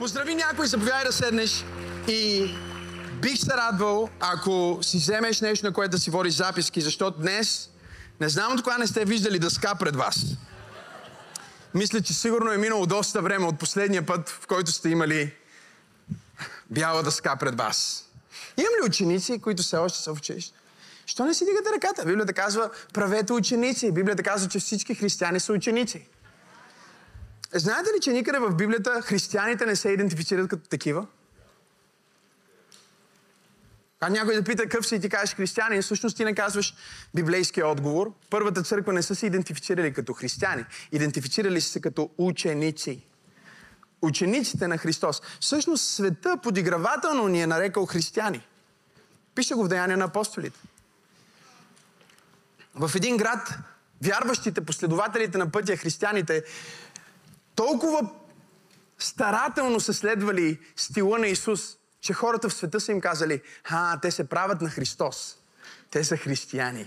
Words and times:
Поздрави 0.00 0.34
някой, 0.34 0.66
заповядай 0.66 1.04
да 1.04 1.12
седнеш 1.12 1.64
и 2.08 2.50
бих 3.22 3.38
се 3.38 3.50
радвал, 3.50 4.08
ако 4.20 4.78
си 4.82 4.96
вземеш 4.96 5.40
нещо, 5.40 5.66
на 5.66 5.72
което 5.72 5.90
да 5.90 5.98
си 5.98 6.10
водиш 6.10 6.34
записки, 6.34 6.80
защото 6.80 7.20
днес 7.20 7.70
не 8.20 8.28
знам 8.28 8.52
от 8.52 8.62
кога 8.62 8.78
не 8.78 8.86
сте 8.86 9.04
виждали 9.04 9.38
дъска 9.38 9.74
пред 9.74 9.96
вас. 9.96 10.16
Мисля, 11.74 12.00
че 12.00 12.14
сигурно 12.14 12.52
е 12.52 12.56
минало 12.56 12.86
доста 12.86 13.22
време 13.22 13.46
от 13.46 13.58
последния 13.58 14.06
път, 14.06 14.28
в 14.28 14.46
който 14.46 14.72
сте 14.72 14.88
имали 14.88 15.34
бяла 16.70 17.02
дъска 17.02 17.36
пред 17.36 17.58
вас. 17.58 18.04
Имам 18.56 18.72
ли 18.82 18.88
ученици, 18.88 19.40
които 19.40 19.62
все 19.62 19.76
още 19.76 19.98
са 19.98 20.14
в 20.14 20.18
училище? 20.18 20.58
Що 21.06 21.24
не 21.24 21.34
си 21.34 21.44
дигате 21.44 21.70
ръката? 21.76 22.04
Библията 22.04 22.32
казва, 22.32 22.70
правете 22.92 23.32
ученици. 23.32 23.92
Библията 23.92 24.22
казва, 24.22 24.48
че 24.48 24.58
всички 24.58 24.94
християни 24.94 25.40
са 25.40 25.52
ученици. 25.52 26.06
Знаете 27.54 27.90
ли, 27.96 28.00
че 28.00 28.12
никъде 28.12 28.38
в 28.38 28.54
Библията 28.54 29.02
християните 29.02 29.66
не 29.66 29.76
се 29.76 29.88
идентифицират 29.88 30.48
като 30.48 30.68
такива? 30.68 31.06
А 34.00 34.08
някой 34.08 34.34
да 34.34 34.44
пита 34.44 34.62
какъв 34.62 34.86
си 34.86 34.94
и 34.94 35.00
ти 35.00 35.08
кажеш 35.08 35.36
християнин, 35.36 35.82
всъщност 35.82 36.16
ти 36.16 36.24
не 36.24 36.34
казваш 36.34 36.74
библейския 37.14 37.68
отговор. 37.68 38.12
Първата 38.30 38.62
църква 38.62 38.92
не 38.92 39.02
са 39.02 39.14
се 39.14 39.26
идентифицирали 39.26 39.92
като 39.92 40.12
християни. 40.12 40.64
Идентифицирали 40.92 41.60
са 41.60 41.70
се 41.70 41.80
като 41.80 42.10
ученици. 42.18 43.02
Учениците 44.02 44.68
на 44.68 44.78
Христос. 44.78 45.22
Всъщност 45.40 45.84
света 45.84 46.36
подигравателно 46.42 47.28
ни 47.28 47.42
е 47.42 47.46
нарекал 47.46 47.86
християни. 47.86 48.46
Пише 49.34 49.54
го 49.54 49.64
в 49.64 49.68
Деяния 49.68 49.96
на 49.96 50.04
апостолите. 50.04 50.58
В 52.74 52.90
един 52.94 53.16
град 53.16 53.58
вярващите, 54.02 54.60
последователите 54.60 55.38
на 55.38 55.50
пътя, 55.50 55.76
християните, 55.76 56.44
толкова 57.60 58.10
старателно 58.98 59.80
са 59.80 59.94
следвали 59.94 60.58
стила 60.76 61.18
на 61.18 61.26
Исус, 61.26 61.76
че 62.00 62.12
хората 62.12 62.48
в 62.48 62.54
света 62.54 62.80
са 62.80 62.92
им 62.92 63.00
казали, 63.00 63.42
а, 63.70 64.00
те 64.00 64.10
се 64.10 64.28
правят 64.28 64.60
на 64.60 64.70
Христос. 64.70 65.36
Те 65.90 66.04
са 66.04 66.16
християни. 66.16 66.86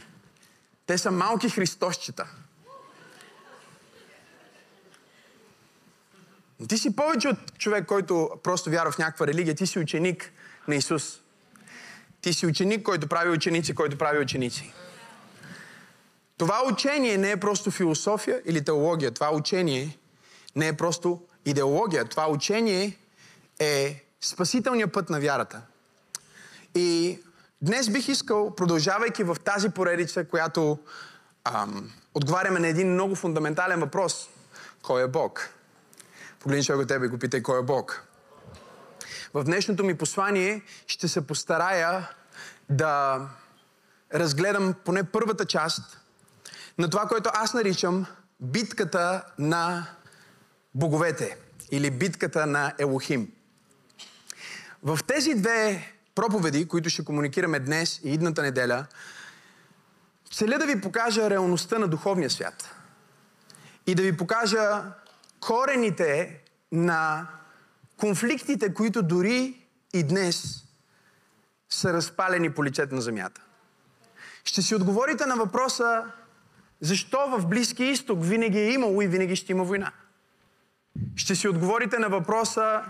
Те 0.86 0.98
са 0.98 1.12
малки 1.12 1.50
христосчета. 1.50 2.28
Ти 6.70 6.78
си 6.78 6.96
повече 6.96 7.28
от 7.28 7.58
човек, 7.58 7.86
който 7.86 8.30
просто 8.44 8.70
вярва 8.70 8.92
в 8.92 8.98
някаква 8.98 9.28
религия. 9.28 9.56
Ти 9.56 9.68
си 9.68 9.80
ученик 9.80 10.32
на 10.68 10.76
Исус. 10.76 11.20
Ти 12.22 12.34
си 12.34 12.46
ученик, 12.46 12.84
който 12.84 13.08
прави 13.08 13.30
ученици, 13.30 13.76
който 13.76 13.98
прави 13.98 14.20
ученици. 14.20 14.74
Това 16.38 16.62
учение 16.72 17.18
не 17.18 17.32
е 17.32 17.38
просто 17.38 17.72
философия 17.72 18.42
или 18.46 18.66
теология. 18.66 19.12
Това 19.12 19.34
учение 19.34 19.98
не 20.56 20.68
е 20.68 20.74
просто 20.74 21.22
идеология. 21.46 22.06
Това 22.06 22.30
учение 22.30 22.98
е 23.60 24.06
спасителният 24.22 24.94
път 24.94 25.10
на 25.10 25.20
вярата. 25.20 25.62
И 26.76 27.20
днес 27.62 27.90
бих 27.90 28.08
искал, 28.08 28.56
продължавайки 28.56 29.24
в 29.24 29.38
тази 29.46 29.70
поредица, 29.70 30.26
която 30.26 30.80
ам, 31.44 31.92
отговаряме 32.14 32.60
на 32.60 32.68
един 32.68 32.94
много 32.94 33.16
фундаментален 33.16 33.80
въпрос. 33.80 34.30
Кой 34.82 35.04
е 35.04 35.08
Бог? 35.08 35.50
Погледни 36.40 36.64
човек 36.64 36.82
от 36.82 36.88
тебе 36.88 37.06
и 37.06 37.10
го 37.10 37.20
питай 37.20 37.44
кой 37.44 37.60
е 37.60 37.64
Бог. 37.64 38.04
В 39.34 39.44
днешното 39.44 39.84
ми 39.84 39.98
послание 39.98 40.62
ще 40.88 41.08
се 41.08 41.28
постарая 41.28 42.10
да 42.70 43.22
разгледам 44.14 44.74
поне 44.86 45.04
първата 45.04 45.46
част 45.46 46.00
на 46.78 46.90
това, 46.90 47.08
което 47.08 47.30
аз 47.34 47.54
наричам 47.54 48.06
битката 48.40 49.24
на 49.40 49.88
боговете 50.76 51.38
или 51.72 51.92
битката 51.92 52.46
на 52.46 52.74
Елохим. 52.80 53.32
В 54.84 55.00
тези 55.08 55.34
две 55.34 55.94
проповеди, 56.16 56.68
които 56.68 56.90
ще 56.90 57.06
комуникираме 57.06 57.60
днес 57.60 58.02
и 58.04 58.14
идната 58.14 58.42
неделя, 58.42 58.86
целя 60.34 60.58
да 60.58 60.66
ви 60.66 60.82
покажа 60.82 61.30
реалността 61.30 61.80
на 61.80 61.88
духовния 61.88 62.30
свят. 62.30 62.76
И 63.88 63.96
да 63.96 64.04
ви 64.04 64.18
покажа 64.18 64.84
корените 65.40 66.42
на 66.72 67.28
конфликтите, 67.98 68.74
които 68.74 69.04
дори 69.04 69.68
и 69.94 70.04
днес 70.04 70.64
са 71.70 71.94
разпалени 71.94 72.54
по 72.54 72.64
лицето 72.64 72.96
на 72.96 73.02
земята. 73.02 73.42
Ще 74.44 74.62
си 74.62 74.76
отговорите 74.76 75.26
на 75.26 75.36
въпроса 75.36 76.06
защо 76.82 77.28
в 77.30 77.48
Близкия 77.48 77.92
изток 77.92 78.20
винаги 78.22 78.60
е 78.60 78.72
имало 78.72 79.02
и 79.02 79.08
винаги 79.08 79.36
ще 79.36 79.52
има 79.52 79.64
война. 79.64 79.92
Ще 81.16 81.36
си 81.36 81.48
отговорите 81.48 82.00
на 82.00 82.10
въпроса 82.10 82.84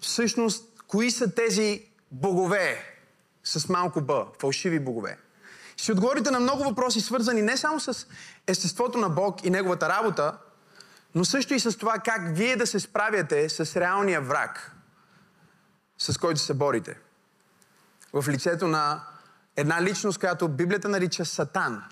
всъщност 0.00 0.82
кои 0.86 1.10
са 1.10 1.34
тези 1.34 1.86
богове 2.10 2.96
с 3.44 3.68
малко 3.68 4.00
Б, 4.00 4.26
фалшиви 4.40 4.80
богове. 4.80 5.18
Ще 5.76 5.84
си 5.84 5.92
отговорите 5.92 6.30
на 6.30 6.40
много 6.40 6.64
въпроси, 6.64 7.00
свързани 7.00 7.42
не 7.42 7.56
само 7.56 7.80
с 7.80 8.06
естеството 8.46 8.98
на 8.98 9.08
Бог 9.08 9.44
и 9.44 9.50
Неговата 9.50 9.88
работа, 9.88 10.38
но 11.14 11.24
също 11.24 11.54
и 11.54 11.60
с 11.60 11.78
това 11.78 11.98
как 11.98 12.36
вие 12.36 12.56
да 12.56 12.66
се 12.66 12.80
справяте 12.80 13.48
с 13.48 13.80
реалния 13.80 14.20
враг, 14.20 14.76
с 15.98 16.18
който 16.18 16.40
се 16.40 16.54
борите. 16.54 16.98
В 18.12 18.28
лицето 18.28 18.68
на 18.68 19.00
една 19.56 19.82
личност, 19.82 20.18
която 20.18 20.48
Библията 20.48 20.88
нарича 20.88 21.24
Сатан. 21.24 21.82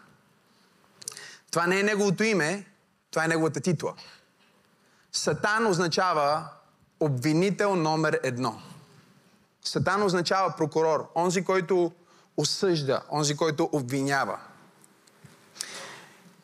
Това 1.50 1.66
не 1.66 1.80
е 1.80 1.82
неговото 1.82 2.24
име, 2.24 2.66
това 3.10 3.24
е 3.24 3.28
неговата 3.28 3.60
титла. 3.60 3.94
Сатан 5.12 5.66
означава 5.66 6.48
обвинител 7.00 7.76
номер 7.76 8.20
едно. 8.22 8.62
Сатан 9.62 10.02
означава 10.02 10.54
прокурор, 10.56 11.10
онзи, 11.14 11.44
който 11.44 11.92
осъжда, 12.36 13.02
онзи, 13.10 13.36
който 13.36 13.68
обвинява. 13.72 14.38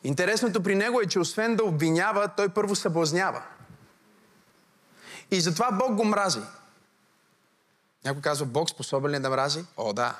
Интересното 0.03 0.63
при 0.63 0.75
него 0.75 1.01
е, 1.01 1.05
че 1.05 1.19
освен 1.19 1.55
да 1.55 1.63
обвинява, 1.63 2.27
той 2.37 2.49
първо 2.49 2.75
съблазнява. 2.75 3.43
И 5.31 5.41
затова 5.41 5.71
Бог 5.71 5.95
го 5.95 6.05
мрази. 6.05 6.41
Някой 8.05 8.21
казва, 8.21 8.45
Бог 8.45 8.69
способен 8.69 9.11
ли 9.11 9.19
да 9.19 9.29
мрази? 9.29 9.65
О, 9.77 9.93
да. 9.93 10.15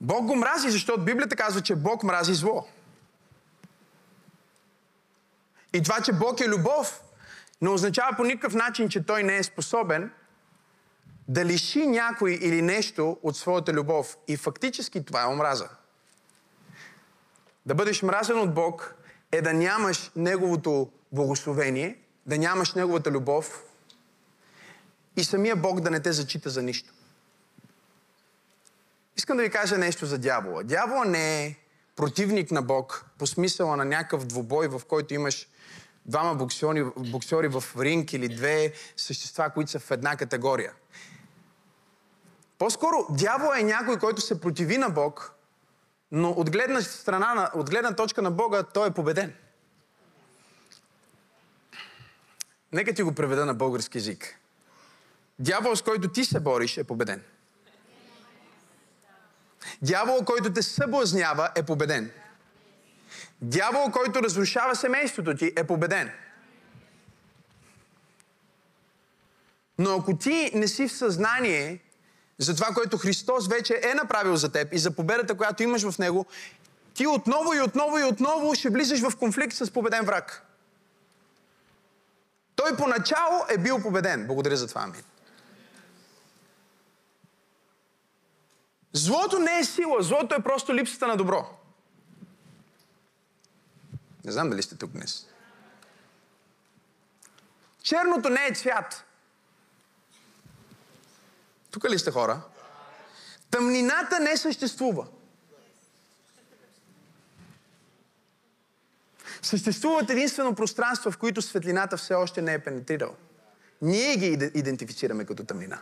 Бог 0.00 0.26
го 0.26 0.36
мрази, 0.36 0.70
защото 0.70 1.04
Библията 1.04 1.36
казва, 1.36 1.60
че 1.60 1.76
Бог 1.76 2.02
мрази 2.02 2.34
зло. 2.34 2.66
И 5.72 5.82
това, 5.82 6.00
че 6.00 6.12
Бог 6.12 6.40
е 6.40 6.48
любов, 6.48 7.02
не 7.60 7.68
означава 7.68 8.16
по 8.16 8.24
никакъв 8.24 8.54
начин, 8.54 8.88
че 8.88 9.06
Той 9.06 9.22
не 9.22 9.36
е 9.36 9.42
способен 9.42 10.10
да 11.28 11.44
лиши 11.44 11.86
някой 11.86 12.32
или 12.32 12.62
нещо 12.62 13.18
от 13.22 13.36
своята 13.36 13.72
любов. 13.72 14.16
И 14.28 14.36
фактически 14.36 15.04
това 15.04 15.22
е 15.22 15.26
омраза. 15.26 15.68
Да 17.66 17.74
бъдеш 17.74 18.02
мразен 18.02 18.38
от 18.38 18.54
Бог 18.54 18.94
е 19.32 19.42
да 19.42 19.52
нямаш 19.52 20.10
Неговото 20.16 20.90
благословение, 21.12 21.98
да 22.26 22.38
нямаш 22.38 22.74
Неговата 22.74 23.10
любов 23.10 23.62
и 25.16 25.24
самия 25.24 25.56
Бог 25.56 25.80
да 25.80 25.90
не 25.90 26.00
те 26.00 26.12
зачита 26.12 26.50
за 26.50 26.62
нищо. 26.62 26.92
Искам 29.16 29.36
да 29.36 29.42
ви 29.42 29.50
кажа 29.50 29.78
нещо 29.78 30.06
за 30.06 30.18
дявола. 30.18 30.62
Дявола 30.62 31.04
не 31.04 31.44
е 31.44 31.56
противник 31.96 32.50
на 32.50 32.62
Бог 32.62 33.04
по 33.18 33.26
смисъла 33.26 33.76
на 33.76 33.84
някакъв 33.84 34.26
двубой, 34.26 34.68
в 34.68 34.82
който 34.88 35.14
имаш 35.14 35.48
двама 36.08 36.34
боксери, 36.34 36.84
боксери 36.96 37.48
в 37.48 37.64
ринг 37.78 38.12
или 38.12 38.28
две 38.28 38.72
същества, 38.96 39.50
които 39.50 39.70
са 39.70 39.78
в 39.78 39.90
една 39.90 40.16
категория. 40.16 40.72
По-скоро 42.58 43.06
дявол 43.10 43.52
е 43.58 43.62
някой, 43.62 43.98
който 43.98 44.20
се 44.20 44.40
противи 44.40 44.78
на 44.78 44.90
Бог, 44.90 45.34
но 46.12 46.30
от 46.30 46.50
гледна, 46.50 46.82
страна, 46.82 47.50
от 47.54 47.70
гледна 47.70 47.96
точка 47.96 48.22
на 48.22 48.30
Бога 48.30 48.62
той 48.62 48.88
е 48.88 48.90
победен. 48.90 49.34
Нека 52.72 52.94
ти 52.94 53.02
го 53.02 53.14
преведа 53.14 53.46
на 53.46 53.54
български 53.54 53.98
язик. 53.98 54.38
Дявол, 55.38 55.76
с 55.76 55.82
който 55.82 56.08
ти 56.08 56.24
се 56.24 56.40
бориш, 56.40 56.76
е 56.76 56.84
победен. 56.84 57.22
Дявол, 59.82 60.24
който 60.24 60.52
те 60.52 60.62
съблазнява, 60.62 61.50
е 61.54 61.62
победен. 61.62 62.10
Дявол, 63.42 63.90
който 63.90 64.22
разрушава 64.22 64.76
семейството 64.76 65.36
ти, 65.36 65.52
е 65.56 65.64
победен. 65.64 66.10
Но 69.78 69.96
ако 69.96 70.16
ти 70.16 70.50
не 70.54 70.68
си 70.68 70.88
в 70.88 70.92
съзнание 70.92 71.78
за 72.38 72.54
това, 72.54 72.66
което 72.66 72.98
Христос 72.98 73.48
вече 73.48 73.80
е 73.84 73.94
направил 73.94 74.36
за 74.36 74.52
теб 74.52 74.72
и 74.72 74.78
за 74.78 74.90
победата, 74.90 75.36
която 75.36 75.62
имаш 75.62 75.90
в 75.90 75.98
Него, 75.98 76.26
ти 76.94 77.06
отново 77.06 77.54
и 77.54 77.60
отново 77.60 77.98
и 77.98 78.04
отново 78.04 78.54
ще 78.54 78.70
влизаш 78.70 79.00
в 79.00 79.16
конфликт 79.16 79.56
с 79.56 79.70
победен 79.70 80.04
враг. 80.04 80.44
Той 82.56 82.76
поначало 82.76 83.44
е 83.48 83.58
бил 83.58 83.82
победен. 83.82 84.26
Благодаря 84.26 84.56
за 84.56 84.68
това, 84.68 84.82
Амин. 84.82 85.02
Злото 88.92 89.38
не 89.38 89.58
е 89.58 89.64
сила, 89.64 90.02
злото 90.02 90.34
е 90.34 90.42
просто 90.42 90.74
липсата 90.74 91.06
на 91.06 91.16
добро. 91.16 91.58
Не 94.28 94.32
знам 94.32 94.50
дали 94.50 94.62
сте 94.62 94.76
тук 94.76 94.90
днес. 94.90 95.26
Черното 97.82 98.28
не 98.28 98.46
е 98.46 98.54
цвят. 98.54 99.04
Тук 101.70 101.84
ли 101.90 101.98
сте 101.98 102.10
хора? 102.10 102.40
Тъмнината 103.50 104.20
не 104.20 104.36
съществува. 104.36 105.06
Съществуват 109.42 110.10
единствено 110.10 110.54
пространства, 110.54 111.10
в 111.10 111.18
които 111.18 111.42
светлината 111.42 111.96
все 111.96 112.14
още 112.14 112.42
не 112.42 112.54
е 112.54 112.58
пенетрирала. 112.58 113.14
Ние 113.82 114.16
ги 114.16 114.50
идентифицираме 114.54 115.24
като 115.24 115.44
тъмнина. 115.44 115.80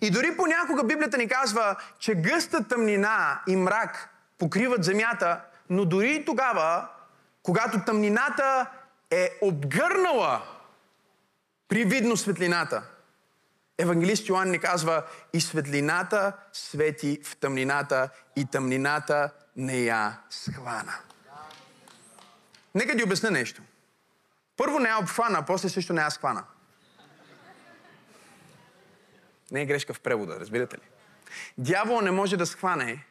И 0.00 0.10
дори 0.10 0.36
понякога 0.36 0.84
Библията 0.84 1.18
ни 1.18 1.28
казва, 1.28 1.76
че 1.98 2.14
гъста 2.14 2.68
тъмнина 2.68 3.42
и 3.48 3.56
мрак 3.56 4.08
покриват 4.38 4.84
земята, 4.84 5.40
но 5.70 5.84
дори 5.84 6.14
и 6.14 6.24
тогава, 6.24 6.88
когато 7.44 7.84
тъмнината 7.84 8.70
е 9.10 9.38
обгърнала 9.42 10.42
привидно 11.68 12.16
светлината, 12.16 12.82
Евангелист 13.78 14.28
Йоанн 14.28 14.50
ни 14.50 14.58
казва, 14.58 15.04
и 15.32 15.40
светлината 15.40 16.32
свети 16.52 17.20
в 17.24 17.36
тъмнината, 17.36 18.08
и 18.36 18.46
тъмнината 18.46 19.30
не 19.56 19.78
я 19.78 20.20
схвана. 20.30 20.94
Нека 22.74 22.96
ти 22.96 23.04
обясня 23.04 23.30
нещо. 23.30 23.62
Първо 24.56 24.78
не 24.78 24.88
я 24.88 24.98
обхвана, 24.98 25.38
а 25.38 25.42
после 25.42 25.68
също 25.68 25.92
не 25.92 26.02
я 26.02 26.10
схвана. 26.10 26.44
Не 29.50 29.62
е 29.62 29.66
грешка 29.66 29.94
в 29.94 30.00
превода, 30.00 30.40
разбирате 30.40 30.76
ли? 30.76 30.82
Дявол 31.58 32.00
не 32.00 32.10
може 32.10 32.36
да 32.36 32.46
схване. 32.46 33.06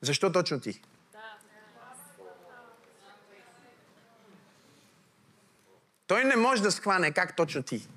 Защо 0.00 0.32
точно 0.32 0.60
ти? 0.60 0.82
Той 6.06 6.24
не 6.24 6.36
може 6.36 6.62
да 6.62 6.72
схване 6.72 7.10
как 7.10 7.36
точно 7.36 7.62
ти. 7.62 7.88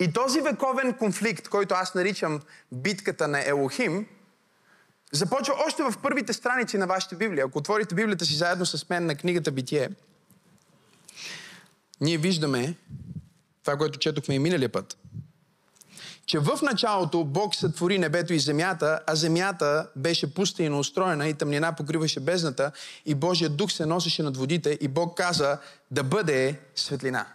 И 0.00 0.12
този 0.12 0.40
вековен 0.40 0.94
конфликт, 0.94 1.48
който 1.48 1.74
аз 1.74 1.94
наричам 1.94 2.40
битката 2.72 3.28
на 3.28 3.48
Елохим, 3.48 4.06
започва 5.12 5.54
още 5.66 5.82
в 5.82 5.94
първите 6.02 6.32
страници 6.32 6.78
на 6.78 6.86
вашата 6.86 7.16
Библия. 7.16 7.44
Ако 7.44 7.58
отворите 7.58 7.94
Библията 7.94 8.24
си 8.24 8.34
заедно 8.34 8.66
с 8.66 8.88
мен 8.88 9.06
на 9.06 9.14
книгата 9.14 9.52
Битие, 9.52 9.90
ние 12.00 12.18
виждаме 12.18 12.74
това, 13.62 13.76
което 13.76 13.98
четохме 13.98 14.34
и 14.34 14.38
миналия 14.38 14.68
път. 14.68 14.98
Че 16.26 16.38
в 16.38 16.58
началото 16.62 17.24
Бог 17.24 17.54
сътвори 17.54 17.98
небето 17.98 18.32
и 18.32 18.38
земята, 18.38 19.00
а 19.06 19.14
земята 19.14 19.88
беше 19.96 20.34
пуста 20.34 20.62
и 20.62 20.70
устроена 20.70 21.28
и 21.28 21.34
тъмнина 21.34 21.72
покриваше 21.72 22.20
бездната 22.20 22.72
и 23.06 23.14
Божия 23.14 23.50
дух 23.50 23.72
се 23.72 23.86
носеше 23.86 24.22
над 24.22 24.36
водите 24.36 24.78
и 24.80 24.88
Бог 24.88 25.16
каза 25.16 25.58
да 25.90 26.04
бъде 26.04 26.60
светлина. 26.74 27.26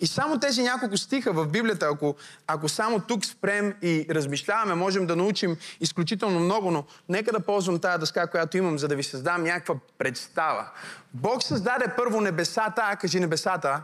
И 0.00 0.06
само 0.06 0.38
тези 0.38 0.62
няколко 0.62 0.96
стиха 0.96 1.32
в 1.32 1.46
Библията, 1.46 1.88
ако, 1.92 2.16
ако 2.46 2.68
само 2.68 3.00
тук 3.00 3.24
спрем 3.24 3.74
и 3.82 4.06
размишляваме, 4.10 4.74
можем 4.74 5.06
да 5.06 5.16
научим 5.16 5.56
изключително 5.80 6.40
много, 6.40 6.70
но 6.70 6.84
нека 7.08 7.32
да 7.32 7.40
ползвам 7.40 7.78
тази 7.78 8.00
дъска, 8.00 8.26
която 8.26 8.56
имам, 8.56 8.78
за 8.78 8.88
да 8.88 8.96
ви 8.96 9.02
създам 9.02 9.42
някаква 9.42 9.74
представа. 9.98 10.66
Бог 11.14 11.42
създаде 11.42 11.84
първо 11.96 12.20
небесата, 12.20 12.82
а 12.84 12.96
кажи 12.96 13.20
небесата 13.20 13.82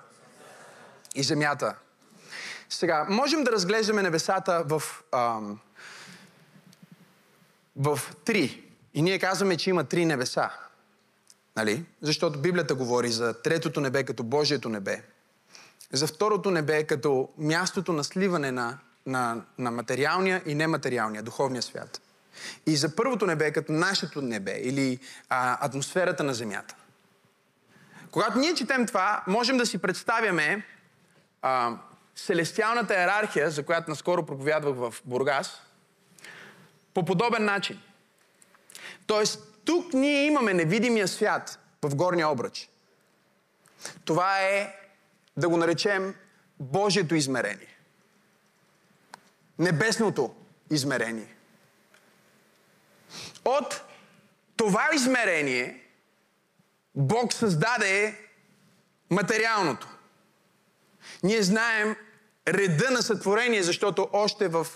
и 1.14 1.22
земята. 1.22 1.74
Сега, 2.74 3.06
можем 3.10 3.44
да 3.44 3.52
разглеждаме 3.52 4.02
небесата 4.02 4.64
в, 4.66 4.82
ам, 5.12 5.60
в 7.76 8.00
три. 8.24 8.62
И 8.94 9.02
ние 9.02 9.18
казваме, 9.18 9.56
че 9.56 9.70
има 9.70 9.84
три 9.84 10.04
небеса. 10.04 10.50
Нали? 11.56 11.84
Защото 12.02 12.38
Библията 12.38 12.74
говори 12.74 13.10
за 13.10 13.42
третото 13.42 13.80
небе 13.80 14.04
като 14.04 14.22
Божието 14.22 14.68
небе 14.68 15.02
за 15.92 16.06
второто 16.06 16.50
небе 16.50 16.84
като 16.84 17.28
мястото 17.38 17.92
на 17.92 18.04
сливане 18.04 18.52
на, 18.52 18.78
на, 19.06 19.42
на 19.58 19.70
материалния 19.70 20.42
и 20.46 20.54
нематериалния, 20.54 21.22
духовния 21.22 21.62
свят. 21.62 22.00
И 22.66 22.76
за 22.76 22.96
първото 22.96 23.26
небе 23.26 23.52
като 23.52 23.72
нашето 23.72 24.22
небе 24.22 24.60
или 24.62 24.98
а, 25.28 25.66
атмосферата 25.66 26.24
на 26.24 26.34
Земята. 26.34 26.74
Когато 28.10 28.38
ние 28.38 28.54
четем 28.54 28.86
това, 28.86 29.24
можем 29.26 29.56
да 29.56 29.66
си 29.66 29.78
представяме 29.78 30.66
а, 31.42 31.76
селестиалната 32.16 32.94
иерархия, 32.94 33.50
за 33.50 33.66
която 33.66 33.90
наскоро 33.90 34.26
проповядвах 34.26 34.74
в 34.76 35.02
Бургас, 35.04 35.62
по 36.94 37.04
подобен 37.04 37.44
начин. 37.44 37.80
Тоест, 39.06 39.40
тук 39.64 39.92
ние 39.92 40.26
имаме 40.26 40.54
невидимия 40.54 41.08
свят 41.08 41.58
в 41.82 41.94
горния 41.94 42.28
обръч. 42.28 42.68
Това 44.04 44.40
е 44.40 44.76
да 45.36 45.48
го 45.48 45.56
наречем 45.56 46.14
Божието 46.60 47.14
измерение. 47.14 47.76
Небесното 49.58 50.34
измерение. 50.70 51.34
От 53.44 53.82
това 54.56 54.88
измерение 54.94 55.80
Бог 56.94 57.32
създаде 57.32 58.18
материалното. 59.10 59.88
Ние 61.22 61.42
знаем 61.42 61.96
реда 62.48 62.90
на 62.90 63.02
сътворение, 63.02 63.62
защото 63.62 64.08
още 64.12 64.48
в 64.48 64.66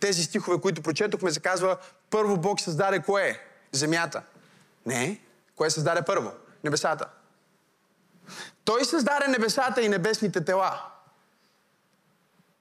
тези 0.00 0.24
стихове, 0.24 0.60
които 0.60 0.82
прочетохме, 0.82 1.30
се 1.30 1.40
казва 1.40 1.76
първо 2.10 2.36
Бог 2.36 2.60
създаде 2.60 3.02
кое? 3.02 3.40
Земята. 3.72 4.22
Не. 4.86 5.20
Кое 5.56 5.70
създаде 5.70 6.02
първо? 6.02 6.32
Небесата. 6.64 7.08
Той 8.64 8.84
създаде 8.84 9.28
небесата 9.28 9.82
и 9.82 9.88
небесните 9.88 10.44
тела. 10.44 10.82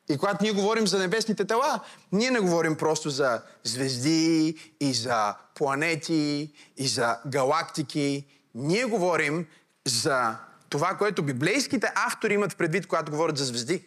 И 0.09 0.17
когато 0.17 0.43
ние 0.43 0.51
говорим 0.51 0.87
за 0.87 0.99
небесните 0.99 1.45
тела, 1.45 1.79
ние 2.11 2.31
не 2.31 2.39
говорим 2.39 2.75
просто 2.75 3.09
за 3.09 3.41
звезди 3.63 4.55
и 4.79 4.93
за 4.93 5.35
планети 5.55 6.53
и 6.77 6.87
за 6.87 7.19
галактики. 7.27 8.25
Ние 8.55 8.85
говорим 8.85 9.47
за 9.85 10.35
това, 10.69 10.97
което 10.97 11.23
библейските 11.23 11.91
автори 11.95 12.33
имат 12.33 12.57
предвид, 12.57 12.87
когато 12.87 13.11
говорят 13.11 13.37
за 13.37 13.45
звезди. 13.45 13.85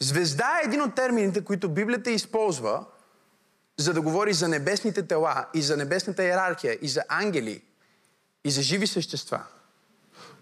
Звезда 0.00 0.60
е 0.62 0.66
един 0.66 0.82
от 0.82 0.94
термините, 0.94 1.44
които 1.44 1.68
Библията 1.68 2.10
използва– 2.10 2.84
за 3.80 3.92
да 3.92 4.00
говори 4.00 4.32
за 4.32 4.48
небесните 4.48 5.06
тела 5.06 5.46
и 5.54 5.62
за 5.62 5.76
небесната 5.76 6.24
иерархия 6.24 6.78
и 6.82 6.88
за 6.88 7.02
ангели 7.08 7.62
и 8.44 8.50
за 8.50 8.62
живи 8.62 8.86
същества, 8.86 9.42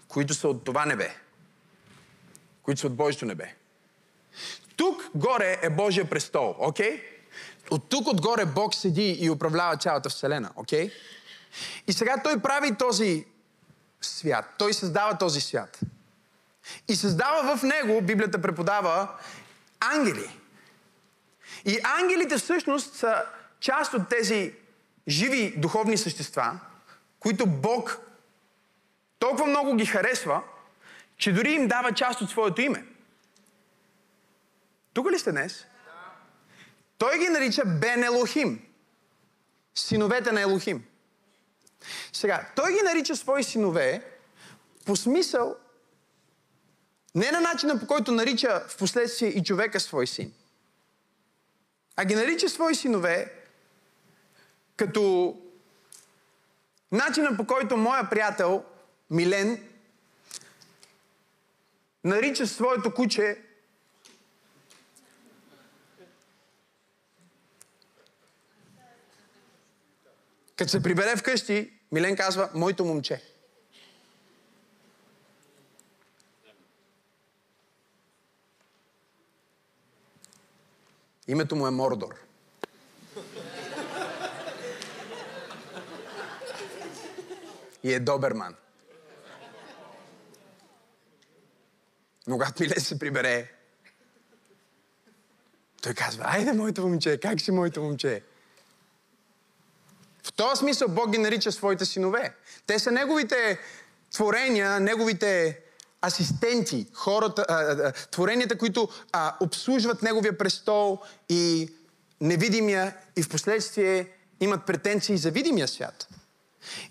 които 0.07 0.33
са 0.33 0.47
от 0.47 0.63
това 0.63 0.85
небе, 0.85 1.15
които 2.63 2.81
са 2.81 2.87
от 2.87 2.95
Божието 2.95 3.25
небе. 3.25 3.55
Тук 4.75 5.09
горе 5.15 5.59
е 5.61 5.69
Божия 5.69 6.09
престол, 6.09 6.55
окей? 6.59 6.97
Okay? 6.97 7.03
От 7.71 7.89
тук 7.89 8.07
отгоре 8.07 8.45
Бог 8.45 8.75
седи 8.75 9.17
и 9.19 9.29
управлява 9.29 9.77
цялата 9.77 10.09
Вселена, 10.09 10.51
окей? 10.55 10.89
Okay? 10.89 10.93
И 11.87 11.93
сега 11.93 12.21
Той 12.23 12.41
прави 12.41 12.75
този 12.75 13.25
свят. 14.01 14.45
Той 14.57 14.73
създава 14.73 15.17
този 15.17 15.41
свят. 15.41 15.79
И 16.87 16.95
създава 16.95 17.57
в 17.57 17.63
него, 17.63 18.01
Библията 18.01 18.41
преподава, 18.41 19.17
ангели. 19.79 20.39
И 21.65 21.79
ангелите 21.83 22.37
всъщност 22.37 22.95
са 22.95 23.23
част 23.59 23.93
от 23.93 24.09
тези 24.09 24.53
живи 25.07 25.53
духовни 25.57 25.97
същества, 25.97 26.59
които 27.19 27.45
Бог 27.45 27.99
толкова 29.19 29.45
много 29.45 29.75
ги 29.75 29.85
харесва, 29.85 30.43
че 31.17 31.33
дори 31.33 31.51
им 31.51 31.67
дава 31.67 31.91
част 31.91 32.21
от 32.21 32.29
своето 32.29 32.61
име. 32.61 32.85
Тук 34.93 35.11
ли 35.11 35.19
сте 35.19 35.31
днес? 35.31 35.65
Той 36.97 37.19
ги 37.19 37.29
нарича 37.29 37.65
Бен 37.65 38.03
Елохим. 38.03 38.65
Синовете 39.75 40.31
на 40.31 40.41
Елохим. 40.41 40.85
Сега, 42.13 42.47
той 42.55 42.73
ги 42.73 42.79
нарича 42.83 43.15
свои 43.15 43.43
синове 43.43 44.05
по 44.85 44.95
смисъл 44.95 45.55
не 47.15 47.31
на 47.31 47.41
начина 47.41 47.79
по 47.79 47.87
който 47.87 48.11
нарича 48.11 48.63
в 48.67 48.77
последствие 48.77 49.29
и 49.29 49.43
човека 49.43 49.79
свой 49.79 50.07
син 50.07 50.33
а 51.95 52.05
ги 52.05 52.15
нарича 52.15 52.49
свои 52.49 52.75
синове 52.75 53.33
като 54.75 55.35
начина 56.91 57.37
по 57.37 57.47
който 57.47 57.77
моя 57.77 58.09
приятел 58.09 58.63
Милен 59.09 59.63
нарича 62.03 62.47
своето 62.47 62.93
куче 62.93 63.41
Като 70.59 70.71
се 70.71 70.83
прибере 70.83 71.15
вкъщи, 71.15 71.71
Милен 71.91 72.15
казва, 72.15 72.49
моето 72.53 72.85
момче. 72.85 73.21
Името 81.29 81.55
му 81.55 81.67
е 81.67 81.71
Мордор. 81.71 82.15
И 87.83 87.93
е 87.93 87.99
Доберман. 87.99 88.55
Но 92.27 92.35
когато 92.35 92.63
Милен 92.63 92.79
се 92.79 92.99
прибере, 92.99 93.51
той 95.81 95.93
казва, 95.93 96.23
айде, 96.27 96.53
моето 96.53 96.87
момче, 96.87 97.17
как 97.17 97.41
си 97.41 97.51
моето 97.51 97.81
момче? 97.81 98.23
В 100.23 100.33
този 100.33 100.59
смисъл 100.59 100.87
Бог 100.87 101.11
ги 101.11 101.17
нарича 101.17 101.51
своите 101.51 101.85
синове. 101.85 102.35
Те 102.67 102.79
са 102.79 102.91
неговите 102.91 103.59
творения, 104.11 104.79
неговите 104.79 105.59
асистенти, 106.01 106.87
хората, 106.93 107.93
творенията, 108.11 108.57
които 108.57 108.89
а, 109.11 109.35
обслужват 109.39 110.01
неговия 110.01 110.37
престол 110.37 110.99
и 111.29 111.69
невидимия 112.21 112.95
и 113.15 113.23
в 113.23 113.29
последствие 113.29 114.07
имат 114.39 114.65
претенции 114.65 115.17
за 115.17 115.31
видимия 115.31 115.67
свят. 115.67 116.07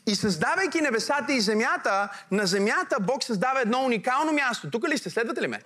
И 0.07 0.15
създавайки 0.15 0.81
небесата 0.81 1.33
и 1.33 1.41
земята, 1.41 2.09
на 2.31 2.47
земята 2.47 2.97
Бог 3.01 3.25
създава 3.25 3.61
едно 3.61 3.85
уникално 3.85 4.33
място. 4.33 4.71
Тук 4.71 4.89
ли 4.89 4.99
сте? 4.99 5.11
Следвате 5.11 5.43
ли 5.43 5.47
ме? 5.47 5.63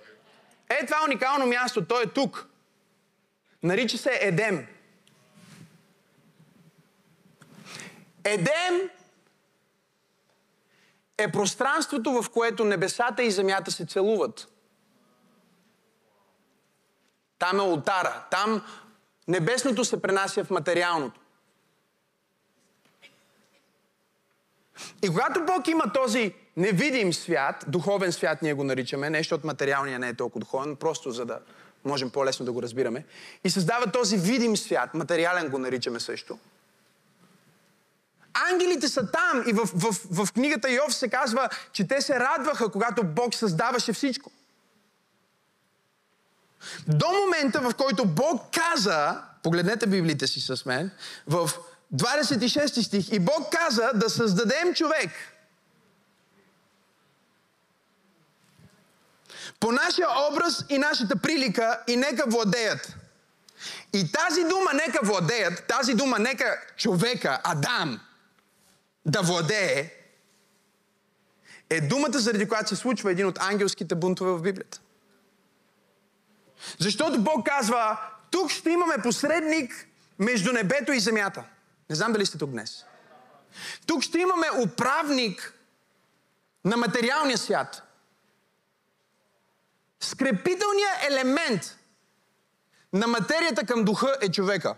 Е, 0.69 0.85
това 0.85 0.97
уникално 1.05 1.45
място, 1.45 1.85
то 1.85 2.01
е 2.01 2.05
тук. 2.05 2.47
Нарича 3.63 3.97
се 3.97 4.19
Едем. 4.21 4.67
Едем 8.23 8.89
е 11.17 11.31
пространството, 11.31 12.21
в 12.21 12.29
което 12.29 12.65
небесата 12.65 13.23
и 13.23 13.31
земята 13.31 13.71
се 13.71 13.85
целуват. 13.85 14.47
Там 17.39 17.59
е 17.59 17.63
ултара. 17.63 18.23
Там 18.31 18.61
небесното 19.27 19.85
се 19.85 20.01
пренася 20.01 20.43
в 20.43 20.49
материалното. 20.49 21.19
И 25.03 25.07
когато 25.07 25.45
Бог 25.45 25.67
има 25.67 25.93
този 25.93 26.33
невидим 26.57 27.13
свят, 27.13 27.65
духовен 27.67 28.11
свят 28.11 28.41
ние 28.41 28.53
го 28.53 28.63
наричаме, 28.63 29.09
нещо 29.09 29.35
от 29.35 29.43
материалния 29.43 29.99
не 29.99 30.09
е 30.09 30.13
толкова 30.13 30.39
духовен, 30.39 30.75
просто 30.75 31.11
за 31.11 31.25
да 31.25 31.39
можем 31.85 32.09
по-лесно 32.09 32.45
да 32.45 32.51
го 32.51 32.61
разбираме, 32.61 33.05
и 33.43 33.49
създава 33.49 33.91
този 33.91 34.17
видим 34.17 34.57
свят, 34.57 34.93
материален 34.93 35.49
го 35.49 35.57
наричаме 35.57 35.99
също. 35.99 36.39
Ангелите 38.33 38.87
са 38.87 39.11
там 39.11 39.43
и 39.47 39.53
в, 39.53 39.69
в, 39.73 39.97
в, 40.11 40.33
книгата 40.33 40.71
Йов 40.71 40.95
се 40.95 41.09
казва, 41.09 41.49
че 41.71 41.87
те 41.87 42.01
се 42.01 42.19
радваха, 42.19 42.71
когато 42.71 43.03
Бог 43.03 43.35
създаваше 43.35 43.93
всичко. 43.93 44.31
До 46.87 47.11
момента, 47.11 47.61
в 47.61 47.73
който 47.75 48.05
Бог 48.05 48.41
каза, 48.53 49.21
погледнете 49.43 49.87
Библите 49.87 50.27
си 50.27 50.39
с 50.39 50.65
мен, 50.65 50.91
в 51.27 51.49
26 51.95 52.81
стих. 52.81 53.11
И 53.11 53.19
Бог 53.19 53.51
каза 53.51 53.91
да 53.95 54.09
създадем 54.09 54.73
човек. 54.73 55.11
По 59.59 59.71
нашия 59.71 60.07
образ 60.31 60.65
и 60.69 60.77
нашата 60.77 61.15
прилика 61.15 61.79
и 61.87 61.95
нека 61.97 62.23
владеят. 62.27 62.95
И 63.93 64.11
тази 64.11 64.43
дума 64.43 64.71
нека 64.73 64.99
владеят, 65.05 65.67
тази 65.67 65.93
дума 65.93 66.19
нека 66.19 66.61
човека, 66.77 67.39
Адам, 67.43 67.99
да 69.05 69.21
владее, 69.21 69.93
е 71.69 71.81
думата, 71.81 72.19
заради 72.19 72.47
която 72.47 72.69
се 72.69 72.75
случва 72.75 73.11
един 73.11 73.27
от 73.27 73.39
ангелските 73.41 73.95
бунтове 73.95 74.31
в 74.31 74.41
Библията. 74.41 74.81
Защото 76.79 77.21
Бог 77.21 77.47
казва, 77.47 77.99
тук 78.31 78.51
ще 78.51 78.69
имаме 78.69 78.95
посредник 79.03 79.87
между 80.19 80.51
небето 80.51 80.91
и 80.91 80.99
земята. 80.99 81.43
Не 81.89 81.95
знам 81.95 82.13
дали 82.13 82.25
сте 82.25 82.37
тук 82.37 82.49
днес. 82.49 82.85
Тук 83.85 84.03
ще 84.03 84.19
имаме 84.19 84.47
управник 84.65 85.53
на 86.65 86.77
материалния 86.77 87.37
свят. 87.37 87.83
Скрепителният 89.99 91.03
елемент 91.09 91.77
на 92.93 93.07
материята 93.07 93.65
към 93.65 93.83
духа 93.83 94.17
е 94.21 94.31
човека. 94.31 94.75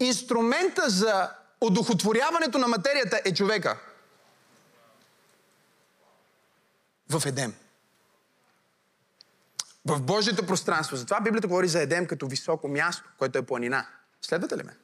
Инструмента 0.00 0.90
за 0.90 1.30
одухотворяването 1.62 2.58
на 2.58 2.68
материята 2.68 3.20
е 3.24 3.34
човека. 3.34 3.78
В 7.08 7.22
Едем. 7.26 7.54
В 9.84 10.00
Божието 10.00 10.46
пространство. 10.46 10.96
Затова 10.96 11.20
Библията 11.20 11.48
говори 11.48 11.68
за 11.68 11.80
Едем 11.80 12.06
като 12.06 12.26
високо 12.26 12.68
място, 12.68 13.08
което 13.18 13.38
е 13.38 13.46
планина. 13.46 13.86
Следвате 14.22 14.56
ли 14.56 14.62
ме? 14.62 14.76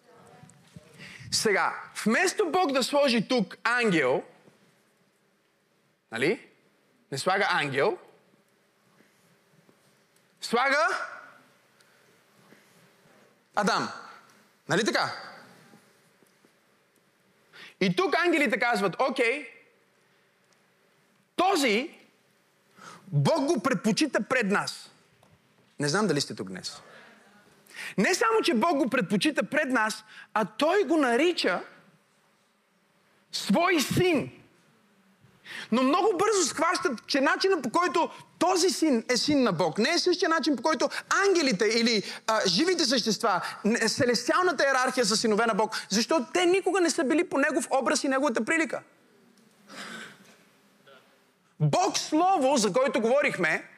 Сега, 1.33 1.83
вместо 2.05 2.51
Бог 2.51 2.73
да 2.73 2.83
сложи 2.83 3.29
тук 3.29 3.57
ангел, 3.65 4.23
нали? 6.13 6.49
Не 7.13 7.19
слага 7.19 7.49
ангел, 7.51 7.99
слага 10.41 10.89
Адам. 13.55 13.93
Нали 14.69 14.85
така? 14.85 15.29
И 17.81 17.97
тук 17.97 18.17
ангелите 18.25 18.59
казват, 18.59 18.97
окей, 19.11 19.49
този 21.37 21.91
Бог 23.13 23.45
го 23.45 23.61
предпочита 23.61 24.21
пред 24.21 24.47
нас. 24.51 24.91
Не 25.79 25.89
знам 25.89 26.07
дали 26.07 26.21
сте 26.21 26.35
тук 26.35 26.49
днес. 26.49 26.83
Не 27.99 28.15
само, 28.15 28.43
че 28.43 28.55
Бог 28.55 28.77
го 28.77 28.91
предпочита 28.91 29.43
пред 29.43 29.69
нас, 29.69 30.05
а 30.35 30.45
Той 30.45 30.85
го 30.85 30.97
нарича 30.97 31.63
свой 33.33 33.81
син. 33.81 34.38
Но 35.73 35.83
много 35.83 36.09
бързо 36.19 36.49
схващат, 36.49 37.07
че 37.07 37.21
начинът 37.21 37.63
по 37.63 37.71
който 37.71 38.11
този 38.39 38.71
син 38.71 39.05
е 39.09 39.17
син 39.17 39.43
на 39.43 39.53
Бог, 39.53 39.79
не 39.79 39.91
е 39.91 39.99
същия 39.99 40.29
начин 40.29 40.57
по 40.57 40.63
който 40.63 40.89
ангелите 41.27 41.65
или 41.65 42.03
а, 42.27 42.41
живите 42.47 42.85
същества, 42.85 43.41
селестиалната 43.87 44.65
иерархия 44.65 45.07
са 45.07 45.17
синове 45.17 45.47
на 45.47 45.55
Бог, 45.55 45.87
защото 45.89 46.27
те 46.33 46.47
никога 46.47 46.81
не 46.81 46.91
са 46.91 47.05
били 47.05 47.29
по 47.29 47.39
негов 47.39 47.69
образ 47.71 48.05
и 48.05 48.09
неговата 48.09 48.45
прилика. 48.45 48.83
Бог 51.61 51.99
Слово, 51.99 52.57
за 52.57 52.73
който 52.73 53.01
говорихме, 53.01 53.69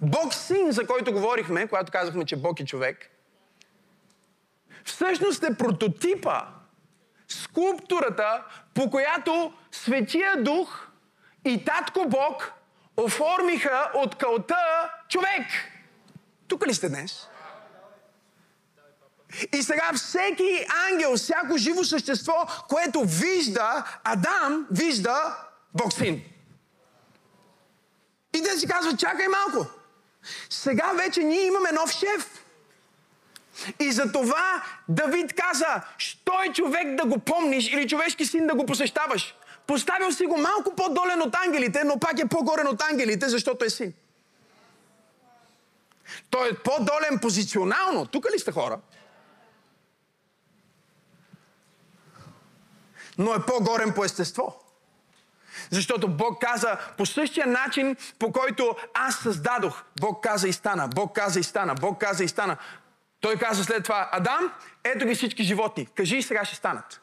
Бог 0.00 0.34
Син, 0.34 0.72
за 0.72 0.86
който 0.86 1.12
говорихме, 1.12 1.66
когато 1.66 1.92
казахме, 1.92 2.24
че 2.24 2.36
Бог 2.36 2.60
е 2.60 2.64
човек, 2.64 3.10
всъщност 4.84 5.42
е 5.42 5.54
прототипа, 5.54 6.40
скулптурата, 7.28 8.44
по 8.74 8.90
която 8.90 9.52
Светия 9.72 10.42
Дух 10.42 10.87
и 11.48 11.64
Татко 11.64 12.04
Бог 12.08 12.52
оформиха 12.96 13.90
от 13.94 14.14
кълта 14.14 14.90
човек. 15.08 15.46
Тук 16.48 16.66
ли 16.66 16.74
сте 16.74 16.88
днес? 16.88 17.28
И 19.52 19.62
сега 19.62 19.90
всеки 19.94 20.66
ангел, 20.90 21.16
всяко 21.16 21.56
живо 21.56 21.84
същество, 21.84 22.46
което 22.68 23.04
вижда 23.04 23.84
Адам, 24.04 24.66
вижда 24.70 25.36
Бог 25.74 25.92
Син. 25.92 26.22
И 28.34 28.40
да 28.40 28.50
си 28.50 28.68
казва, 28.68 28.96
чакай 28.96 29.26
малко. 29.28 29.70
Сега 30.50 30.92
вече 30.92 31.24
ние 31.24 31.46
имаме 31.46 31.72
нов 31.72 31.90
шеф. 31.90 32.44
И 33.80 33.92
за 33.92 34.12
това 34.12 34.64
Давид 34.88 35.34
каза, 35.34 35.82
що 35.98 36.32
е 36.48 36.52
човек 36.52 36.94
да 36.94 37.04
го 37.04 37.18
помниш 37.18 37.68
или 37.68 37.88
човешки 37.88 38.26
син 38.26 38.46
да 38.46 38.54
го 38.54 38.66
посещаваш? 38.66 39.34
Поставил 39.68 40.12
си 40.12 40.26
го 40.26 40.38
малко 40.38 40.74
по-долен 40.76 41.22
от 41.22 41.34
ангелите, 41.34 41.84
но 41.84 41.98
пак 41.98 42.18
е 42.18 42.28
по-горен 42.28 42.66
от 42.66 42.82
ангелите, 42.82 43.28
защото 43.28 43.64
е 43.64 43.70
син. 43.70 43.92
Той 46.30 46.48
е 46.48 46.54
по-долен 46.54 47.18
позиционално. 47.22 48.06
Тук 48.06 48.26
ли 48.34 48.38
сте 48.38 48.52
хора? 48.52 48.78
Но 53.18 53.34
е 53.34 53.46
по-горен 53.46 53.92
по 53.94 54.04
естество. 54.04 54.64
Защото 55.70 56.08
Бог 56.08 56.40
каза 56.40 56.78
по 56.98 57.06
същия 57.06 57.46
начин, 57.46 57.96
по 58.18 58.32
който 58.32 58.76
аз 58.94 59.18
създадох. 59.18 59.82
Бог 60.00 60.22
каза 60.22 60.48
и 60.48 60.52
стана. 60.52 60.88
Бог 60.88 61.14
каза 61.14 61.40
и 61.40 61.44
стана. 61.44 61.74
Бог 61.74 62.00
каза 62.00 62.24
и 62.24 62.28
стана. 62.28 62.56
Той 63.20 63.36
каза 63.36 63.64
след 63.64 63.84
това, 63.84 64.08
Адам, 64.12 64.52
ето 64.84 65.06
ги 65.06 65.14
всички 65.14 65.42
животни. 65.42 65.86
Кажи 65.86 66.16
и 66.16 66.22
сега 66.22 66.44
ще 66.44 66.56
станат. 66.56 67.00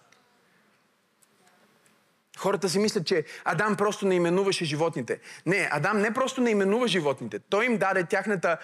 Хората 2.38 2.70
си 2.70 2.80
мислят, 2.80 3.08
че 3.08 3.24
Адам 3.46 3.75
просто 3.75 4.08
не 4.08 4.15
именуваше 4.15 4.65
животните. 4.65 5.20
Не, 5.46 5.70
Адам 5.72 6.00
не 6.00 6.13
просто 6.13 6.42
не 6.42 6.50
именува 6.50 6.88
животните. 6.88 7.39
Той 7.39 7.65
им 7.65 7.77
даде 7.77 8.04
тяхната 8.04 8.58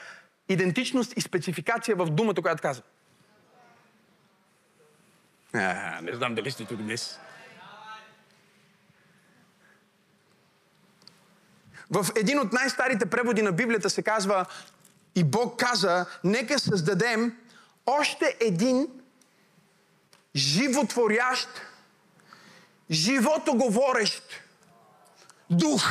идентичност 0.49 1.13
и 1.17 1.21
спецификация 1.21 1.95
в 1.95 2.05
думата, 2.05 2.35
която 2.41 2.61
каза. 2.61 2.81
А, 5.53 6.01
не 6.01 6.13
знам 6.13 6.35
дали 6.35 6.51
сте 6.51 6.65
тук 6.65 6.77
днес. 6.77 7.19
В 11.91 12.05
един 12.15 12.39
от 12.39 12.53
най-старите 12.53 13.05
преводи 13.05 13.41
на 13.41 13.51
Библията 13.51 13.89
се 13.89 14.03
казва 14.03 14.45
и 15.15 15.23
Бог 15.23 15.59
каза, 15.59 16.05
нека 16.23 16.59
създадем 16.59 17.37
още 17.85 18.37
един 18.39 18.87
животворящ, 20.35 21.49
животоговорещ 22.91 24.23
дух. 25.49 25.83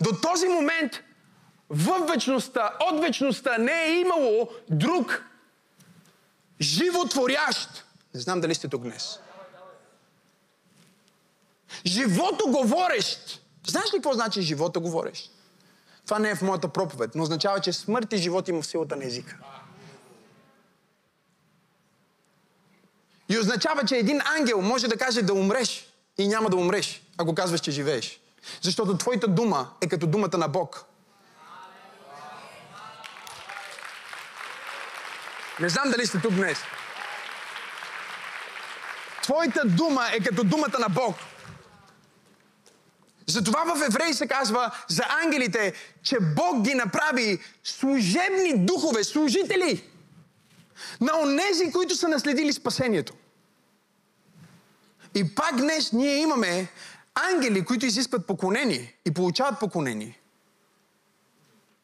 До 0.00 0.20
този 0.22 0.48
момент 0.48 0.92
в 1.70 2.06
вечността, 2.08 2.76
от 2.80 3.00
вечността 3.00 3.58
не 3.58 3.84
е 3.84 4.00
имало 4.00 4.48
друг 4.70 5.24
животворящ. 6.60 7.84
Не 8.14 8.20
знам 8.20 8.40
дали 8.40 8.54
сте 8.54 8.68
тук 8.68 8.82
днес. 8.82 9.18
Живото 11.86 12.48
говорещ. 12.48 13.42
Знаеш 13.66 13.86
ли 13.86 13.96
какво 13.96 14.12
значи 14.12 14.42
живота 14.42 14.80
говорещ? 14.80 15.30
Това 16.04 16.18
не 16.18 16.30
е 16.30 16.34
в 16.34 16.42
моята 16.42 16.68
проповед, 16.68 17.14
но 17.14 17.22
означава, 17.22 17.60
че 17.60 17.72
смърт 17.72 18.12
и 18.12 18.16
живот 18.16 18.48
има 18.48 18.62
в 18.62 18.66
силата 18.66 18.96
на 18.96 19.04
езика. 19.04 19.38
И 23.30 23.38
означава, 23.38 23.84
че 23.84 23.96
един 23.96 24.20
ангел 24.24 24.60
може 24.60 24.88
да 24.88 24.96
каже 24.96 25.22
да 25.22 25.34
умреш 25.34 25.86
и 26.18 26.28
няма 26.28 26.50
да 26.50 26.56
умреш, 26.56 27.02
ако 27.18 27.34
казваш, 27.34 27.60
че 27.60 27.70
живееш. 27.70 28.20
Защото 28.62 28.96
твоята 28.96 29.28
дума 29.28 29.70
е 29.80 29.88
като 29.88 30.06
думата 30.06 30.38
на 30.38 30.48
Бог. 30.48 30.84
Не 35.60 35.68
знам 35.68 35.90
дали 35.90 36.06
сте 36.06 36.20
тук 36.20 36.32
днес. 36.32 36.58
Твоята 39.22 39.64
дума 39.64 40.08
е 40.12 40.20
като 40.20 40.44
думата 40.44 40.78
на 40.78 40.88
Бог. 40.88 41.16
Затова 43.26 43.64
в 43.64 43.82
Евреи 43.86 44.14
се 44.14 44.26
казва 44.26 44.70
за 44.88 45.02
ангелите, 45.24 45.72
че 46.02 46.16
Бог 46.20 46.62
ги 46.62 46.74
направи 46.74 47.38
служебни 47.64 48.58
духове, 48.58 49.04
служители 49.04 49.84
на 51.00 51.20
онези, 51.20 51.72
които 51.72 51.96
са 51.96 52.08
наследили 52.08 52.52
спасението. 52.52 53.12
И 55.14 55.34
пак 55.34 55.56
днес 55.56 55.92
ние 55.92 56.16
имаме 56.16 56.68
ангели, 57.14 57.64
които 57.64 57.86
изискват 57.86 58.26
поклонение 58.26 58.96
и 59.04 59.14
получават 59.14 59.60
поклонение. 59.60 60.20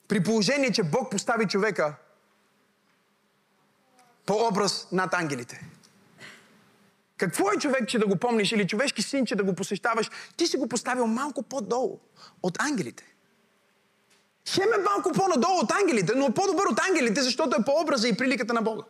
При 0.08 0.22
положение, 0.22 0.72
че 0.72 0.82
Бог 0.82 1.10
постави 1.10 1.46
човека 1.46 1.94
по 4.26 4.46
образ 4.46 4.88
над 4.92 5.14
ангелите. 5.14 5.68
Какво 7.16 7.52
е 7.52 7.58
човек, 7.58 7.88
че 7.88 7.98
да 7.98 8.06
го 8.06 8.16
помниш, 8.16 8.52
или 8.52 8.66
човешки 8.66 9.02
син, 9.02 9.26
че 9.26 9.36
да 9.36 9.44
го 9.44 9.54
посещаваш? 9.54 10.10
Ти 10.36 10.46
си 10.46 10.56
го 10.56 10.68
поставил 10.68 11.06
малко 11.06 11.42
по-долу 11.42 11.98
от 12.42 12.56
ангелите. 12.60 13.04
Хем 14.48 14.68
е 14.78 14.82
малко 14.82 15.12
по-надолу 15.12 15.58
от 15.62 15.72
ангелите, 15.72 16.14
но 16.16 16.26
е 16.26 16.34
по-добър 16.34 16.66
от 16.66 16.80
ангелите, 16.88 17.22
защото 17.22 17.56
е 17.60 17.64
по 17.64 17.80
образа 17.80 18.08
и 18.08 18.16
приликата 18.16 18.54
на 18.54 18.62
Бога. 18.62 18.82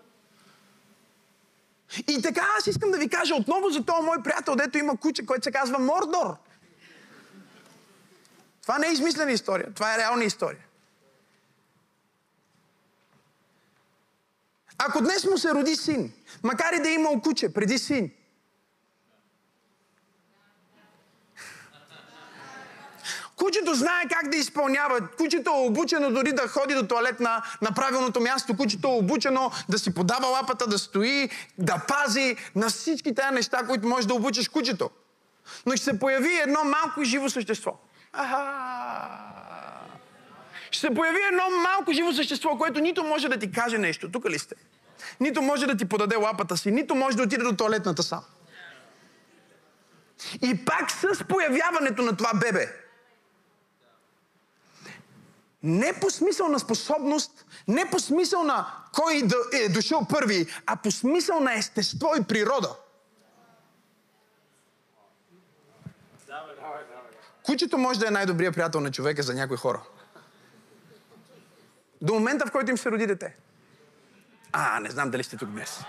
И 2.08 2.22
така 2.22 2.48
аз 2.58 2.66
искам 2.66 2.90
да 2.90 2.98
ви 2.98 3.08
кажа 3.08 3.34
отново 3.34 3.70
за 3.70 3.84
този 3.84 4.02
мой 4.02 4.22
приятел, 4.22 4.56
дето 4.56 4.78
има 4.78 4.96
куче, 4.96 5.26
което 5.26 5.44
се 5.44 5.52
казва 5.52 5.78
Мордор. 5.78 6.36
Това 8.62 8.78
не 8.78 8.86
е 8.86 8.92
измислена 8.92 9.32
история, 9.32 9.74
това 9.74 9.94
е 9.94 9.98
реална 9.98 10.24
история. 10.24 10.66
Ако 14.78 15.00
днес 15.00 15.24
му 15.24 15.38
се 15.38 15.54
роди 15.54 15.76
син, 15.76 16.12
макар 16.42 16.72
и 16.72 16.82
да 16.82 16.88
е 16.88 16.92
имал 16.92 17.20
куче 17.20 17.52
преди 17.52 17.78
син, 17.78 18.10
Кучето 23.36 23.74
знае 23.74 24.04
как 24.10 24.28
да 24.28 24.36
изпълнява. 24.36 25.08
Кучето 25.16 25.50
е 25.50 25.66
обучено 25.66 26.10
дори 26.10 26.32
да 26.32 26.48
ходи 26.48 26.74
до 26.74 26.86
туалет 26.86 27.20
на, 27.20 27.42
на 27.62 27.72
правилното 27.72 28.20
място. 28.20 28.56
Кучето 28.56 28.88
е 28.88 28.90
обучено 28.90 29.50
да 29.68 29.78
си 29.78 29.94
подава 29.94 30.26
лапата, 30.26 30.66
да 30.66 30.78
стои, 30.78 31.30
да 31.58 31.82
пази 31.88 32.36
на 32.54 32.68
всички 32.68 33.14
тези 33.14 33.34
неща, 33.34 33.66
които 33.66 33.88
можеш 33.88 34.06
да 34.06 34.14
обучиш 34.14 34.48
кучето. 34.48 34.90
Но 35.66 35.76
ще 35.76 35.84
се 35.84 35.98
появи 35.98 36.38
едно 36.38 36.64
малко 36.64 37.04
живо 37.04 37.28
същество. 37.28 37.72
Аха. 38.12 39.36
Ще 40.70 40.80
се 40.80 40.94
появи 40.94 41.18
едно 41.28 41.42
малко 41.62 41.92
живо 41.92 42.12
същество, 42.12 42.58
което 42.58 42.80
нито 42.80 43.04
може 43.04 43.28
да 43.28 43.36
ти 43.36 43.52
каже 43.52 43.78
нещо. 43.78 44.10
Тук 44.10 44.30
ли 44.30 44.38
сте? 44.38 44.54
Нито 45.20 45.42
може 45.42 45.66
да 45.66 45.76
ти 45.76 45.84
подаде 45.84 46.16
лапата 46.16 46.56
си, 46.56 46.70
нито 46.70 46.94
може 46.94 47.16
да 47.16 47.22
отиде 47.22 47.44
до 47.44 47.56
туалетната 47.56 48.02
сам. 48.02 48.24
И 50.42 50.64
пак 50.64 50.90
с 50.90 51.24
появяването 51.24 52.02
на 52.02 52.16
това 52.16 52.34
бебе, 52.34 52.85
не 55.66 56.00
по 56.00 56.10
смисъл 56.10 56.48
на 56.48 56.58
способност, 56.58 57.46
не 57.68 57.90
по 57.90 57.98
смисъл 58.00 58.42
на 58.42 58.66
кой 58.92 59.22
е 59.52 59.68
дошъл 59.68 60.06
първи, 60.08 60.46
а 60.66 60.76
по 60.76 60.90
смисъл 60.90 61.40
на 61.40 61.54
естество 61.54 62.08
и 62.20 62.24
природа. 62.24 62.76
Кучето 67.42 67.78
може 67.78 68.00
да 68.00 68.08
е 68.08 68.10
най-добрият 68.10 68.54
приятел 68.54 68.80
на 68.80 68.90
човека 68.90 69.22
за 69.22 69.34
някои 69.34 69.56
хора. 69.56 69.82
До 72.02 72.14
момента, 72.14 72.46
в 72.46 72.52
който 72.52 72.70
им 72.70 72.78
се 72.78 72.90
роди 72.90 73.06
дете. 73.06 73.36
А, 74.52 74.80
не 74.80 74.90
знам 74.90 75.10
дали 75.10 75.24
сте 75.24 75.36
тук 75.36 75.48
днес. 75.48 75.80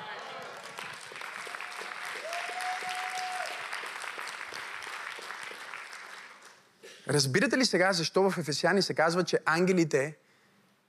Разбирате 7.09 7.57
ли 7.57 7.65
сега 7.65 7.93
защо 7.93 8.29
в 8.29 8.37
Ефесяни 8.37 8.81
се 8.81 8.93
казва, 8.93 9.23
че 9.23 9.39
ангелите 9.45 10.17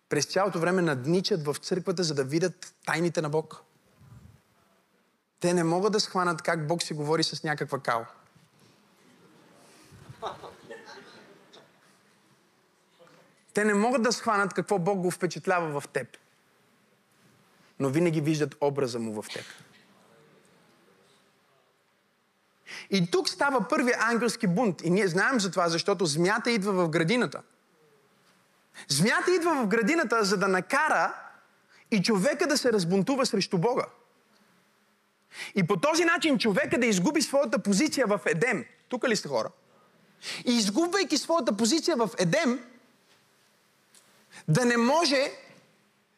през 0.09 0.26
цялото 0.26 0.61
време 0.61 0.83
надничат 0.83 1.44
в 1.44 1.57
църквата, 1.61 2.04
за 2.04 2.14
да 2.14 2.24
видят 2.24 2.74
тайните 2.87 3.22
на 3.22 3.31
Бог? 3.31 3.62
Те 5.40 5.54
не 5.54 5.64
могат 5.64 5.92
да 5.92 6.00
схванат 6.00 6.42
как 6.42 6.66
Бог 6.66 6.83
си 6.83 6.94
говори 6.94 7.22
с 7.22 7.44
някаква 7.44 7.78
кал. 7.78 8.07
Те 13.54 13.64
не 13.64 13.74
могат 13.74 14.02
да 14.02 14.12
схванат 14.12 14.54
какво 14.54 14.78
Бог 14.78 14.98
го 14.98 15.11
впечатлява 15.11 15.81
в 15.81 15.88
теб. 15.88 16.16
Но 17.78 17.88
винаги 17.88 18.20
виждат 18.20 18.57
образа 18.61 18.98
му 18.98 19.22
в 19.22 19.28
теб. 19.28 19.44
И 22.90 23.11
тук 23.11 23.28
става 23.28 23.68
първият 23.68 24.00
ангелски 24.00 24.46
бунт. 24.46 24.81
И 24.83 24.90
ние 24.90 25.09
знаем 25.09 25.40
за 25.40 25.50
това, 25.50 25.68
защото 25.68 26.07
змията 26.07 26.50
идва 26.50 26.72
в 26.72 26.88
градината. 26.88 27.42
Змията 28.88 29.35
идва 29.35 29.54
в 29.54 29.66
градината, 29.66 30.24
за 30.24 30.37
да 30.37 30.48
накара 30.48 31.14
и 31.90 32.02
човека 32.02 32.46
да 32.46 32.57
се 32.57 32.72
разбунтува 32.72 33.26
срещу 33.26 33.59
Бога. 33.59 33.87
И 35.54 35.66
по 35.66 35.76
този 35.76 36.04
начин 36.04 36.38
човека 36.38 36.78
да 36.78 36.87
изгуби 36.87 37.22
своята 37.22 37.59
позиция 37.59 38.07
в 38.07 38.20
Едем. 38.26 38.64
Тук 38.88 39.09
ли 39.09 39.16
сте 39.16 39.28
хора? 39.28 39.50
И 40.44 40.57
изгубвайки 40.57 41.18
своята 41.18 41.57
позиция 41.57 41.96
в 41.96 42.11
Едем, 42.18 42.64
да 44.48 44.64
не 44.64 44.76
може 44.76 45.33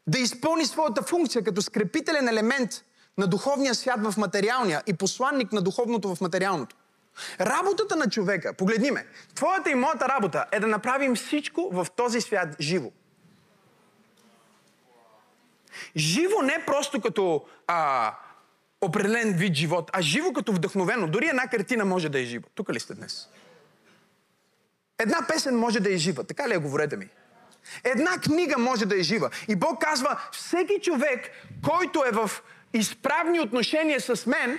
да 0.06 0.18
изпълни 0.18 0.66
своята 0.66 1.02
функция 1.02 1.44
като 1.44 1.62
скрепителен 1.62 2.28
елемент 2.28 2.84
на 3.20 3.26
духовния 3.26 3.74
свят 3.74 4.00
в 4.04 4.16
материалния 4.16 4.82
и 4.86 4.94
посланник 4.94 5.52
на 5.52 5.62
духовното 5.62 6.14
в 6.14 6.20
материалното. 6.20 6.76
Работата 7.40 7.96
на 7.96 8.10
човека, 8.10 8.54
погледни 8.54 8.90
ме, 8.90 9.06
твоята 9.34 9.70
и 9.70 9.74
моята 9.74 10.08
работа 10.08 10.44
е 10.52 10.60
да 10.60 10.66
направим 10.66 11.16
всичко 11.16 11.70
в 11.72 11.86
този 11.96 12.20
свят 12.20 12.56
живо. 12.60 12.90
Живо 15.96 16.42
не 16.42 16.64
просто 16.66 17.00
като 17.00 17.44
а, 17.66 18.14
определен 18.80 19.32
вид 19.32 19.54
живот, 19.54 19.90
а 19.92 20.02
живо 20.02 20.32
като 20.32 20.52
вдъхновено. 20.52 21.08
Дори 21.08 21.26
една 21.28 21.46
картина 21.46 21.84
може 21.84 22.08
да 22.08 22.20
е 22.20 22.24
жива. 22.24 22.44
Тук 22.54 22.70
ли 22.70 22.80
сте 22.80 22.94
днес? 22.94 23.28
Една 24.98 25.26
песен 25.28 25.58
може 25.58 25.80
да 25.80 25.94
е 25.94 25.96
жива. 25.96 26.24
Така 26.24 26.48
ли 26.48 26.54
е, 26.54 26.58
говорете 26.58 26.96
ми? 26.96 27.08
Една 27.84 28.18
книга 28.18 28.58
може 28.58 28.86
да 28.86 29.00
е 29.00 29.02
жива. 29.02 29.30
И 29.48 29.56
Бог 29.56 29.80
казва, 29.80 30.20
всеки 30.32 30.80
човек, 30.82 31.30
който 31.62 32.04
е 32.06 32.10
в 32.10 32.30
изправни 32.74 33.40
отношения 33.40 34.00
с 34.00 34.26
мен, 34.26 34.58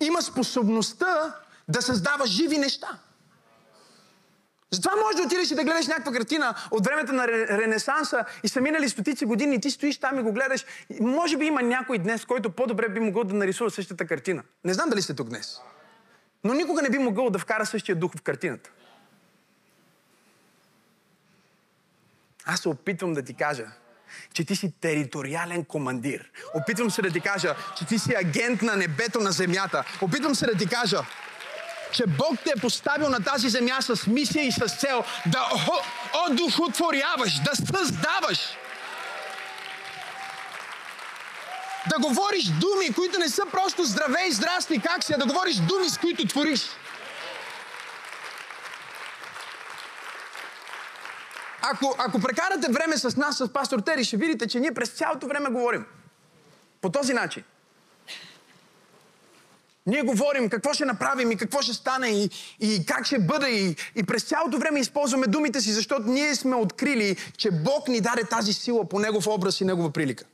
има 0.00 0.22
способността 0.22 1.36
да 1.68 1.82
създава 1.82 2.26
живи 2.26 2.58
неща. 2.58 2.98
Затова 4.70 4.96
можеш 4.96 5.16
да 5.16 5.22
отидеш 5.22 5.50
и 5.50 5.54
да 5.54 5.64
гледаш 5.64 5.86
някаква 5.86 6.12
картина 6.12 6.54
от 6.70 6.86
времето 6.86 7.12
на 7.12 7.28
Ренесанса 7.28 8.24
и 8.44 8.48
са 8.48 8.60
минали 8.60 8.88
стотици 8.88 9.24
години 9.24 9.56
и 9.56 9.60
ти 9.60 9.70
стоиш 9.70 9.98
там 9.98 10.18
и 10.18 10.22
го 10.22 10.32
гледаш. 10.32 10.66
Може 11.00 11.36
би 11.36 11.46
има 11.46 11.62
някой 11.62 11.98
днес, 11.98 12.24
който 12.24 12.50
по-добре 12.50 12.88
би 12.88 13.00
могъл 13.00 13.24
да 13.24 13.34
нарисува 13.34 13.70
същата 13.70 14.06
картина. 14.06 14.42
Не 14.64 14.74
знам 14.74 14.88
дали 14.88 15.02
сте 15.02 15.14
тук 15.14 15.28
днес. 15.28 15.60
Но 16.44 16.54
никога 16.54 16.82
не 16.82 16.90
би 16.90 16.98
могъл 16.98 17.30
да 17.30 17.38
вкара 17.38 17.66
същия 17.66 17.96
дух 17.96 18.12
в 18.16 18.22
картината. 18.22 18.70
Аз 22.44 22.60
се 22.60 22.68
опитвам 22.68 23.14
да 23.14 23.22
ти 23.22 23.34
кажа, 23.34 23.66
че 24.34 24.44
ти 24.44 24.56
си 24.56 24.72
териториален 24.80 25.64
командир. 25.64 26.30
Опитвам 26.54 26.90
се 26.90 27.02
да 27.02 27.10
ти 27.10 27.20
кажа, 27.20 27.54
че 27.78 27.84
ти 27.84 27.98
си 27.98 28.14
агент 28.14 28.62
на 28.62 28.76
небето, 28.76 29.20
на 29.20 29.32
земята. 29.32 29.84
Опитвам 30.00 30.34
се 30.34 30.46
да 30.46 30.54
ти 30.54 30.66
кажа, 30.66 30.98
че 31.92 32.06
Бог 32.06 32.38
те 32.44 32.52
е 32.56 32.60
поставил 32.60 33.08
на 33.08 33.24
тази 33.24 33.48
земя 33.48 33.80
с 33.80 34.06
мисия 34.06 34.46
и 34.46 34.52
с 34.52 34.76
цел 34.80 35.04
да 35.26 35.48
одухотворяваш, 36.28 37.40
да 37.40 37.56
създаваш. 37.56 38.38
Да 41.90 41.98
говориш 41.98 42.44
думи, 42.44 42.92
които 42.94 43.18
не 43.18 43.28
са 43.28 43.42
просто 43.50 43.84
здраве 43.84 44.26
и 44.28 44.32
здрасти, 44.32 44.78
как 44.78 45.04
си, 45.04 45.12
а 45.12 45.18
да 45.18 45.26
говориш 45.26 45.56
думи, 45.56 45.88
с 45.88 45.98
които 45.98 46.26
твориш. 46.26 46.60
Ако, 51.62 51.94
ако 51.98 52.20
прекарате 52.20 52.72
време 52.72 52.96
с 52.96 53.16
нас, 53.16 53.36
с 53.36 53.52
пастор 53.52 53.80
Тери, 53.80 54.04
ще 54.04 54.16
видите, 54.16 54.46
че 54.46 54.60
ние 54.60 54.74
през 54.74 54.88
цялото 54.88 55.26
време 55.26 55.50
говорим. 55.50 55.86
По 56.80 56.90
този 56.90 57.14
начин. 57.14 57.42
Ние 59.86 60.02
говорим 60.02 60.48
какво 60.48 60.72
ще 60.72 60.84
направим 60.84 61.30
и 61.30 61.36
какво 61.36 61.62
ще 61.62 61.72
стане 61.72 62.08
и, 62.08 62.30
и 62.60 62.86
как 62.86 63.06
ще 63.06 63.18
бъде 63.18 63.48
и, 63.50 63.76
и 63.96 64.02
през 64.02 64.22
цялото 64.22 64.58
време 64.58 64.80
използваме 64.80 65.26
думите 65.26 65.60
си, 65.60 65.72
защото 65.72 66.02
ние 66.06 66.34
сме 66.34 66.56
открили, 66.56 67.16
че 67.36 67.50
Бог 67.50 67.88
ни 67.88 68.00
даде 68.00 68.24
тази 68.24 68.52
сила 68.52 68.88
по 68.88 68.98
Негов 68.98 69.26
образ 69.26 69.60
и 69.60 69.64
Негова 69.64 69.90
прилика. 69.90 70.24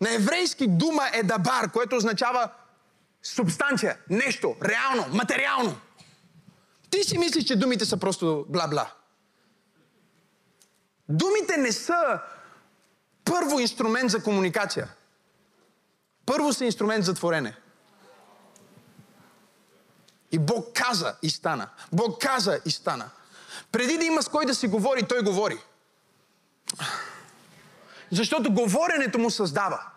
На 0.00 0.14
еврейски 0.14 0.66
дума 0.66 1.02
е 1.12 1.22
дабар, 1.22 1.70
което 1.72 1.96
означава 1.96 2.48
субстанция, 3.22 3.96
нещо, 4.10 4.56
реално, 4.64 5.14
материално. 5.16 5.76
Ти 6.90 7.04
си 7.04 7.18
мислиш, 7.18 7.44
че 7.44 7.56
думите 7.56 7.84
са 7.84 7.96
просто 7.96 8.46
бла-бла. 8.50 8.86
Думите 11.08 11.56
не 11.56 11.72
са 11.72 12.20
първо 13.24 13.60
инструмент 13.60 14.10
за 14.10 14.22
комуникация. 14.22 14.88
Първо 16.26 16.52
са 16.52 16.64
инструмент 16.64 17.04
за 17.04 17.14
творене. 17.14 17.56
И 20.32 20.38
Бог 20.38 20.66
каза 20.74 21.16
и 21.22 21.30
стана. 21.30 21.68
Бог 21.92 22.20
каза 22.20 22.60
и 22.64 22.70
стана. 22.70 23.10
Преди 23.72 23.98
да 23.98 24.04
има 24.04 24.22
с 24.22 24.28
кой 24.28 24.46
да 24.46 24.54
си 24.54 24.68
говори, 24.68 25.08
той 25.08 25.22
говори. 25.22 25.58
Защото 28.10 28.52
говоренето 28.52 29.18
му 29.18 29.30
създава. 29.30 29.89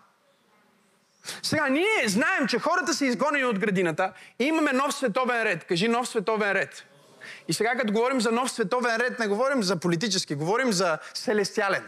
Сега, 1.44 1.70
ние 1.70 2.08
знаем, 2.08 2.48
че 2.48 2.60
хората 2.60 2.94
са 2.94 3.06
изгонени 3.06 3.46
от 3.46 3.60
градината 3.60 4.14
и 4.40 4.44
имаме 4.44 4.74
нов 4.74 4.96
световен 4.96 5.44
ред. 5.44 5.64
Кажи 5.64 5.88
нов 5.88 6.08
световен 6.08 6.52
ред. 6.52 6.86
И 7.48 7.54
сега, 7.54 7.76
като 7.76 7.94
говорим 7.94 8.22
за 8.22 8.32
нов 8.32 8.52
световен 8.52 8.96
ред, 8.96 9.20
не 9.20 9.28
говорим 9.28 9.64
за 9.64 9.76
политически, 9.76 10.36
говорим 10.36 10.72
за 10.72 10.98
селестиален. 11.14 11.84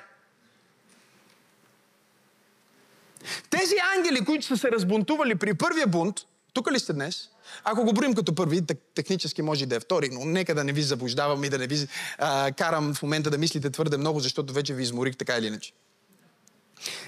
Тези 3.50 3.76
ангели, 3.98 4.26
които 4.26 4.46
са 4.46 4.58
се 4.58 4.72
разбунтували 4.72 5.36
при 5.36 5.54
първия 5.54 5.88
бунт, 5.88 6.16
тук 6.54 6.72
ли 6.72 6.80
сте 6.80 6.94
днес? 6.94 7.30
Ако 7.64 7.84
го 7.84 7.94
броим 7.94 8.16
като 8.16 8.36
първи, 8.36 8.62
технически 8.96 9.42
може 9.42 9.66
да 9.66 9.76
е 9.76 9.80
втори, 9.80 10.10
но 10.12 10.26
нека 10.26 10.56
да 10.56 10.64
не 10.64 10.74
ви 10.74 10.82
заблуждавам 10.82 11.44
и 11.44 11.50
да 11.50 11.58
не 11.58 11.68
ви 11.68 11.88
а, 12.18 12.52
карам 12.52 12.94
в 12.94 13.04
момента 13.04 13.30
да 13.30 13.38
мислите 13.38 13.70
твърде 13.70 13.98
много, 13.98 14.20
защото 14.20 14.54
вече 14.54 14.74
ви 14.74 14.84
изморих 14.84 15.18
така 15.18 15.38
или 15.38 15.48
иначе. 15.48 15.74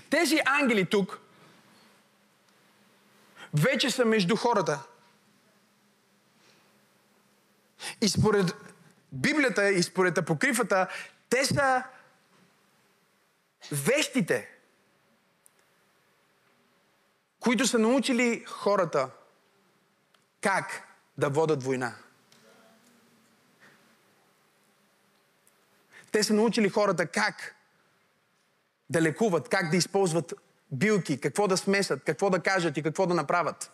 Тези 0.10 0.40
ангели 0.46 0.86
тук 0.86 1.20
вече 3.54 3.92
са 3.92 4.06
между 4.06 4.36
хората. 4.36 4.84
И 8.02 8.10
според 8.10 8.54
Библията 9.12 9.70
и 9.70 9.84
според 9.84 10.18
апокрифата, 10.18 10.88
те 11.30 11.46
са 11.46 11.84
вещите, 13.72 14.50
които 17.40 17.68
са 17.68 17.80
научили 17.80 18.46
хората 18.48 19.10
как 20.42 20.88
да 21.18 21.30
водат 21.30 21.64
война. 21.64 21.96
Те 26.12 26.24
са 26.24 26.34
научили 26.34 26.70
хората 26.70 27.08
как 27.08 27.56
да 28.90 29.02
лекуват, 29.02 29.50
как 29.50 29.70
да 29.70 29.78
използват 29.78 30.34
билки, 30.72 31.20
какво 31.20 31.48
да 31.48 31.58
смесат, 31.58 32.04
какво 32.04 32.30
да 32.30 32.40
кажат 32.40 32.78
и 32.78 32.84
какво 32.84 33.06
да 33.06 33.14
направят. 33.14 33.72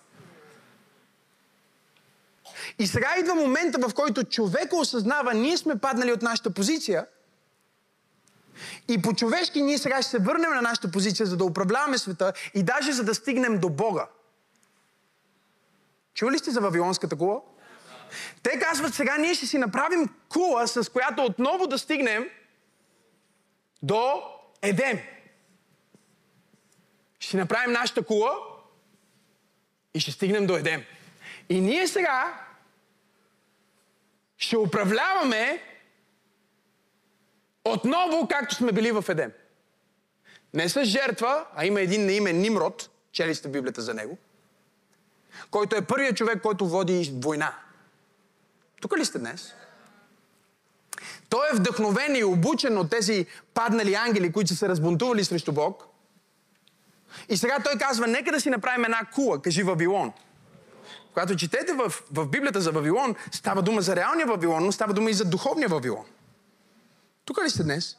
И 2.80 2.88
сега 2.88 3.16
идва 3.20 3.36
момента, 3.36 3.88
в 3.88 3.94
който 3.94 4.24
човека 4.24 4.76
осъзнава, 4.76 5.34
ние 5.34 5.58
сме 5.58 5.80
паднали 5.80 6.12
от 6.12 6.22
нашата 6.22 6.50
позиция 6.50 7.06
и 8.88 9.02
по-човешки 9.02 9.62
ние 9.62 9.78
сега 9.78 10.02
ще 10.02 10.12
се 10.12 10.20
върнем 10.20 10.54
на 10.54 10.62
нашата 10.62 10.92
позиция, 10.92 11.26
за 11.26 11.38
да 11.38 11.46
управляваме 11.46 11.98
света 11.98 12.34
и 12.54 12.64
даже 12.64 12.92
за 12.92 13.04
да 13.04 13.16
стигнем 13.16 13.60
до 13.60 13.70
Бога. 13.70 14.08
Чували 16.14 16.38
сте 16.38 16.52
за 16.52 16.62
Вавилонската 16.62 17.16
кула? 17.16 17.42
Те 18.44 18.60
казват, 18.60 18.94
сега 18.94 19.18
ние 19.18 19.34
ще 19.34 19.46
си 19.46 19.58
направим 19.58 20.10
кула, 20.30 20.68
с 20.68 20.92
която 20.92 21.26
отново 21.26 21.68
да 21.68 21.78
стигнем 21.78 22.30
до 23.82 24.24
Едем. 24.62 25.00
Ще 27.24 27.38
направим 27.38 27.72
нашата 27.72 28.04
кула 28.04 28.32
и 29.94 30.00
ще 30.00 30.12
стигнем 30.12 30.48
до 30.48 30.56
Едем. 30.56 30.84
И 31.50 31.62
ние 31.62 31.88
сега 31.88 32.48
ще 34.38 34.58
управляваме 34.58 35.64
отново, 37.66 38.28
както 38.28 38.56
сме 38.56 38.72
били 38.72 38.92
в 38.92 39.06
Едем. 39.10 39.32
Не 40.54 40.70
с 40.70 40.86
жертва, 40.86 41.46
а 41.56 41.66
има 41.66 41.82
един 41.82 42.06
на 42.06 42.12
име 42.12 42.34
Нимрод, 42.34 42.90
чели 43.12 43.36
сте 43.36 43.50
Библията 43.50 43.82
за 43.82 43.94
него, 43.94 44.18
който 45.52 45.76
е 45.76 45.86
първият 45.86 46.18
човек, 46.18 46.42
който 46.42 46.68
води 46.68 47.14
война. 47.16 47.56
Тук 48.82 48.98
ли 48.98 49.06
сте 49.06 49.20
днес? 49.20 49.54
Той 51.30 51.50
е 51.50 51.56
вдъхновен 51.56 52.16
и 52.16 52.24
обучен 52.24 52.78
от 52.78 52.90
тези 52.90 53.26
паднали 53.54 53.94
ангели, 53.94 54.32
които 54.32 54.50
са 54.50 54.56
се 54.56 54.70
разбунтували 54.70 55.24
срещу 55.24 55.52
Бог. 55.52 55.93
И 57.30 57.38
сега 57.38 57.58
той 57.64 57.74
казва, 57.80 58.08
нека 58.08 58.32
да 58.32 58.42
си 58.42 58.50
направим 58.50 58.86
една 58.86 59.02
кула, 59.14 59.42
кажи 59.42 59.64
Вавилон. 59.64 60.12
Когато 61.14 61.36
четете 61.36 61.74
в, 61.74 61.94
в 62.12 62.28
Библията 62.28 62.62
за 62.62 62.72
Вавилон, 62.72 63.16
става 63.32 63.62
дума 63.62 63.82
за 63.82 63.96
реалния 63.96 64.28
Вавилон, 64.28 64.66
но 64.66 64.72
става 64.72 64.94
дума 64.94 65.10
и 65.10 65.14
за 65.14 65.26
духовния 65.26 65.70
Вавилон. 65.70 66.06
Тук 67.26 67.44
ли 67.44 67.50
сте 67.50 67.64
днес? 67.64 67.98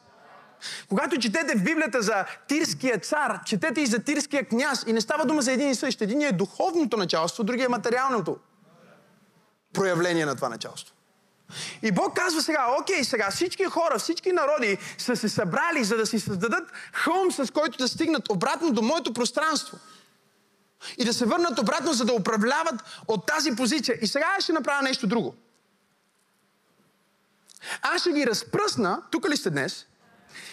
Когато 0.89 1.17
четете 1.17 1.57
в 1.57 1.63
Библията 1.63 2.01
за 2.01 2.25
тирския 2.47 2.99
цар, 2.99 3.43
четете 3.45 3.81
и 3.81 3.85
за 3.85 4.03
тирския 4.03 4.45
княз 4.45 4.83
и 4.87 4.93
не 4.93 5.01
става 5.01 5.25
дума 5.25 5.41
за 5.41 5.51
един 5.51 5.69
и 5.69 5.75
същ. 5.75 6.01
Един 6.01 6.21
е 6.21 6.31
духовното 6.31 6.97
началство, 6.97 7.43
другия 7.43 7.65
е 7.65 7.69
материалното 7.69 8.37
проявление 9.73 10.25
на 10.25 10.35
това 10.35 10.49
началство. 10.49 10.94
И 11.81 11.91
Бог 11.91 12.15
казва 12.15 12.41
сега, 12.41 12.67
окей, 12.81 13.03
сега 13.03 13.31
всички 13.31 13.63
хора, 13.63 13.99
всички 13.99 14.31
народи 14.31 14.77
са 14.97 15.15
се 15.15 15.29
събрали, 15.29 15.83
за 15.83 15.97
да 15.97 16.05
си 16.05 16.19
създадат 16.19 16.71
хълм, 16.93 17.31
с 17.31 17.51
който 17.53 17.77
да 17.77 17.87
стигнат 17.87 18.29
обратно 18.29 18.73
до 18.73 18.81
моето 18.81 19.13
пространство. 19.13 19.77
И 20.97 21.05
да 21.05 21.13
се 21.13 21.25
върнат 21.25 21.59
обратно, 21.59 21.93
за 21.93 22.05
да 22.05 22.13
управляват 22.13 22.75
от 23.07 23.25
тази 23.25 23.55
позиция. 23.55 23.97
И 24.01 24.07
сега 24.07 24.35
ще 24.39 24.53
направя 24.53 24.81
нещо 24.81 25.07
друго. 25.07 25.35
Аз 27.81 28.01
ще 28.01 28.11
ги 28.11 28.27
разпръсна, 28.27 29.01
тук 29.11 29.29
ли 29.29 29.37
сте 29.37 29.49
днес, 29.49 29.85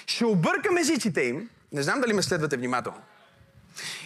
ще 0.07 0.25
объркам 0.25 0.77
езиците 0.77 1.21
им, 1.21 1.51
не 1.73 1.83
знам 1.83 2.01
дали 2.01 2.13
ме 2.13 2.23
следвате 2.23 2.57
внимателно, 2.57 3.03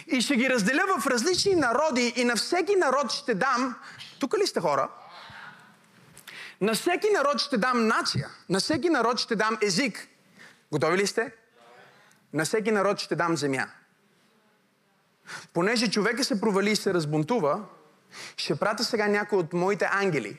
и 0.07 0.21
ще 0.21 0.35
ги 0.35 0.49
разделя 0.49 0.83
в 0.99 1.07
различни 1.07 1.55
народи 1.55 2.13
и 2.15 2.23
на 2.23 2.35
всеки 2.35 2.75
народ 2.75 3.11
ще 3.11 3.35
дам, 3.35 3.75
тук 4.19 4.37
ли 4.37 4.47
сте 4.47 4.59
хора, 4.59 4.89
на 6.61 6.73
всеки 6.73 7.07
народ 7.09 7.39
ще 7.39 7.57
дам 7.57 7.87
нация, 7.87 8.29
на 8.49 8.59
всеки 8.59 8.89
народ 8.89 9.19
ще 9.19 9.35
дам 9.35 9.57
език. 9.61 10.07
Готови 10.71 10.97
ли 10.97 11.07
сте? 11.07 11.31
На 12.33 12.45
всеки 12.45 12.71
народ 12.71 12.99
ще 12.99 13.15
дам 13.15 13.37
земя. 13.37 13.67
Понеже 15.53 15.91
човека 15.91 16.23
се 16.23 16.41
провали 16.41 16.71
и 16.71 16.75
се 16.75 16.93
разбунтува, 16.93 17.65
ще 18.37 18.55
пратя 18.55 18.83
сега 18.83 19.07
някой 19.07 19.39
от 19.39 19.53
моите 19.53 19.89
ангели 19.91 20.37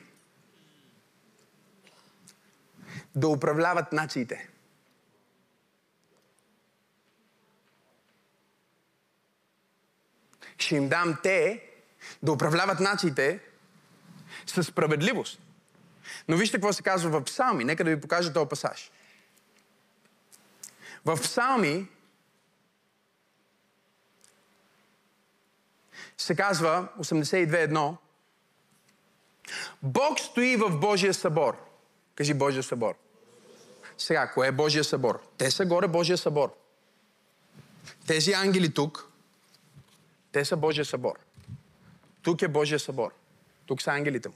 да 3.15 3.27
управляват 3.27 3.93
нациите. 3.93 4.49
Ще 10.57 10.75
им 10.75 10.89
дам 10.89 11.17
те 11.23 11.63
да 12.23 12.31
управляват 12.31 12.79
нациите 12.79 13.39
със 14.45 14.67
справедливост. 14.67 15.41
Но 16.29 16.37
вижте 16.37 16.57
какво 16.57 16.73
се 16.73 16.83
казва 16.83 17.19
в 17.19 17.23
Псалми. 17.23 17.63
Нека 17.63 17.83
да 17.83 17.89
ви 17.89 18.01
покажа 18.01 18.33
този 18.33 18.49
пасаж. 18.49 18.91
В 21.05 21.17
Псалми 21.21 21.87
се 26.17 26.35
казва 26.35 26.87
82.1 26.99 27.95
Бог 29.83 30.19
стои 30.19 30.55
в 30.55 30.69
Божия 30.69 31.13
събор. 31.13 31.65
Кажи 32.15 32.33
Божия 32.33 32.63
събор. 32.63 32.95
Сега, 33.97 34.31
кое 34.31 34.47
е 34.47 34.51
Божия 34.51 34.83
събор? 34.83 35.21
Те 35.37 35.51
са 35.51 35.65
горе 35.65 35.87
Божия 35.87 36.17
събор. 36.17 36.55
Тези 38.07 38.33
ангели 38.33 38.73
тук, 38.73 39.09
те 40.31 40.45
са 40.45 40.57
Божия 40.57 40.85
събор. 40.85 41.19
Тук 42.21 42.41
е 42.41 42.47
Божия 42.47 42.79
събор. 42.79 43.11
Тук 43.65 43.81
са 43.81 43.91
ангелите 43.91 44.29
му. 44.29 44.35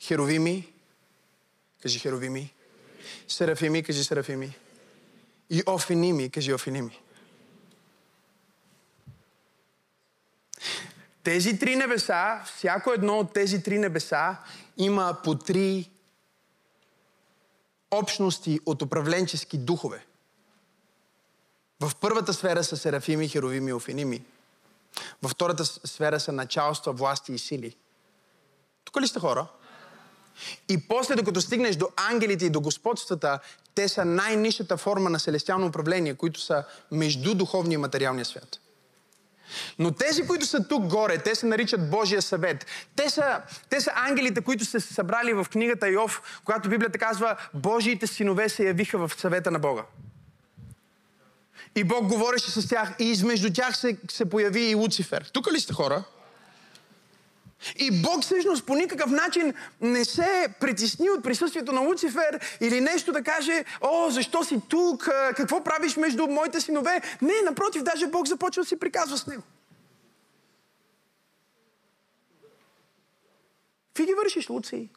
Херовими, 0.00 0.72
кажи 1.82 1.98
херовими. 1.98 2.54
Серафими, 3.28 3.82
кажи 3.82 4.04
серафими. 4.04 4.56
И 5.50 5.62
офиними, 5.66 6.30
кажи 6.30 6.52
офиними. 6.52 7.00
Тези 11.22 11.58
три 11.58 11.76
небеса, 11.76 12.44
всяко 12.46 12.92
едно 12.92 13.18
от 13.18 13.32
тези 13.32 13.62
три 13.62 13.78
небеса 13.78 14.36
има 14.76 15.16
по 15.24 15.34
три 15.34 15.90
общности 17.90 18.60
от 18.66 18.82
управленчески 18.82 19.58
духове. 19.58 20.06
В 21.80 21.92
първата 22.00 22.32
сфера 22.32 22.64
са 22.64 22.76
серафими, 22.76 23.28
херовими 23.28 23.70
и 23.70 23.72
офеними. 23.72 24.24
Във 25.22 25.30
втората 25.30 25.64
сфера 25.64 26.20
са 26.20 26.32
началства, 26.32 26.92
власти 26.92 27.32
и 27.32 27.38
сили. 27.38 27.76
Тук 28.84 29.00
ли 29.00 29.08
сте 29.08 29.20
хора? 29.20 29.46
И 30.68 30.88
после, 30.88 31.14
докато 31.14 31.40
стигнеш 31.40 31.76
до 31.76 31.88
ангелите 31.96 32.46
и 32.46 32.50
до 32.50 32.60
господствата, 32.60 33.38
те 33.74 33.88
са 33.88 34.04
най-нишата 34.04 34.76
форма 34.76 35.10
на 35.10 35.20
селестиално 35.20 35.66
управление, 35.66 36.14
които 36.14 36.40
са 36.40 36.64
между 36.92 37.34
духовния 37.34 37.74
и 37.74 37.78
материалния 37.78 38.24
свят. 38.24 38.60
Но 39.78 39.90
тези, 39.90 40.26
които 40.26 40.46
са 40.46 40.68
тук 40.68 40.86
горе, 40.86 41.18
те 41.18 41.34
се 41.34 41.46
наричат 41.46 41.90
Божия 41.90 42.22
съвет. 42.22 42.66
Те 42.96 43.10
са, 43.10 43.40
те 43.70 43.80
са 43.80 43.90
ангелите, 43.94 44.40
които 44.40 44.64
са 44.64 44.80
се 44.80 44.94
събрали 44.94 45.32
в 45.32 45.46
книгата 45.52 45.88
Йов, 45.88 46.40
когато 46.44 46.68
Библията 46.68 46.98
казва 46.98 47.36
Божиите 47.54 48.06
синове 48.06 48.48
се 48.48 48.64
явиха 48.64 49.08
в 49.08 49.12
съвета 49.16 49.50
на 49.50 49.58
Бога. 49.58 49.82
И 51.76 51.84
Бог 51.84 52.06
говореше 52.06 52.50
с 52.50 52.68
тях 52.68 52.94
и 52.98 53.04
измежду 53.04 53.52
тях 53.52 53.76
се, 53.76 53.98
се 54.10 54.30
появи 54.30 54.60
и 54.60 54.74
Луцифер. 54.74 55.30
Тук 55.32 55.52
ли 55.52 55.60
сте 55.60 55.72
хора? 55.72 56.04
И 57.76 58.02
Бог 58.02 58.22
всъщност 58.22 58.66
по 58.66 58.74
никакъв 58.74 59.10
начин 59.10 59.54
не 59.80 60.04
се 60.04 60.48
притесни 60.60 61.10
от 61.10 61.22
присъствието 61.22 61.72
на 61.72 61.80
Луцифер 61.80 62.56
или 62.60 62.80
нещо 62.80 63.12
да 63.12 63.22
каже, 63.22 63.64
о, 63.80 64.10
защо 64.10 64.44
си 64.44 64.60
тук, 64.68 65.08
какво 65.36 65.64
правиш 65.64 65.96
между 65.96 66.26
моите 66.26 66.60
синове. 66.60 67.00
Не, 67.22 67.42
напротив, 67.44 67.82
даже 67.82 68.06
Бог 68.06 68.26
започва 68.26 68.62
да 68.62 68.68
си 68.68 68.78
приказва 68.78 69.18
с 69.18 69.26
него. 69.26 69.42
Какви 73.88 74.06
ги 74.06 74.14
вършиш, 74.14 74.48
Луци? 74.48 74.88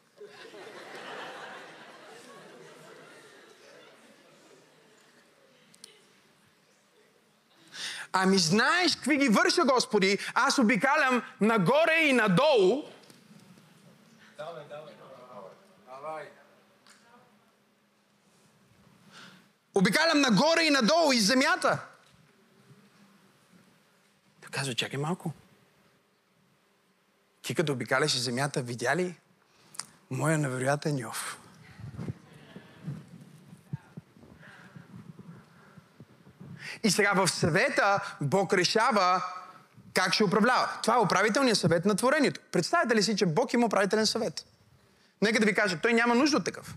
Ами 8.12 8.38
знаеш 8.38 8.96
какви 8.96 9.16
ги 9.16 9.28
върша, 9.28 9.64
Господи? 9.64 10.18
Аз 10.34 10.58
обикалям 10.58 11.22
нагоре 11.40 12.00
и 12.04 12.12
надолу. 12.12 12.82
Давай, 14.36 14.64
давай. 14.68 14.94
Давай. 15.86 16.28
Обикалям 19.74 20.20
нагоре 20.20 20.62
и 20.62 20.70
надолу 20.70 21.12
из 21.12 21.26
земята. 21.26 21.86
Той 24.40 24.50
казва, 24.50 24.74
чакай 24.74 24.98
малко. 24.98 25.32
Ти 27.42 27.54
като 27.54 27.72
обикаляш 27.72 28.18
земята, 28.18 28.62
видя 28.62 28.96
ли 28.96 29.18
моя 30.10 30.38
невероятен 30.38 30.98
Йов? 30.98 31.41
И 36.84 36.90
сега 36.90 37.12
в 37.12 37.28
съвета 37.28 38.16
Бог 38.20 38.52
решава 38.52 39.22
как 39.94 40.14
ще 40.14 40.24
управлява. 40.24 40.68
Това 40.82 40.94
е 40.94 40.98
управителният 40.98 41.58
съвет 41.58 41.84
на 41.84 41.94
творението. 41.94 42.40
Представете 42.52 42.94
ли 42.94 43.02
си, 43.02 43.16
че 43.16 43.26
Бог 43.26 43.52
има 43.52 43.66
управителен 43.66 44.06
съвет? 44.06 44.44
Нека 45.22 45.40
да 45.40 45.46
ви 45.46 45.54
кажа, 45.54 45.78
той 45.82 45.92
няма 45.92 46.14
нужда 46.14 46.36
от 46.36 46.44
такъв. 46.44 46.74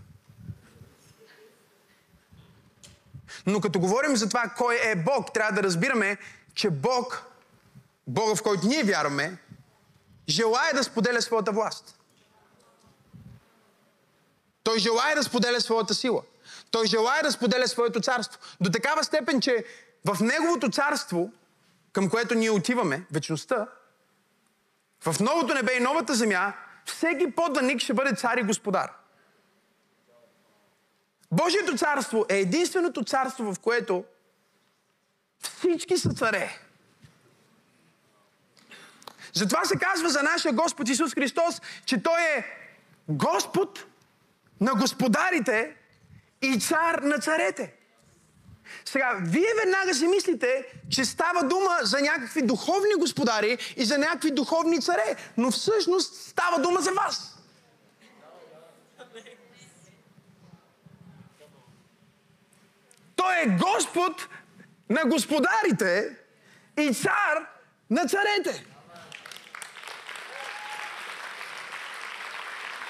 Но 3.46 3.60
като 3.60 3.80
говорим 3.80 4.16
за 4.16 4.28
това 4.28 4.52
кой 4.56 4.80
е 4.82 4.94
Бог, 4.94 5.32
трябва 5.32 5.52
да 5.52 5.62
разбираме, 5.62 6.16
че 6.54 6.70
Бог, 6.70 7.22
Бога 8.06 8.34
в 8.34 8.42
който 8.42 8.66
ние 8.66 8.84
вярваме, 8.84 9.36
желая 10.28 10.74
да 10.74 10.84
споделя 10.84 11.22
своята 11.22 11.52
власт. 11.52 11.98
Той 14.62 14.78
желая 14.78 15.16
да 15.16 15.22
споделя 15.22 15.60
своята 15.60 15.94
сила. 15.94 16.22
Той 16.70 16.86
желая 16.86 17.22
да 17.22 17.32
споделя 17.32 17.68
своето 17.68 18.00
царство. 18.00 18.40
До 18.60 18.70
такава 18.70 19.04
степен, 19.04 19.40
че 19.40 19.64
в 20.06 20.20
Неговото 20.20 20.68
царство, 20.68 21.32
към 21.92 22.10
което 22.10 22.34
ние 22.34 22.50
отиваме, 22.50 23.06
вечността, 23.12 23.66
в 25.00 25.20
новото 25.20 25.54
небе 25.54 25.76
и 25.76 25.80
новата 25.80 26.14
земя, 26.14 26.52
всеки 26.84 27.30
подданик 27.30 27.80
ще 27.80 27.94
бъде 27.94 28.16
цар 28.16 28.36
и 28.36 28.42
господар. 28.42 28.92
Божието 31.32 31.76
царство 31.76 32.26
е 32.28 32.38
единственото 32.38 33.04
царство, 33.04 33.54
в 33.54 33.60
което 33.60 34.04
всички 35.42 35.98
са 35.98 36.10
царе. 36.10 36.58
Затова 39.32 39.64
се 39.64 39.78
казва 39.78 40.08
за 40.08 40.22
нашия 40.22 40.52
Господ 40.52 40.88
Исус 40.88 41.14
Христос, 41.14 41.60
че 41.84 42.02
Той 42.02 42.20
е 42.22 42.44
Господ 43.08 43.84
на 44.60 44.74
господарите 44.74 45.76
и 46.42 46.60
цар 46.60 46.94
на 46.94 47.18
царете. 47.18 47.75
Сега, 48.88 49.18
вие 49.22 49.48
веднага 49.64 49.94
си 49.94 50.06
мислите, 50.06 50.66
че 50.90 51.04
става 51.04 51.44
дума 51.44 51.78
за 51.82 52.00
някакви 52.00 52.42
духовни 52.42 52.94
господари 52.98 53.74
и 53.76 53.84
за 53.84 53.98
някакви 53.98 54.30
духовни 54.30 54.80
царе, 54.80 55.16
но 55.36 55.50
всъщност 55.50 56.14
става 56.14 56.58
дума 56.58 56.80
за 56.80 56.92
вас. 56.92 57.38
Той 63.16 63.34
е 63.42 63.46
Господ 63.46 64.28
на 64.90 65.04
господарите 65.04 66.16
и 66.78 66.94
цар 66.94 67.46
на 67.90 68.08
царете. 68.08 68.64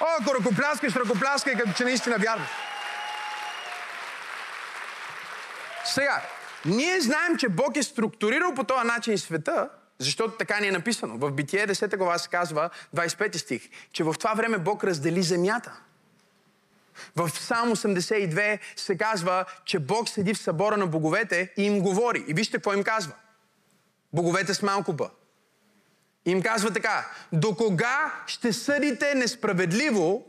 О, 0.00 0.04
ако 0.20 0.34
ръкопляскаш, 0.34 0.96
ръкопляскай, 0.96 1.54
като 1.54 1.72
че 1.72 1.84
наистина 1.84 2.16
вярваш. 2.18 2.65
Сега, 5.86 6.22
ние 6.64 7.00
знаем, 7.00 7.36
че 7.38 7.48
Бог 7.48 7.76
е 7.76 7.82
структурирал 7.82 8.54
по 8.54 8.64
този 8.64 8.86
начин 8.86 9.18
света, 9.18 9.68
защото 9.98 10.36
така 10.36 10.60
ни 10.60 10.66
е 10.66 10.72
написано. 10.72 11.18
В 11.18 11.30
Битие 11.30 11.66
10 11.66 11.96
глава 11.96 12.18
се 12.18 12.28
казва, 12.28 12.70
25 12.96 13.36
стих, 13.36 13.68
че 13.92 14.04
в 14.04 14.14
това 14.18 14.34
време 14.34 14.58
Бог 14.58 14.84
раздели 14.84 15.22
земята. 15.22 15.80
В 17.16 17.30
Псалм 17.34 17.70
82 17.70 18.58
се 18.76 18.98
казва, 18.98 19.44
че 19.64 19.78
Бог 19.78 20.08
седи 20.08 20.34
в 20.34 20.38
събора 20.38 20.76
на 20.76 20.86
боговете 20.86 21.52
и 21.56 21.62
им 21.62 21.80
говори. 21.80 22.24
И 22.28 22.34
вижте 22.34 22.56
какво 22.56 22.72
им 22.72 22.84
казва. 22.84 23.12
Боговете 24.12 24.54
с 24.54 24.62
малко. 24.62 24.96
И 26.26 26.30
им 26.30 26.42
казва 26.42 26.72
така, 26.72 27.10
до 27.32 27.56
кога 27.56 28.22
ще 28.26 28.52
съдите 28.52 29.14
несправедливо 29.14 30.24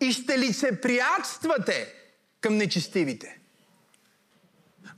и 0.00 0.12
ще 0.12 0.38
лицеприятствате 0.38 1.94
към 2.40 2.56
нечестивите. 2.56 3.40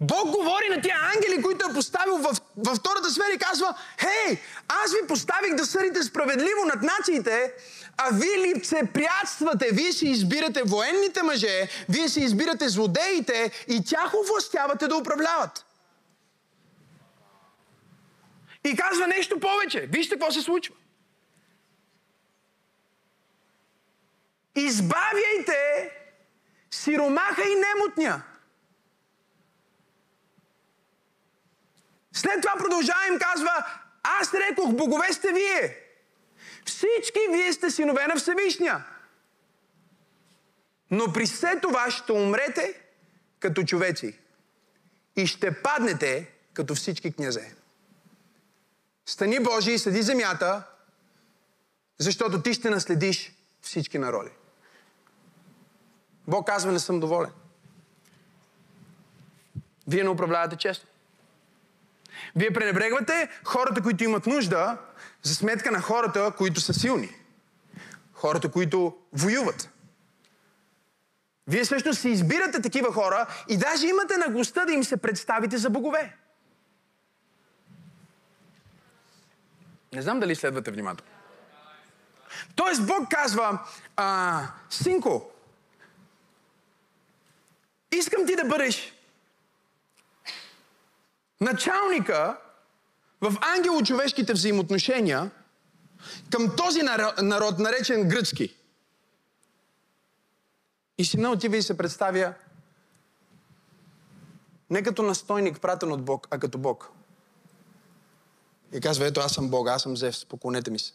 Бог 0.01 0.31
говори 0.31 0.69
на 0.71 0.81
тия 0.81 0.97
ангели, 1.15 1.43
които 1.43 1.71
е 1.71 1.75
поставил 1.75 2.19
в, 2.19 2.37
във 2.57 2.77
втората 2.77 3.11
сфера 3.11 3.33
и 3.35 3.39
казва, 3.39 3.75
хей, 4.01 4.39
аз 4.69 4.93
ви 4.93 5.07
поставих 5.09 5.55
да 5.55 5.67
съдите 5.67 6.03
справедливо 6.03 6.65
над 6.67 6.83
нациите, 6.83 7.53
а 7.97 8.11
вие 8.13 8.65
се 8.65 8.89
приятствате, 8.95 9.69
вие 9.73 9.93
си 9.93 10.07
избирате 10.07 10.63
военните 10.63 11.23
мъже, 11.23 11.69
вие 11.89 12.09
си 12.09 12.21
избирате 12.21 12.69
злодеите 12.69 13.51
и 13.69 13.85
тях 13.85 14.15
овластявате 14.15 14.89
да 14.89 14.97
управляват. 14.97 15.67
И 18.65 18.77
казва 18.77 19.07
нещо 19.07 19.41
повече. 19.41 19.81
Вижте 19.93 20.15
какво 20.15 20.33
се 20.33 20.41
случва. 20.41 20.75
Избавяйте 24.55 25.91
сиромаха 26.73 27.43
и 27.43 27.55
немотня. 27.55 28.23
След 32.13 32.43
това 32.43 32.55
продължава 32.59 33.19
казва, 33.21 33.67
аз 34.03 34.35
рекох, 34.35 34.73
богове 34.73 35.13
сте 35.13 35.33
вие. 35.33 35.79
Всички 36.65 37.19
вие 37.33 37.53
сте 37.53 37.71
синове 37.71 38.07
на 38.07 38.17
Всевишния. 38.17 38.85
Но 40.91 41.13
при 41.13 41.27
все 41.27 41.61
това 41.63 41.91
ще 41.91 42.13
умрете 42.13 42.81
като 43.41 43.65
човеци 43.65 44.19
и 45.17 45.27
ще 45.27 45.63
паднете 45.63 46.31
като 46.55 46.75
всички 46.75 47.13
князе. 47.13 47.55
Стани 49.07 49.41
Божий 49.41 49.75
и 49.75 49.79
съди 49.79 50.03
земята, 50.03 50.63
защото 51.99 52.43
ти 52.43 52.55
ще 52.55 52.71
наследиш 52.71 53.33
всички 53.63 53.99
народи. 53.99 54.31
Бог 56.29 56.47
казва, 56.47 56.73
не 56.73 56.79
съм 56.79 57.01
доволен. 57.01 57.31
Вие 59.87 60.03
не 60.03 60.09
управлявате 60.09 60.57
честно. 60.57 60.89
Вие 62.37 62.53
пренебрегвате 62.53 63.29
хората, 63.45 63.83
които 63.83 64.05
имат 64.05 64.27
нужда, 64.27 64.79
за 65.23 65.35
сметка 65.35 65.71
на 65.71 65.81
хората, 65.81 66.33
които 66.39 66.61
са 66.61 66.75
силни. 66.75 67.11
Хората, 68.13 68.51
които 68.51 68.97
воюват. 69.13 69.71
Вие 71.47 71.65
също 71.65 71.95
си 71.95 72.09
избирате 72.09 72.63
такива 72.63 72.93
хора 72.93 73.27
и 73.49 73.57
даже 73.57 73.87
имате 73.87 74.17
наглостта 74.17 74.65
да 74.65 74.73
им 74.73 74.85
се 74.85 74.97
представите 74.97 75.59
за 75.59 75.71
богове. 75.71 76.17
Не 79.93 80.03
знам 80.03 80.21
дали 80.21 80.35
следвате 80.35 80.71
внимателно. 80.71 81.13
Тоест 82.55 82.87
Бог 82.87 83.09
казва, 83.11 83.59
а, 83.97 84.43
синко, 84.71 85.32
искам 88.03 88.27
ти 88.27 88.37
да 88.37 88.45
бъдеш 88.45 88.93
началника 91.41 92.38
в 93.21 93.37
ангело-човешките 93.41 94.33
взаимоотношения 94.33 95.31
към 96.31 96.57
този 96.57 96.83
народ, 97.23 97.59
наречен 97.59 98.09
гръцки. 98.09 98.57
И 100.99 101.05
сина 101.05 101.31
отива 101.31 101.57
и 101.57 101.62
се 101.62 101.77
представя 101.77 102.35
не 104.71 104.83
като 104.83 105.03
настойник, 105.03 105.61
пратен 105.61 105.93
от 105.93 106.05
Бог, 106.05 106.29
а 106.31 106.38
като 106.38 106.59
Бог. 106.59 106.91
И 108.73 108.81
казва, 108.81 109.07
ето 109.07 109.21
аз 109.21 109.33
съм 109.33 109.51
Бог, 109.51 109.69
аз 109.69 109.83
съм 109.83 109.97
Зевс, 109.97 110.25
поклонете 110.25 110.71
ми 110.71 110.79
се. 110.79 110.93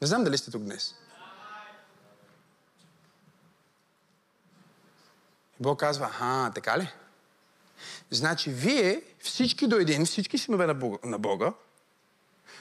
Не 0.00 0.06
знам 0.06 0.24
дали 0.24 0.38
сте 0.38 0.50
тук 0.50 0.62
днес. 0.62 0.94
Бог 5.62 5.80
казва, 5.80 6.10
а, 6.20 6.50
така 6.50 6.78
ли? 6.78 6.92
Значи 8.10 8.50
вие, 8.50 9.02
всички 9.20 9.66
до 9.66 9.76
един, 9.76 10.06
всички 10.06 10.38
синове 10.38 10.66
на 10.66 10.74
Бога, 10.74 10.98
на 11.04 11.18
Бога, 11.18 11.52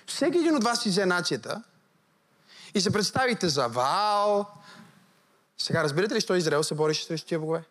всеки 0.08 0.38
един 0.38 0.56
от 0.56 0.64
вас 0.64 0.82
си 0.82 0.90
взе 0.90 1.06
нацията 1.06 1.64
и 2.74 2.82
се 2.82 2.92
представите 2.92 3.50
за 3.50 3.68
Вал. 3.68 4.48
Сега 5.58 5.84
разбирате 5.84 6.16
ли, 6.16 6.22
що 6.22 6.36
Израел 6.36 6.64
се 6.64 6.76
бореше 6.76 7.06
срещу 7.06 7.28
тия 7.28 7.40
богове? 7.40 7.64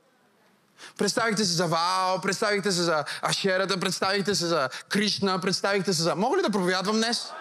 Представихте 0.99 1.45
се 1.45 1.53
за 1.53 1.67
Вао, 1.67 2.21
представихте 2.21 2.73
се 2.73 2.83
за 2.83 3.05
Ашерата, 3.23 3.81
представихте 3.81 4.35
се 4.35 4.47
за 4.47 4.69
Кришна, 4.89 5.39
представихте 5.41 5.93
се 5.93 6.03
за... 6.03 6.17
Мога 6.17 6.39
ли 6.39 6.43
да 6.43 6.51
проповядвам 6.51 6.97
днес? 6.97 7.33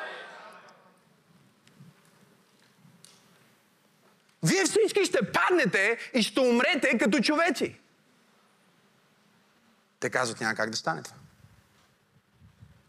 Вие 4.43 4.63
всички 4.63 5.05
ще 5.05 5.31
паднете 5.31 5.97
и 6.13 6.23
ще 6.23 6.39
умрете 6.39 6.97
като 6.97 7.19
човеци. 7.19 7.79
Те 9.99 10.09
казват, 10.09 10.41
няма 10.41 10.55
как 10.55 10.69
да 10.69 10.77
стане 10.77 11.03
това. 11.03 11.17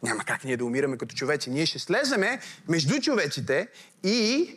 Няма 0.03 0.25
как 0.25 0.45
ние 0.45 0.57
да 0.57 0.65
умираме 0.65 0.99
като 0.99 1.15
човеци. 1.15 1.51
Ние 1.51 1.67
ще 1.67 1.79
слеземе 1.79 2.41
между 2.69 3.01
човеците 3.01 3.69
и 4.03 4.55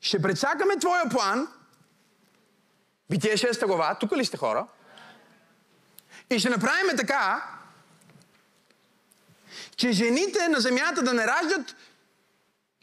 ще 0.00 0.22
прецакаме 0.22 0.76
твоя 0.76 1.08
план. 1.08 1.48
Битие 3.10 3.36
6 3.36 3.66
глава, 3.66 3.94
тук 4.00 4.12
ли 4.12 4.24
сте 4.24 4.36
хора? 4.36 4.66
И 6.30 6.38
ще 6.38 6.50
направим 6.50 6.96
така, 6.96 7.58
че 9.76 9.92
жените 9.92 10.48
на 10.48 10.60
земята 10.60 11.02
да 11.02 11.14
не 11.14 11.26
раждат 11.26 11.76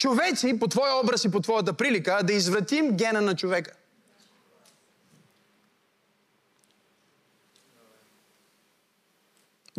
човеци 0.01 0.59
по 0.59 0.67
твоя 0.67 0.95
образ 0.95 1.23
и 1.23 1.31
по 1.31 1.39
твоята 1.39 1.73
прилика, 1.73 2.19
да 2.23 2.33
извратим 2.33 2.97
гена 2.97 3.21
на 3.21 3.35
човека. 3.35 3.71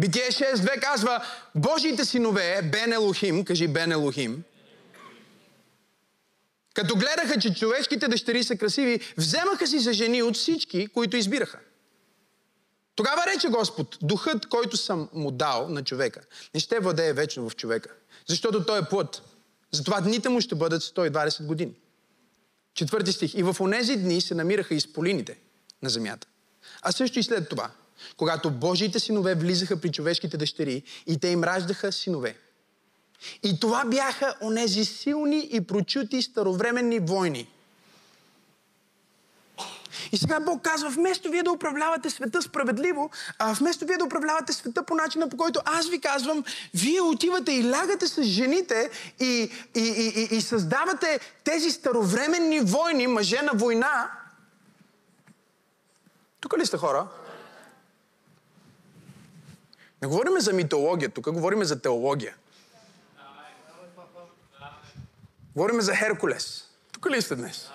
Битие 0.01 0.23
6.2 0.23 0.81
казва, 0.81 1.25
Божиите 1.55 2.05
синове, 2.05 2.63
Бен 2.73 2.93
Елохим, 2.93 3.45
кажи 3.45 3.69
Бен 3.69 3.93
Елохим, 3.93 4.43
като 6.75 6.95
гледаха, 6.95 7.41
че 7.41 7.55
човешките 7.55 8.09
дъщери 8.09 8.45
са 8.45 8.57
красиви, 8.57 9.01
вземаха 9.17 9.67
си 9.67 9.79
за 9.79 9.93
жени 9.93 10.23
от 10.23 10.37
всички, 10.37 10.87
които 10.87 11.17
избираха. 11.17 11.59
Тогава 12.95 13.23
рече 13.27 13.49
Господ, 13.49 13.99
духът, 14.03 14.47
който 14.47 14.77
съм 14.77 15.09
му 15.13 15.31
дал 15.31 15.69
на 15.69 15.85
човека, 15.85 16.21
не 16.55 16.61
ще 16.61 16.81
владее 16.81 17.13
вечно 17.13 17.49
в 17.49 17.57
човека, 17.57 17.91
защото 18.29 18.67
той 18.67 18.79
е 18.79 18.89
плът. 18.91 19.32
Затова 19.73 20.01
дните 20.01 20.29
му 20.29 20.41
ще 20.41 20.55
бъдат 20.55 20.83
120 20.83 21.47
години. 21.47 21.73
Четвърти 22.75 23.13
стих. 23.13 23.35
И 23.35 23.43
в 23.43 23.57
онези 23.61 23.97
дни 23.97 24.21
се 24.21 24.35
намираха 24.35 24.75
изполините 24.75 25.39
на 25.83 25.91
земята. 25.91 26.27
А 26.83 26.93
също 26.93 27.19
и 27.19 27.23
след 27.23 27.49
това, 27.49 27.71
когато 28.17 28.51
Божиите 28.51 29.01
синове 29.01 29.35
влизаха 29.35 29.81
при 29.81 29.93
човешките 29.93 30.37
дъщери 30.37 30.83
и 31.07 31.19
те 31.19 31.29
им 31.29 31.45
раждаха 31.45 31.93
синове. 31.93 32.37
И 33.43 33.61
това 33.61 33.85
бяха 33.85 34.35
онези 34.43 34.85
силни 34.85 35.49
и 35.53 35.61
прочути 35.61 36.23
старовременни 36.23 36.99
войни. 36.99 37.49
И 40.13 40.17
сега 40.17 40.41
Бог 40.41 40.63
казва, 40.63 40.91
вместо 40.91 41.31
вие 41.31 41.43
да 41.43 41.53
управлявате 41.53 42.11
света 42.11 42.43
справедливо, 42.43 43.11
а 43.39 43.53
вместо 43.53 43.87
вие 43.87 43.97
да 43.97 44.05
управлявате 44.05 44.53
света 44.53 44.83
по 44.83 44.95
начина, 44.95 45.29
по 45.29 45.37
който 45.37 45.61
аз 45.65 45.89
ви 45.89 46.01
казвам, 46.01 46.45
вие 46.75 47.01
отивате 47.01 47.53
и 47.53 47.71
лягате 47.71 48.07
с 48.07 48.23
жените 48.23 48.91
и, 49.21 49.51
и, 49.75 49.81
и, 49.81 50.29
и, 50.31 50.37
и 50.37 50.41
създавате 50.41 51.21
тези 51.45 51.71
старовременни 51.71 52.61
войни, 52.61 53.07
мъже 53.07 53.43
на 53.43 53.53
война. 53.55 54.11
Тук 56.41 56.59
ли 56.59 56.67
сте 56.67 56.77
хора? 56.77 57.07
Не 60.03 60.09
говорим 60.09 60.41
за 60.41 60.53
митология, 60.53 61.09
тук 61.09 61.33
говорим 61.33 61.65
за 61.65 61.81
теология. 61.81 62.35
Говорим 65.55 65.81
за 65.81 65.97
Херкулес. 65.97 66.69
Тук 66.93 67.11
ли 67.11 67.23
сте 67.23 67.37
днес? 67.37 67.71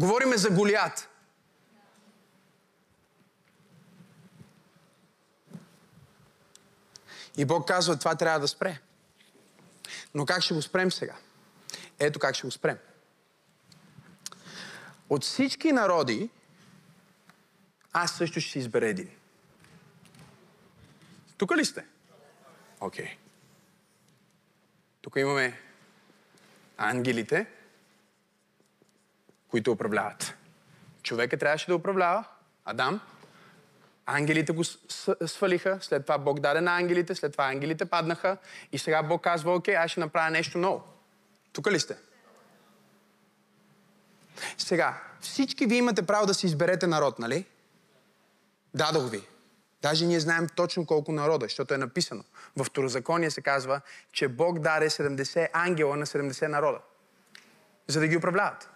Говориме 0.00 0.36
за 0.36 0.50
Голият. 0.50 1.08
И 7.36 7.44
Бог 7.44 7.68
казва, 7.68 7.98
това 7.98 8.14
трябва 8.14 8.40
да 8.40 8.48
спре. 8.48 8.80
Но 10.14 10.26
как 10.26 10.42
ще 10.42 10.54
го 10.54 10.62
спрем 10.62 10.92
сега? 10.92 11.16
Ето 11.98 12.18
как 12.18 12.34
ще 12.34 12.46
го 12.46 12.50
спрем. 12.50 12.78
От 15.08 15.24
всички 15.24 15.72
народи, 15.72 16.30
аз 17.92 18.16
също 18.16 18.40
ще 18.40 18.58
избера 18.58 18.88
един. 18.88 19.10
Тук 21.36 21.56
ли 21.56 21.64
сте? 21.64 21.84
Окей. 22.80 23.06
Okay. 23.06 23.16
Тук 25.00 25.16
имаме 25.16 25.60
ангелите, 26.76 27.46
които 29.50 29.72
управляват. 29.72 30.34
Човека 31.02 31.38
трябваше 31.38 31.66
да 31.66 31.74
управлява, 31.74 32.24
Адам. 32.64 33.00
Ангелите 34.06 34.52
го 34.52 34.64
свалиха, 35.26 35.78
след 35.80 36.02
това 36.02 36.18
Бог 36.18 36.40
даде 36.40 36.60
на 36.60 36.76
ангелите, 36.76 37.14
след 37.14 37.32
това 37.32 37.44
ангелите 37.44 37.84
паднаха 37.84 38.36
и 38.72 38.78
сега 38.78 39.02
Бог 39.02 39.22
казва, 39.22 39.54
окей, 39.54 39.76
аз 39.76 39.90
ще 39.90 40.00
направя 40.00 40.30
нещо 40.30 40.58
ново. 40.58 40.82
Тук 41.52 41.70
ли 41.70 41.80
сте? 41.80 41.96
Сега, 44.58 45.02
всички 45.20 45.66
ви 45.66 45.76
имате 45.76 46.02
право 46.02 46.26
да 46.26 46.34
си 46.34 46.46
изберете 46.46 46.86
народ, 46.86 47.18
нали? 47.18 47.44
Дадох 48.74 49.10
ви. 49.10 49.22
Даже 49.82 50.06
ние 50.06 50.20
знаем 50.20 50.46
точно 50.56 50.86
колко 50.86 51.12
народа, 51.12 51.46
защото 51.46 51.74
е 51.74 51.78
написано. 51.78 52.24
В 52.56 52.64
Второзаконие 52.64 53.30
се 53.30 53.42
казва, 53.42 53.80
че 54.12 54.28
Бог 54.28 54.58
даде 54.58 54.90
70 54.90 55.48
ангела 55.52 55.96
на 55.96 56.06
70 56.06 56.46
народа, 56.46 56.78
за 57.86 58.00
да 58.00 58.08
ги 58.08 58.16
управляват. 58.16 58.68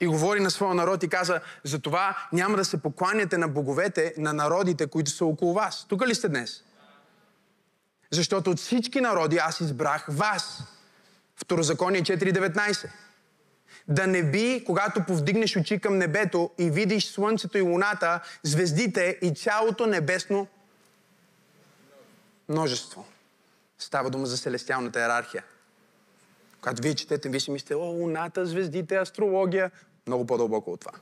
И 0.00 0.06
говори 0.06 0.40
на 0.40 0.50
своя 0.50 0.74
народ 0.74 1.02
и 1.02 1.08
каза, 1.08 1.40
затова 1.64 2.16
няма 2.32 2.56
да 2.56 2.64
се 2.64 2.82
покланяте 2.82 3.38
на 3.38 3.48
боговете 3.48 4.14
на 4.18 4.32
народите, 4.32 4.86
които 4.86 5.10
са 5.10 5.24
около 5.24 5.54
вас. 5.54 5.86
Тук 5.88 6.06
ли 6.06 6.14
сте 6.14 6.28
днес? 6.28 6.62
Защото 8.10 8.50
от 8.50 8.58
всички 8.58 9.00
народи 9.00 9.36
аз 9.36 9.60
избрах 9.60 10.06
вас. 10.08 10.62
Второзаконие 11.36 12.02
4.19 12.02 12.88
да 13.88 14.06
не 14.06 14.30
би, 14.30 14.62
когато 14.66 15.04
повдигнеш 15.04 15.56
очи 15.56 15.80
към 15.80 15.98
небето 15.98 16.50
и 16.58 16.70
видиш 16.70 17.06
слънцето 17.06 17.58
и 17.58 17.60
луната, 17.60 18.20
звездите 18.42 19.18
и 19.22 19.34
цялото 19.34 19.86
небесно 19.86 20.46
множество. 22.48 23.06
Става 23.78 24.10
дума 24.10 24.26
за 24.26 24.36
селестиалната 24.36 25.00
иерархия. 25.00 25.44
Когато 26.64 26.82
вие 26.82 26.94
четете, 26.94 27.28
вие 27.28 27.40
си 27.40 27.50
мислите, 27.50 27.74
о, 27.74 27.78
луната, 27.78 28.46
звездите, 28.46 28.96
астрология. 28.96 29.70
Много 30.06 30.26
по-дълбоко 30.26 30.72
от 30.72 30.80
това. 30.80 30.92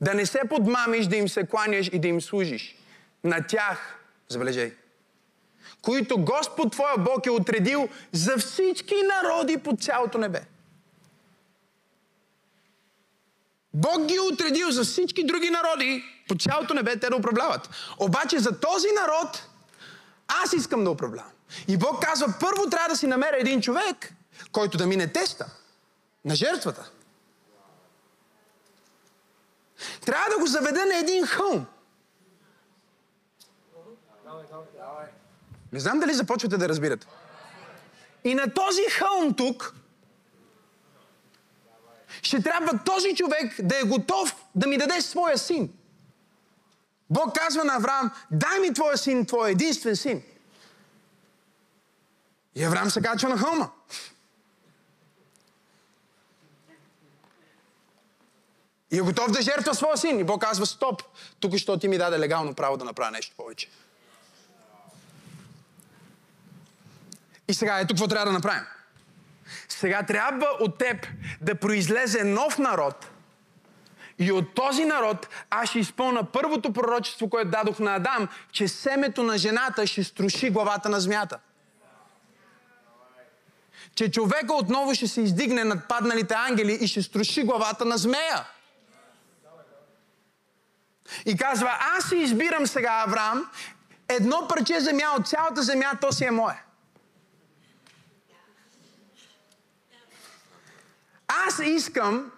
Да 0.00 0.14
не 0.14 0.26
се 0.26 0.40
подмамиш, 0.48 1.06
да 1.06 1.16
им 1.16 1.28
се 1.28 1.46
кланяш 1.46 1.90
и 1.92 1.98
да 1.98 2.08
им 2.08 2.20
служиш. 2.20 2.76
На 3.24 3.46
тях, 3.46 4.00
забележай, 4.28 4.74
които 5.82 6.18
Господ 6.18 6.72
Твоя 6.72 6.98
Бог 6.98 7.26
е 7.26 7.30
отредил 7.30 7.88
за 8.12 8.36
всички 8.38 8.94
народи 8.94 9.58
по 9.58 9.76
цялото 9.76 10.18
небе. 10.18 10.42
Бог 13.74 14.06
ги 14.06 14.14
е 14.14 14.32
отредил 14.32 14.70
за 14.70 14.84
всички 14.84 15.26
други 15.26 15.50
народи 15.50 16.04
по 16.28 16.34
цялото 16.34 16.74
небе 16.74 16.96
те 16.96 17.10
да 17.10 17.16
управляват. 17.16 17.68
Обаче 17.98 18.38
за 18.38 18.60
този 18.60 18.88
народ 18.88 19.48
аз 20.28 20.52
искам 20.52 20.84
да 20.84 20.90
управлявам. 20.90 21.32
И 21.68 21.76
Бог 21.76 22.02
казва, 22.02 22.34
първо 22.40 22.70
трябва 22.70 22.88
да 22.88 22.96
си 22.96 23.06
намеря 23.06 23.36
един 23.38 23.60
човек, 23.60 24.12
който 24.52 24.78
да 24.78 24.86
мине 24.86 25.12
теста 25.12 25.50
на 26.24 26.34
жертвата. 26.34 26.90
Трябва 30.00 30.30
да 30.30 30.38
го 30.38 30.46
заведа 30.46 30.86
на 30.86 30.96
един 30.96 31.26
хълм. 31.26 31.66
Не 35.72 35.80
знам 35.80 36.00
дали 36.00 36.14
започвате 36.14 36.56
да 36.56 36.68
разбирате. 36.68 37.06
И 38.24 38.34
на 38.34 38.54
този 38.54 38.82
хълм 38.90 39.34
тук 39.34 39.74
ще 42.22 42.42
трябва 42.42 42.78
този 42.84 43.14
човек 43.14 43.54
да 43.62 43.78
е 43.78 43.82
готов 43.82 44.36
да 44.54 44.66
ми 44.66 44.78
даде 44.78 45.00
своя 45.00 45.38
син. 45.38 45.72
Бог 47.10 47.34
казва 47.34 47.64
на 47.64 47.74
Авраам, 47.74 48.10
дай 48.30 48.58
ми 48.58 48.74
твоя 48.74 48.98
син, 48.98 49.26
твоя 49.26 49.50
единствен 49.50 49.96
син. 49.96 50.22
И 52.54 52.64
Авраам 52.64 52.90
се 52.90 53.02
качва 53.02 53.28
на 53.28 53.38
хълма. 53.38 53.70
И 58.90 58.98
е 58.98 59.00
готов 59.00 59.30
да 59.30 59.42
жертва 59.42 59.74
своя 59.74 59.96
син. 59.96 60.18
И 60.18 60.24
Бог 60.24 60.40
казва, 60.40 60.66
стоп, 60.66 61.02
тук 61.40 61.56
що 61.56 61.78
ти 61.78 61.88
ми 61.88 61.98
даде 61.98 62.18
легално 62.18 62.54
право 62.54 62.76
да 62.76 62.84
направя 62.84 63.10
нещо 63.10 63.36
повече. 63.36 63.68
И 67.48 67.54
сега 67.54 67.78
ето 67.78 67.94
какво 67.94 68.08
трябва 68.08 68.26
да 68.26 68.32
направим. 68.32 68.64
Сега 69.68 70.02
трябва 70.02 70.46
от 70.60 70.78
теб 70.78 71.06
да 71.40 71.54
произлезе 71.54 72.24
нов 72.24 72.58
народ. 72.58 73.10
И 74.18 74.32
от 74.32 74.54
този 74.54 74.84
народ 74.84 75.28
аз 75.50 75.68
ще 75.68 75.78
изпълна 75.78 76.24
първото 76.24 76.72
пророчество, 76.72 77.30
което 77.30 77.50
дадох 77.50 77.78
на 77.78 77.94
Адам, 77.94 78.28
че 78.52 78.68
семето 78.68 79.22
на 79.22 79.38
жената 79.38 79.86
ще 79.86 80.04
струши 80.04 80.50
главата 80.50 80.88
на 80.88 81.00
змията. 81.00 81.38
Че 84.00 84.10
човека 84.10 84.54
отново 84.54 84.94
ще 84.94 85.08
се 85.08 85.20
издигне 85.20 85.64
над 85.64 85.88
падналите 85.88 86.34
ангели 86.34 86.78
и 86.80 86.88
ще 86.88 87.02
струши 87.02 87.42
главата 87.42 87.84
на 87.84 87.98
змея. 87.98 88.48
И 91.26 91.36
казва, 91.36 91.78
аз 91.96 92.08
си 92.08 92.16
избирам 92.16 92.66
сега, 92.66 93.04
Авраам, 93.06 93.50
едно 94.08 94.48
парче 94.48 94.80
земя 94.80 95.04
от 95.18 95.28
цялата 95.28 95.62
земя, 95.62 95.92
то 96.00 96.12
си 96.12 96.24
е 96.24 96.30
мое. 96.30 96.62
Аз 101.28 101.58
искам 101.58 102.32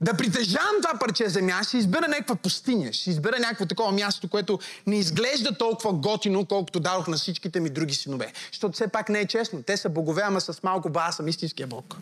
да 0.00 0.14
притежавам 0.14 0.76
това 0.82 0.98
парче 0.98 1.28
земя, 1.28 1.60
ще 1.64 1.76
избера 1.76 2.08
някаква 2.08 2.34
пустиня, 2.34 2.92
ще 2.92 3.10
избера 3.10 3.38
някакво 3.38 3.66
такова 3.66 3.92
място, 3.92 4.28
което 4.28 4.58
не 4.86 4.98
изглежда 4.98 5.58
толкова 5.58 5.92
готино, 5.92 6.46
колкото 6.46 6.80
дадох 6.80 7.08
на 7.08 7.16
всичките 7.16 7.60
ми 7.60 7.70
други 7.70 7.94
синове. 7.94 8.32
Защото 8.52 8.72
все 8.72 8.88
пак 8.88 9.08
не 9.08 9.20
е 9.20 9.26
честно. 9.26 9.62
Те 9.62 9.76
са 9.76 9.88
богове, 9.88 10.22
ама 10.24 10.40
с 10.40 10.62
малко 10.62 10.88
ба, 10.88 11.04
аз 11.08 11.16
съм 11.16 11.28
истинския 11.28 11.66
бог. 11.66 11.96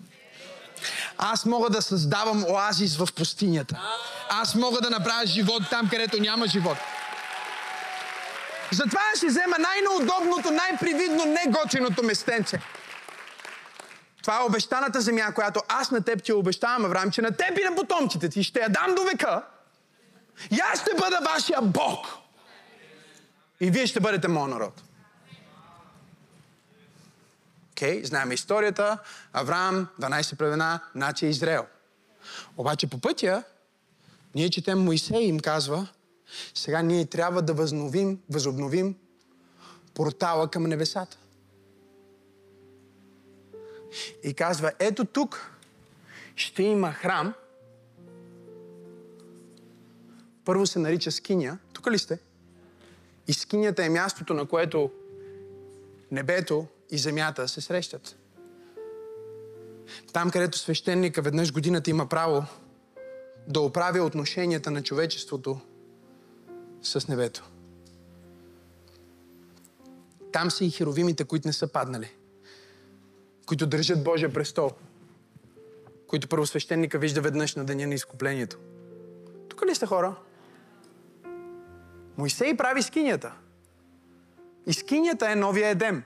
Аз 1.19 1.45
мога 1.45 1.71
да 1.71 1.83
създавам 1.83 2.45
оазис 2.45 2.97
в 2.97 3.09
пустинята. 3.17 3.81
Аз 4.29 4.55
мога 4.55 4.81
да 4.81 4.91
направя 4.91 5.27
живот 5.27 5.63
там, 5.71 5.89
където 5.89 6.21
няма 6.21 6.47
живот. 6.47 6.79
Затова 8.73 9.01
ще 9.17 9.27
взема 9.27 9.57
най-неудобното, 9.59 10.51
най-привидно, 10.51 11.25
негоченото 11.25 12.03
местенце. 12.03 12.61
Това 14.27 14.41
е 14.41 14.45
обещаната 14.45 15.01
земя, 15.01 15.33
която 15.35 15.61
аз 15.69 15.91
на 15.91 16.03
теб 16.03 16.23
ти 16.23 16.33
обещавам, 16.33 16.85
Авраам, 16.85 17.11
че 17.11 17.23
на 17.23 17.33
теб 17.33 17.59
и 17.59 17.65
на 17.65 17.77
потомците 17.77 18.29
ти 18.29 18.43
ще 18.43 18.61
я 18.61 18.69
дам 18.69 18.95
до 18.95 19.05
века. 19.05 19.43
И 20.51 20.59
аз 20.73 20.81
ще 20.81 20.91
бъда 20.95 21.21
вашия 21.25 21.63
Бог. 21.63 22.07
И 23.61 23.71
вие 23.71 23.87
ще 23.87 24.01
бъдете 24.01 24.29
моят 24.29 24.51
народ. 24.51 24.83
Окей, 27.73 28.03
okay, 28.03 28.07
знаем 28.07 28.33
историята. 28.33 28.99
Авраам, 29.33 29.89
12 30.01 30.37
племена, 30.37 30.81
наче 30.95 31.27
Израел. 31.27 31.67
Обаче 32.57 32.87
по 32.87 32.99
пътя, 32.99 33.43
ние 34.35 34.51
четем 34.51 34.85
Моисей 34.85 35.23
им 35.23 35.41
казва, 35.41 35.89
сега 36.55 36.83
ние 36.83 37.07
трябва 37.07 37.43
да 37.43 37.55
възновим, 37.55 38.19
възобновим 38.31 38.95
портала 39.95 40.51
към 40.51 40.63
небесата. 40.63 41.17
И 44.23 44.35
казва, 44.35 44.73
ето 44.79 45.05
тук 45.05 45.51
ще 46.37 46.63
има 46.63 46.93
храм. 46.93 47.35
Първо 50.45 50.67
се 50.67 50.79
нарича 50.79 51.13
скиня. 51.13 51.59
Тук 51.73 51.91
ли 51.91 51.99
сте? 51.99 52.19
И 53.29 53.33
скинята 53.33 53.85
е 53.85 53.89
мястото, 53.89 54.35
на 54.35 54.47
което 54.47 54.91
небето 56.11 56.67
и 56.91 56.99
земята 56.99 57.49
се 57.49 57.61
срещат. 57.61 58.17
Там, 60.13 60.31
където 60.31 60.59
свещеника 60.59 61.23
веднъж 61.23 61.53
годината 61.53 61.91
има 61.91 62.09
право 62.09 62.45
да 63.49 63.61
оправя 63.61 64.03
отношенията 64.03 64.71
на 64.71 64.83
човечеството 64.83 65.61
с 66.83 67.09
небето. 67.09 67.51
Там 70.33 70.51
са 70.51 70.65
и 70.65 70.71
херовимите, 70.71 71.25
които 71.25 71.49
не 71.49 71.53
са 71.53 71.69
паднали 71.69 72.16
които 73.47 73.67
държат 73.67 74.05
Божия 74.05 74.33
престол, 74.33 74.71
които 76.07 76.29
първосвещеника 76.29 76.99
вижда 76.99 77.21
веднъж 77.21 77.55
на 77.55 77.65
деня 77.65 77.87
на 77.87 77.95
изкуплението. 77.95 78.59
Тук 79.49 79.67
ли 79.67 79.75
сте 79.75 79.87
хора? 79.87 80.15
Моисей 82.17 82.57
прави 82.57 82.83
скинята. 82.83 83.33
И 84.67 84.73
скинята 84.73 85.31
е 85.31 85.37
новия 85.37 85.69
Едем. 85.69 86.03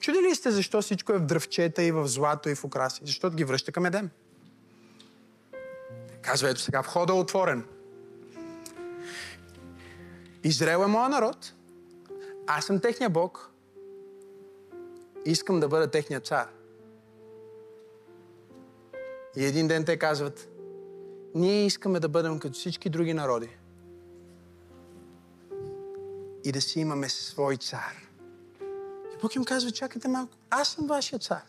Чудили 0.00 0.22
ли 0.22 0.34
сте 0.34 0.50
защо 0.50 0.82
всичко 0.82 1.12
е 1.12 1.18
в 1.18 1.26
дръвчета 1.26 1.82
и 1.82 1.92
в 1.92 2.08
злато 2.08 2.48
и 2.48 2.54
в 2.54 2.64
украси? 2.64 3.00
Защото 3.04 3.36
ги 3.36 3.44
връща 3.44 3.72
към 3.72 3.86
Едем. 3.86 4.10
Казва, 6.22 6.50
ето 6.50 6.60
сега 6.60 6.80
входа 6.80 7.12
е 7.12 7.16
отворен. 7.16 7.64
Израел 10.44 10.78
е 10.84 10.86
моя 10.86 11.08
народ. 11.08 11.54
Аз 12.46 12.64
съм 12.64 12.80
техния 12.80 13.10
Бог. 13.10 13.50
Искам 15.24 15.60
да 15.60 15.68
бъда 15.68 15.90
техния 15.90 16.20
цар. 16.20 16.48
И 19.36 19.44
един 19.44 19.68
ден 19.68 19.84
те 19.84 19.96
казват, 19.96 20.48
ние 21.34 21.66
искаме 21.66 22.00
да 22.00 22.08
бъдем 22.08 22.38
като 22.38 22.54
всички 22.54 22.90
други 22.90 23.14
народи. 23.14 23.48
И 26.44 26.52
да 26.52 26.60
си 26.60 26.80
имаме 26.80 27.08
свой 27.08 27.56
цар. 27.56 28.08
И 29.14 29.20
Бог 29.22 29.34
им 29.34 29.44
казва, 29.44 29.70
чакайте 29.70 30.08
малко, 30.08 30.32
аз 30.50 30.68
съм 30.68 30.86
вашия 30.86 31.18
цар. 31.18 31.42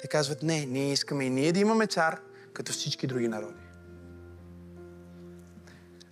Те 0.00 0.08
казват, 0.08 0.42
не, 0.42 0.66
ние 0.66 0.92
искаме 0.92 1.24
и 1.24 1.30
ние 1.30 1.52
да 1.52 1.60
имаме 1.60 1.86
цар, 1.86 2.20
като 2.52 2.72
всички 2.72 3.06
други 3.06 3.28
народи. 3.28 3.60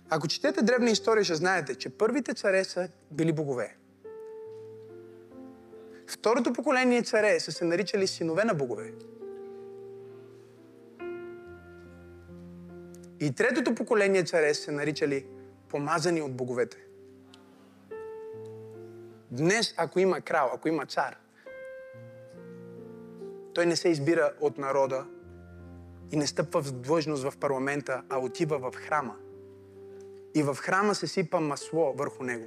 Ако 0.09 0.27
четете 0.27 0.61
древна 0.61 0.89
история, 0.89 1.23
ще 1.23 1.35
знаете, 1.35 1.75
че 1.75 1.89
първите 1.89 2.33
царе 2.33 2.63
са 2.63 2.89
били 3.11 3.33
богове. 3.33 3.77
Второто 6.07 6.53
поколение 6.53 7.03
царе 7.03 7.39
са 7.39 7.51
се 7.51 7.65
наричали 7.65 8.07
синове 8.07 8.43
на 8.43 8.53
богове. 8.53 8.93
И 13.23 13.31
третото 13.31 13.75
поколение 13.75 14.23
царе 14.23 14.53
се 14.53 14.71
наричали 14.71 15.25
помазани 15.69 16.21
от 16.21 16.35
боговете. 16.35 16.77
Днес, 19.31 19.73
ако 19.77 19.99
има 19.99 20.21
крал, 20.21 20.51
ако 20.53 20.67
има 20.67 20.85
цар, 20.85 21.17
той 23.53 23.65
не 23.65 23.75
се 23.75 23.89
избира 23.89 24.33
от 24.41 24.57
народа 24.57 25.05
и 26.11 26.17
не 26.17 26.27
стъпва 26.27 26.61
в 26.61 26.71
длъжност 26.71 27.23
в 27.23 27.37
парламента, 27.37 28.01
а 28.09 28.19
отива 28.19 28.71
в 28.71 28.75
храма. 28.75 29.15
И 30.35 30.43
в 30.43 30.55
храма 30.55 30.95
се 30.95 31.07
сипа 31.07 31.39
масло 31.39 31.93
върху 31.93 32.23
него. 32.23 32.45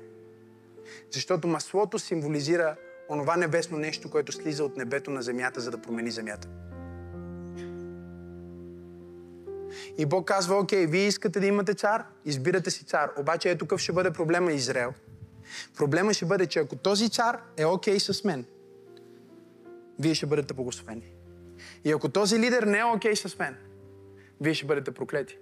Защото 1.10 1.48
маслото 1.48 1.98
символизира 1.98 2.76
онова 3.08 3.36
небесно 3.36 3.78
нещо, 3.78 4.10
което 4.10 4.32
слиза 4.32 4.64
от 4.64 4.76
небето 4.76 5.10
на 5.10 5.22
земята, 5.22 5.60
за 5.60 5.70
да 5.70 5.82
промени 5.82 6.10
земята. 6.10 6.48
И 9.98 10.06
Бог 10.06 10.28
казва, 10.28 10.56
окей, 10.56 10.86
вие 10.86 11.06
искате 11.06 11.40
да 11.40 11.46
имате 11.46 11.74
цар, 11.74 12.04
избирате 12.24 12.70
си 12.70 12.84
цар. 12.84 13.10
Обаче 13.18 13.50
ето 13.50 13.64
какъв 13.64 13.80
ще 13.80 13.92
бъде 13.92 14.10
проблема 14.10 14.52
Израел. 14.52 14.92
Проблема 15.76 16.14
ще 16.14 16.24
бъде, 16.24 16.46
че 16.46 16.58
ако 16.58 16.76
този 16.76 17.10
цар 17.10 17.38
е 17.56 17.64
окей 17.64 18.00
с 18.00 18.24
мен, 18.24 18.44
вие 19.98 20.14
ще 20.14 20.26
бъдете 20.26 20.54
благословени. 20.54 21.12
И 21.84 21.92
ако 21.92 22.08
този 22.08 22.38
лидер 22.38 22.62
не 22.62 22.78
е 22.78 22.84
окей 22.84 23.16
с 23.16 23.38
мен, 23.38 23.56
вие 24.40 24.54
ще 24.54 24.66
бъдете 24.66 24.90
проклети. 24.90 25.38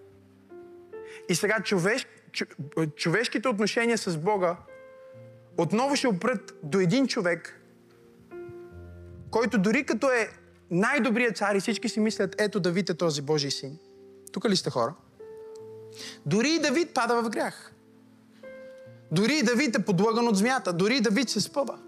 И 1.29 1.35
сега 1.35 1.61
човеш, 1.61 2.07
човешките 2.97 3.49
отношения 3.49 3.99
с 3.99 4.17
Бога 4.17 4.57
отново 5.57 5.97
ще 5.97 6.09
опрат 6.09 6.55
до 6.63 6.81
един 6.81 7.07
човек, 7.07 7.61
който 9.31 9.59
дори 9.59 9.85
като 9.85 10.11
е 10.11 10.29
най-добрият 10.71 11.37
цар 11.37 11.55
и 11.55 11.61
всички 11.61 11.89
си 11.89 12.01
мислят, 12.01 12.35
ето 12.39 12.61
Давид 12.61 12.91
е 12.91 12.95
този 12.95 13.23
Божий 13.23 13.51
син. 13.51 13.79
Тук 14.35 14.45
ли 14.45 14.57
сте 14.57 14.71
хора? 14.71 14.95
Дори 16.27 16.51
и 16.51 16.59
Давид 16.59 16.95
пада 16.95 17.23
в 17.23 17.31
грях. 17.31 17.73
Дори 19.13 19.39
и 19.39 19.43
Давид 19.43 19.77
е 19.77 19.85
подлъган 19.85 20.29
от 20.29 20.37
змията. 20.37 20.73
Дори 20.73 20.97
и 20.97 21.01
Давид 21.01 21.29
се 21.29 21.41
спъва. 21.41 21.79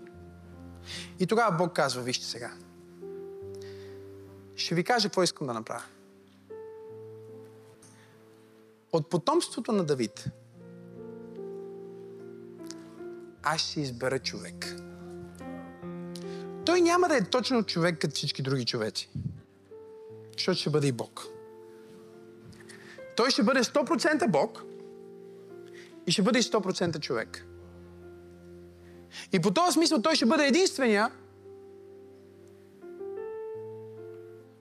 И 1.19 1.27
тогава 1.27 1.57
Бог 1.57 1.73
казва, 1.73 2.03
вижте 2.03 2.27
сега. 2.27 2.53
Ще 4.57 4.75
ви 4.75 4.85
кажа 4.85 5.09
какво 5.09 5.23
искам 5.23 5.47
да 5.47 5.55
направя. 5.55 5.83
От 8.93 9.11
потомството 9.11 9.73
на 9.73 9.85
Давид 9.85 10.25
аз 13.43 13.61
ще 13.61 13.81
избера 13.81 14.19
човек. 14.19 14.77
няма 16.81 17.09
да 17.09 17.17
е 17.17 17.25
точно 17.25 17.63
човек 17.63 18.01
като 18.01 18.15
всички 18.15 18.43
други 18.43 18.65
човеци. 18.65 19.11
Защото 20.33 20.59
ще 20.59 20.71
бъде 20.71 20.87
и 20.87 20.93
Бог. 20.93 21.36
Той 23.17 23.31
ще 23.31 23.43
бъде 23.43 23.61
100% 23.61 24.29
Бог 24.29 24.63
и 26.07 26.13
ще 26.13 26.23
бъде 26.23 26.39
и 26.39 26.43
100% 26.43 27.01
човек. 27.01 27.47
И 29.33 29.41
по 29.41 29.51
този 29.51 29.73
смисъл 29.73 30.03
той 30.03 30.15
ще 30.15 30.27
бъде 30.27 30.47
единствения 30.47 31.11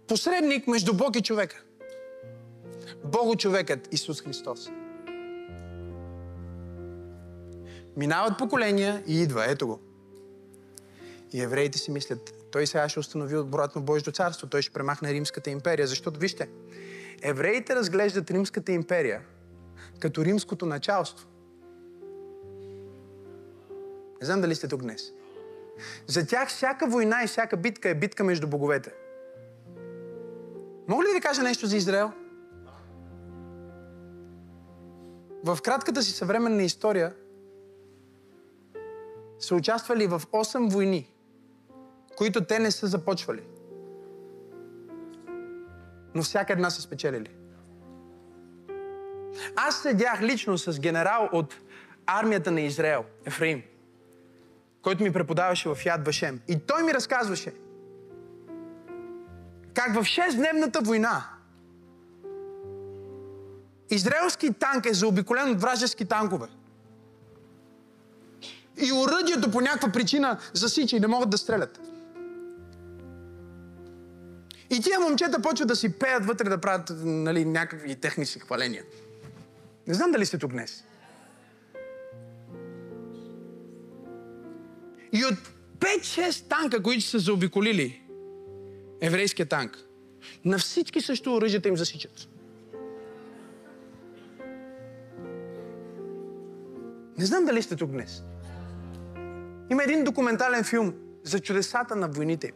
посредник 0.08 0.68
между 0.68 0.94
Бог 0.94 1.16
и 1.16 1.22
човека. 1.22 1.64
Бого-човекът 3.04 3.94
Исус 3.94 4.22
Христос. 4.22 4.70
Минават 7.98 8.38
поколения 8.38 9.04
и 9.08 9.22
идва. 9.22 9.52
Ето 9.52 9.68
го. 9.68 9.80
И 11.34 11.42
евреите 11.42 11.78
си 11.78 11.92
мислят, 11.92 12.34
той 12.52 12.68
сега 12.68 12.90
ще 12.90 13.00
установи 13.00 13.38
обратно 13.38 13.82
Божието 13.82 14.12
царство, 14.12 14.48
той 14.48 14.62
ще 14.62 14.74
премахне 14.74 15.14
Римската 15.14 15.50
империя. 15.50 15.88
Защото, 15.88 16.20
вижте, 16.20 16.50
евреите 17.22 17.76
разглеждат 17.76 18.32
Римската 18.32 18.72
империя 18.72 19.22
като 20.00 20.26
римското 20.26 20.66
началство. 20.66 21.28
Не 24.22 24.26
знам 24.26 24.42
дали 24.42 24.56
сте 24.56 24.68
тук 24.68 24.82
днес. 24.82 25.12
За 26.08 26.28
тях 26.28 26.50
всяка 26.50 26.88
война 26.88 27.24
и 27.24 27.28
всяка 27.28 27.58
битка 27.58 27.90
е 27.90 27.96
битка 27.96 28.24
между 28.24 28.48
боговете. 28.48 28.94
Мога 30.88 31.04
ли 31.04 31.14
да 31.14 31.22
кажа 31.22 31.44
нещо 31.44 31.68
за 31.68 31.78
Израел? 31.78 32.12
В 35.44 35.58
кратката 35.64 36.04
си 36.04 36.12
съвременна 36.12 36.64
история 36.64 37.14
са 39.40 39.56
участвали 39.56 40.08
в 40.08 40.22
8 40.32 40.70
войни, 40.70 41.14
които 42.18 42.46
те 42.46 42.60
не 42.60 42.72
са 42.72 42.88
започвали. 42.88 43.44
Но 46.16 46.24
всяка 46.24 46.54
една 46.54 46.70
са 46.70 46.82
спечелили. 46.82 47.30
Аз 49.56 49.82
седях 49.82 50.22
лично 50.22 50.58
с 50.58 50.80
генерал 50.80 51.30
от 51.32 51.56
армията 52.06 52.52
на 52.52 52.62
Израел, 52.62 53.06
Ефраим, 53.26 53.64
който 54.82 55.04
ми 55.04 55.14
преподаваше 55.14 55.70
в 55.70 55.78
Яд 55.86 56.06
Вашем. 56.06 56.40
И 56.48 56.60
той 56.60 56.84
ми 56.84 56.94
разказваше 56.94 57.54
как 59.74 59.94
в 59.94 60.04
6-дневната 60.04 60.84
война 60.84 61.26
израелски 63.90 64.54
танк 64.54 64.86
е 64.86 64.94
заобиколен 64.94 65.52
от 65.52 65.62
вражески 65.62 66.06
танкове. 66.06 66.48
И 68.78 68.92
оръдието 68.92 69.52
по 69.52 69.62
някаква 69.62 69.92
причина 69.92 70.38
засича 70.54 70.98
и 70.98 71.00
не 71.00 71.08
могат 71.08 71.30
да 71.30 71.38
стрелят. 71.38 71.80
И 74.70 74.82
тия 74.82 75.00
момчета 75.00 75.42
почват 75.42 75.68
да 75.68 75.76
си 75.76 75.94
пеят 75.94 76.26
вътре, 76.26 76.50
да 76.50 76.58
правят 76.58 76.92
нали, 77.04 77.46
някакви 77.46 77.96
технически 77.96 78.40
хваления. 78.40 78.84
Не 79.88 79.94
знам 79.94 80.12
дали 80.12 80.26
сте 80.26 80.38
тук 80.38 80.52
днес. 80.52 80.84
И 85.12 85.26
от 85.26 85.36
5-6 85.80 86.50
танка, 86.50 86.84
които 86.84 87.04
са 87.04 87.20
заобиколили 87.20 88.02
еврейския 89.02 89.46
танк, 89.46 89.78
на 90.46 90.58
всички 90.58 91.02
също 91.02 91.36
оръжията 91.36 91.68
им 91.68 91.78
засичат. 91.78 92.28
Не 97.18 97.26
знам 97.26 97.46
дали 97.46 97.62
сте 97.62 97.76
тук 97.76 97.92
днес. 97.92 98.24
Има 99.72 99.84
един 99.84 100.04
документален 100.04 100.64
филм 100.64 100.94
за 101.24 101.40
чудесата 101.40 101.96
на 101.96 102.08
войните. 102.08 102.52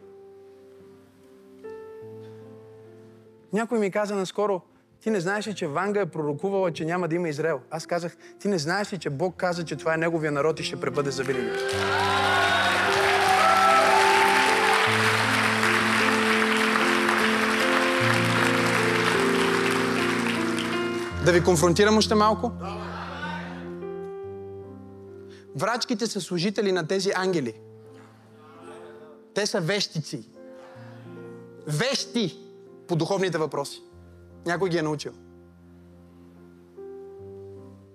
Някой 3.52 3.78
ми 3.78 3.90
каза 3.90 4.14
наскоро, 4.14 4.60
ти 5.00 5.10
не 5.10 5.20
знаеш 5.20 5.46
ли, 5.46 5.54
че 5.54 5.66
Ванга 5.66 6.00
е 6.00 6.06
пророкувала, 6.06 6.72
че 6.72 6.84
няма 6.84 7.08
да 7.08 7.14
има 7.14 7.28
Израел? 7.28 7.60
Аз 7.70 7.86
казах, 7.86 8.16
ти 8.40 8.48
не 8.48 8.58
знаеш 8.58 8.92
ли, 8.92 8.98
че 8.98 9.10
Бог 9.10 9.36
каза, 9.36 9.64
че 9.64 9.76
това 9.76 9.94
е 9.94 9.96
Неговия 9.96 10.32
народ 10.32 10.60
и 10.60 10.64
ще 10.64 10.80
пребъде 10.80 11.10
за 11.10 11.22
винаги? 11.22 11.50
Да 21.24 21.32
ви 21.32 21.44
конфронтирам 21.44 21.96
още 21.96 22.14
малко? 22.14 22.52
Врачките 25.56 26.06
са 26.06 26.20
служители 26.20 26.72
на 26.72 26.86
тези 26.86 27.10
ангели. 27.14 27.54
Те 29.34 29.46
са 29.46 29.60
вещици. 29.60 30.28
Вещи 31.66 32.49
по 32.90 32.96
духовните 32.96 33.38
въпроси. 33.38 33.82
Някой 34.46 34.68
ги 34.68 34.78
е 34.78 34.82
научил. 34.82 35.12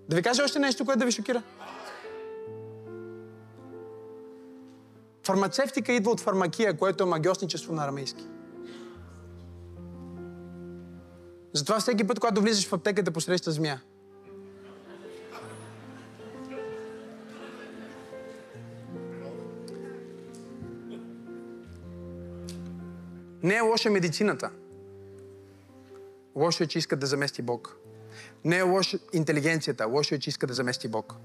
Да 0.10 0.16
ви 0.16 0.22
кажа 0.22 0.44
още 0.44 0.60
нещо, 0.60 0.86
което 0.86 1.00
да 1.00 1.06
ви 1.06 1.12
шокира. 1.12 1.44
Фармацевтика 5.26 5.94
идва 5.94 6.12
от 6.12 6.20
фармакия, 6.20 6.78
което 6.78 7.04
е 7.04 7.08
магиосничество 7.08 7.74
на 7.74 7.84
арамейски. 7.84 8.24
Затова 11.54 11.80
всеки 11.80 12.08
път, 12.08 12.20
когато 12.20 12.42
влизаш 12.42 12.68
в 12.68 12.74
аптеката, 12.74 13.12
посреща 13.12 13.52
змия. 13.52 13.82
Не 23.44 23.56
е 23.56 23.62
лоша 23.62 23.90
медицината. 23.90 24.52
Лошо 26.36 26.64
е, 26.64 26.68
че 26.68 26.80
иска 26.80 26.96
да 26.96 27.06
замести 27.06 27.42
Бог. 27.42 27.78
Не 28.44 28.58
е 28.58 28.62
лоша 28.62 28.98
интелигенцията. 29.14 29.88
Лошо 29.88 30.16
е, 30.16 30.20
че 30.20 30.30
иска 30.30 30.48
да 30.48 30.54
замести 30.54 30.88
Бог. 30.88 31.16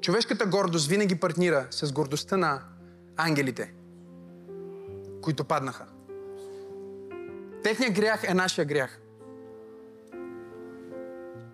Човешката 0.00 0.46
гордост 0.46 0.88
винаги 0.88 1.14
партнира 1.14 1.66
с 1.70 1.92
гордостта 1.92 2.36
на 2.36 2.62
ангелите, 3.16 3.72
които 5.22 5.44
паднаха. 5.44 5.86
Техният 7.62 7.94
грях 7.94 8.24
е 8.24 8.34
нашия 8.34 8.64
грях. 8.64 9.00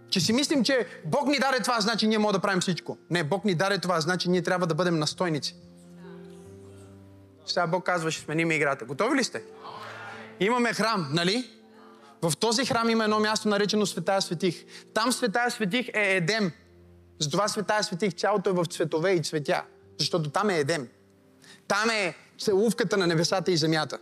Че 0.09 0.21
си 0.21 0.33
мислим, 0.33 0.65
че 0.65 0.87
Бог 1.05 1.27
ни 1.27 1.39
даде 1.39 1.61
това, 1.63 1.81
значи 1.81 2.07
ние 2.07 2.19
можем 2.19 2.33
да 2.33 2.41
правим 2.41 2.61
всичко. 2.61 2.99
Не, 3.11 3.25
Бог 3.25 3.45
ни 3.45 3.55
даде 3.55 3.79
това, 3.79 4.01
значи 4.01 4.31
ние 4.31 4.43
трябва 4.43 4.67
да 4.67 4.75
бъдем 4.75 4.99
настойници. 4.99 5.57
Сега 7.47 7.67
Бог 7.67 7.85
казва, 7.85 8.11
ще 8.11 8.25
сменим 8.25 8.51
играта. 8.51 8.85
Готови 8.85 9.19
ли 9.19 9.25
сте? 9.25 9.43
Имаме 10.41 10.73
храм, 10.73 11.09
нали? 11.13 11.60
В 12.23 12.33
този 12.37 12.65
храм 12.65 12.91
има 12.91 13.05
едно 13.05 13.21
място, 13.21 13.49
наречено 13.49 13.87
Светая 13.87 14.23
Светих. 14.23 14.65
Там 14.95 15.13
Светая 15.13 15.51
Светих 15.51 15.89
е 15.89 16.17
Едем. 16.17 16.53
Затова 17.19 17.49
Светая 17.49 17.85
Светих 17.85 18.15
цялото 18.15 18.51
е 18.51 18.53
в 18.53 18.65
цветове 18.65 19.13
и 19.13 19.23
цветя. 19.23 19.63
Защото 19.99 20.31
там 20.31 20.51
е 20.51 20.59
Едем. 20.59 20.89
Там 21.69 21.91
е 21.91 22.15
целувката 22.39 22.97
на 22.97 23.07
небесата 23.07 23.53
и 23.53 23.57
земята. 23.57 23.99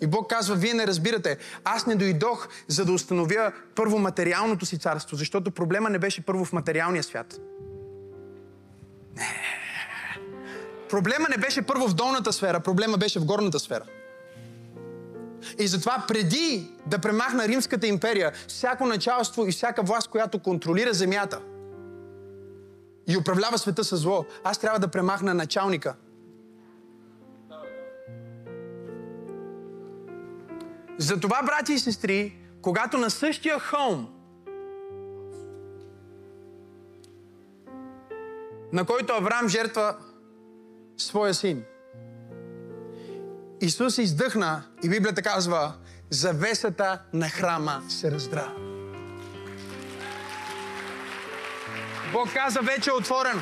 И 0.00 0.06
Бог 0.06 0.30
казва, 0.30 0.56
вие 0.56 0.74
не 0.74 0.86
разбирате, 0.86 1.38
аз 1.64 1.86
не 1.86 1.94
дойдох 1.94 2.48
за 2.68 2.84
да 2.84 2.92
установя 2.92 3.52
първо 3.74 3.98
материалното 3.98 4.66
си 4.66 4.78
царство, 4.78 5.16
защото 5.16 5.50
проблема 5.50 5.90
не 5.90 5.98
беше 5.98 6.20
първо 6.20 6.44
в 6.44 6.52
материалния 6.52 7.02
свят. 7.02 7.40
Не. 9.16 9.60
Проблема 10.88 11.26
не 11.30 11.36
беше 11.36 11.62
първо 11.62 11.88
в 11.88 11.94
долната 11.94 12.32
сфера, 12.32 12.60
проблема 12.60 12.98
беше 12.98 13.20
в 13.20 13.24
горната 13.24 13.58
сфера. 13.58 13.84
И 15.58 15.66
затова 15.66 16.04
преди 16.08 16.70
да 16.86 16.98
премахна 16.98 17.48
Римската 17.48 17.86
империя, 17.86 18.32
всяко 18.48 18.86
началство 18.86 19.46
и 19.46 19.52
всяка 19.52 19.82
власт, 19.82 20.08
която 20.08 20.38
контролира 20.38 20.92
земята 20.92 21.40
и 23.08 23.16
управлява 23.16 23.58
света 23.58 23.84
със 23.84 24.00
зло, 24.00 24.24
аз 24.44 24.58
трябва 24.58 24.78
да 24.78 24.88
премахна 24.88 25.34
началника. 25.34 25.94
Затова, 30.98 31.42
брати 31.42 31.72
и 31.72 31.78
сестри, 31.78 32.36
когато 32.62 32.98
на 32.98 33.10
същия 33.10 33.58
холм, 33.58 34.08
на 38.72 38.84
който 38.84 39.12
Авраам 39.12 39.48
жертва 39.48 39.96
своя 40.96 41.34
син, 41.34 41.64
Исус 43.60 43.98
издъхна 43.98 44.62
и 44.84 44.88
Библията 44.88 45.22
казва, 45.22 45.74
завесата 46.10 47.02
на 47.12 47.28
храма 47.28 47.82
се 47.88 48.10
раздра. 48.10 48.54
Бог 52.12 52.32
каза, 52.34 52.60
вече 52.60 52.90
е 52.90 52.92
отворено. 52.92 53.40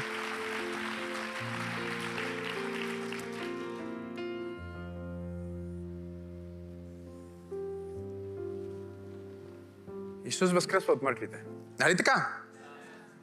Исус 10.24 10.52
възкръсва 10.52 10.92
от 10.92 11.02
мъртвите. 11.02 11.44
Нали 11.80 11.96
така? 11.96 12.28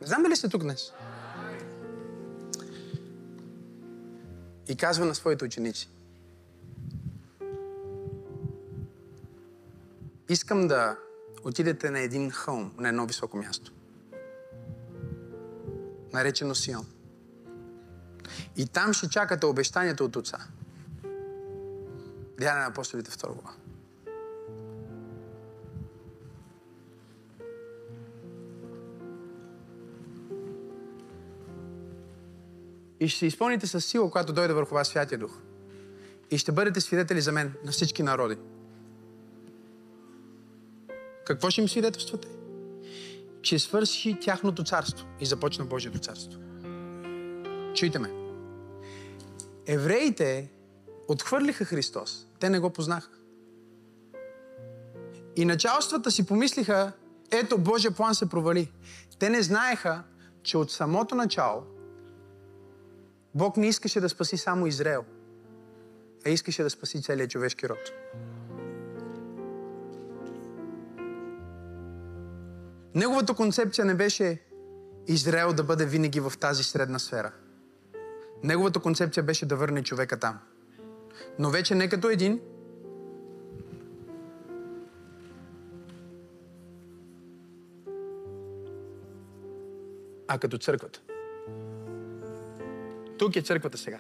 Не 0.02 0.08
знам 0.08 0.24
дали 0.24 0.36
сте 0.36 0.50
тук 0.50 0.62
днес. 0.62 0.92
и 4.70 4.76
казва 4.76 5.06
на 5.06 5.16
своите 5.16 5.46
ученици. 5.46 5.90
Искам 10.36 10.68
да 10.68 10.98
отидете 11.44 11.90
на 11.92 12.00
един 12.00 12.32
хълм, 12.32 12.72
на 12.78 12.90
едно 12.90 13.06
високо 13.06 13.38
място. 13.38 13.72
Наречено 16.14 16.56
Сион. 16.56 16.86
И 18.58 18.68
там 18.68 18.94
ще 18.94 19.10
чакате 19.10 19.46
обещанието 19.46 20.06
от 20.06 20.16
Отца. 20.16 20.38
Деяния 22.38 22.62
на 22.62 22.68
апостолите 22.68 23.12
втора 23.12 23.34
глава. 23.34 23.54
И 33.00 33.08
ще 33.08 33.20
се 33.20 33.26
изпълните 33.26 33.68
с 33.68 33.82
сила, 33.82 34.12
когато 34.12 34.34
дойде 34.34 34.54
върху 34.54 34.76
вас 34.76 34.88
Святия 34.88 35.18
Дух. 35.18 35.38
И 36.32 36.38
ще 36.38 36.52
бъдете 36.52 36.82
свидетели 36.82 37.22
за 37.22 37.32
мен 37.32 37.54
на 37.66 37.72
всички 37.72 38.04
народи. 38.04 38.38
Какво 41.26 41.50
ще 41.50 41.62
им 41.62 41.70
свидетелствате? 41.70 42.28
Че 43.42 43.60
свърши 43.60 44.18
тяхното 44.22 44.64
царство 44.64 45.08
и 45.20 45.26
започна 45.26 45.66
Божието 45.66 46.00
царство. 46.00 46.40
Чуйте 47.76 48.00
ме. 48.00 48.12
Евреите 49.68 50.52
отхвърлиха 51.08 51.66
Христос. 51.66 52.28
Те 52.40 52.50
не 52.50 52.60
го 52.60 52.70
познаха. 52.70 53.10
И 55.36 55.46
началствата 55.46 56.12
си 56.12 56.26
помислиха, 56.26 56.92
ето 57.32 57.58
Божия 57.58 57.92
план 57.92 58.16
се 58.16 58.30
провали. 58.30 58.72
Те 59.20 59.30
не 59.30 59.42
знаеха, 59.42 60.04
че 60.44 60.58
от 60.58 60.72
самото 60.72 61.16
начало 61.16 61.64
Бог 63.36 63.58
не 63.58 63.68
искаше 63.68 64.00
да 64.00 64.10
спаси 64.10 64.38
само 64.38 64.68
Израел, 64.68 65.04
а 66.26 66.30
искаше 66.30 66.64
да 66.64 66.70
спаси 66.70 67.02
целият 67.02 67.32
човешки 67.32 67.70
род. 67.70 67.92
Неговата 72.96 73.34
концепция 73.34 73.86
не 73.86 73.96
беше 73.96 74.42
Израел 75.08 75.54
да 75.54 75.64
бъде 75.64 75.86
винаги 75.86 76.20
в 76.20 76.34
тази 76.40 76.64
средна 76.64 77.00
сфера. 77.00 77.32
Неговата 78.44 78.80
концепция 78.80 79.24
беше 79.24 79.46
да 79.46 79.56
върне 79.56 79.84
човека 79.84 80.20
там. 80.20 80.40
Но 81.40 81.50
вече 81.50 81.76
не 81.76 81.90
като 81.90 82.10
един, 82.10 82.42
а 90.28 90.38
като 90.40 90.58
църквата. 90.58 91.02
Тук 93.18 93.36
е 93.36 93.42
църквата 93.42 93.78
сега. 93.78 94.00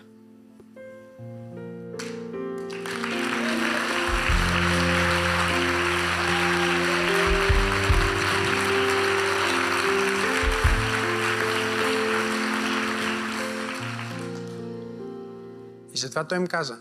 И 15.96 15.98
затова 15.98 16.24
той 16.24 16.38
им 16.38 16.48
каза, 16.48 16.78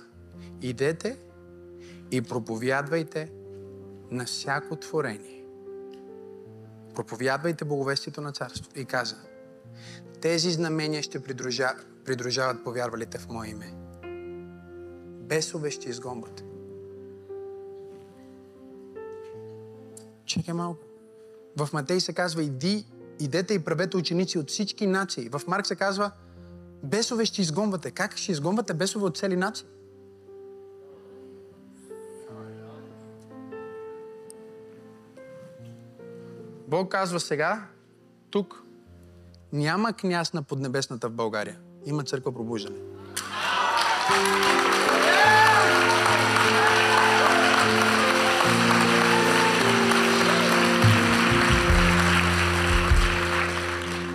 идете 0.63 1.19
и 2.11 2.23
проповядвайте 2.23 3.33
на 4.11 4.25
всяко 4.25 4.77
творение. 4.77 5.45
Проповядвайте 6.95 7.65
благовестието 7.65 8.21
на 8.21 8.33
царството. 8.33 8.81
И 8.81 8.85
каза, 8.85 9.17
тези 10.21 10.51
знамения 10.51 11.03
ще 11.03 11.23
придружават, 11.23 11.87
придружават 12.05 12.65
повярвалите 12.65 13.19
в 13.19 13.29
Мое 13.29 13.49
име. 13.49 13.75
Бесове 15.27 15.71
ще 15.71 15.89
изгонват. 15.89 16.45
Чекай 20.25 20.55
малко. 20.55 20.85
В 21.57 21.69
Матей 21.73 22.01
се 22.01 22.13
казва, 22.13 22.43
иди, 22.43 22.87
идете 23.21 23.55
и 23.55 23.65
правете 23.65 23.97
ученици 23.97 24.39
от 24.39 24.51
всички 24.51 24.87
нации. 24.87 25.29
В 25.29 25.41
Марк 25.47 25.67
се 25.67 25.77
казва, 25.77 26.11
бесове 26.85 27.25
ще 27.25 27.43
изгонвате. 27.43 27.91
Как 27.91 28.17
ще 28.17 28.33
изгонвате 28.33 28.75
бесове 28.75 29.05
от 29.05 29.17
цели 29.17 29.37
нации? 29.37 29.67
Бог 36.69 36.91
казва 36.91 37.21
сега, 37.21 37.67
тук, 38.31 38.63
няма 39.53 39.93
княз 39.93 40.33
на 40.33 40.43
поднебесната 40.43 41.09
в 41.09 41.13
България. 41.13 41.59
Има 41.87 42.05
църква 42.05 42.33
пробуждане. 42.33 42.79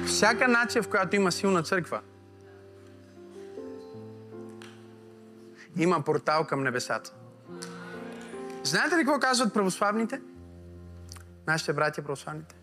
Всяка 0.05 0.47
нация, 0.47 0.83
в 0.83 0.89
която 0.89 1.15
има 1.15 1.31
силна 1.31 1.63
църква, 1.63 2.01
има 5.79 6.01
портал 6.01 6.45
към 6.47 6.63
небесата. 6.63 7.13
Знаете 8.63 8.95
ли 8.95 8.99
какво 8.99 9.19
казват 9.19 9.53
православните? 9.53 10.21
Нашите 11.47 11.73
братя 11.73 12.01
православните? 12.01 12.55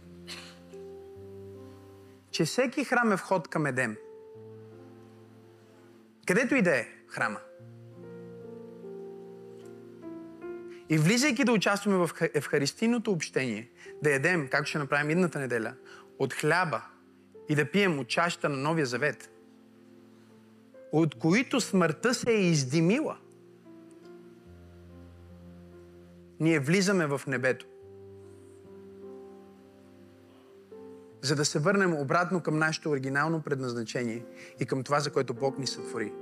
Че 2.30 2.44
всеки 2.44 2.84
храм 2.84 3.12
е 3.12 3.16
вход 3.16 3.48
към 3.48 3.66
Едем. 3.66 3.96
Където 6.26 6.54
и 6.54 6.62
да 6.62 6.76
е 6.76 6.88
храма. 7.08 7.38
И 10.88 10.98
влизайки 10.98 11.44
да 11.44 11.52
участваме 11.52 11.96
в 11.96 12.10
евхаристийното 12.34 13.12
общение, 13.12 13.70
да 14.02 14.10
ядем, 14.10 14.48
както 14.48 14.68
ще 14.68 14.78
направим 14.78 15.10
идната 15.10 15.38
неделя, 15.38 15.74
от 16.18 16.32
хляба 16.32 16.82
и 17.48 17.54
да 17.54 17.70
пием 17.70 17.98
от 17.98 18.08
чашата 18.08 18.48
на 18.48 18.56
Новия 18.56 18.86
Завет, 18.86 19.30
от 20.93 21.14
които 21.14 21.61
смъртта 21.61 22.14
се 22.14 22.30
е 22.30 22.41
издимила, 22.41 23.16
ние 26.41 26.61
влизаме 26.61 27.07
в 27.07 27.20
небето. 27.26 27.66
За 31.22 31.37
да 31.37 31.45
се 31.45 31.59
върнем 31.59 31.95
обратно 31.95 32.41
към 32.41 32.59
нашето 32.59 32.91
оригинално 32.91 33.43
предназначение 33.43 34.24
и 34.61 34.66
към 34.66 34.82
това, 34.82 35.01
за 35.01 35.11
което 35.11 35.34
Бог 35.34 35.59
ни 35.59 35.66
сътвори. 35.66 36.12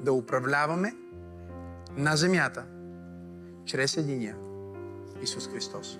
Да 0.00 0.12
управляваме 0.12 0.94
на 1.96 2.16
земята 2.16 2.64
чрез 3.64 3.96
единия 3.96 4.36
Исус 5.22 5.48
Христос. 5.48 5.98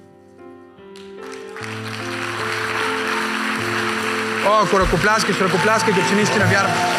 О, 4.46 4.62
ако 4.66 4.80
ръкопляскаш, 4.80 5.40
ръкопляскай, 5.40 5.94
че 6.08 6.14
наистина 6.14 6.44
вярваш. 6.44 6.97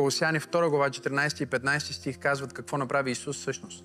Колосяни 0.00 0.40
2 0.40 0.68
глава 0.68 0.90
14 0.90 1.42
и 1.42 1.46
15 1.46 1.78
стих 1.78 2.18
казват 2.18 2.52
какво 2.52 2.78
направи 2.78 3.10
Исус 3.10 3.36
всъщност. 3.36 3.84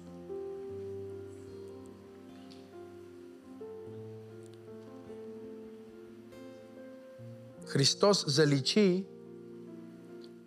Христос 7.67 8.25
заличи 8.27 9.05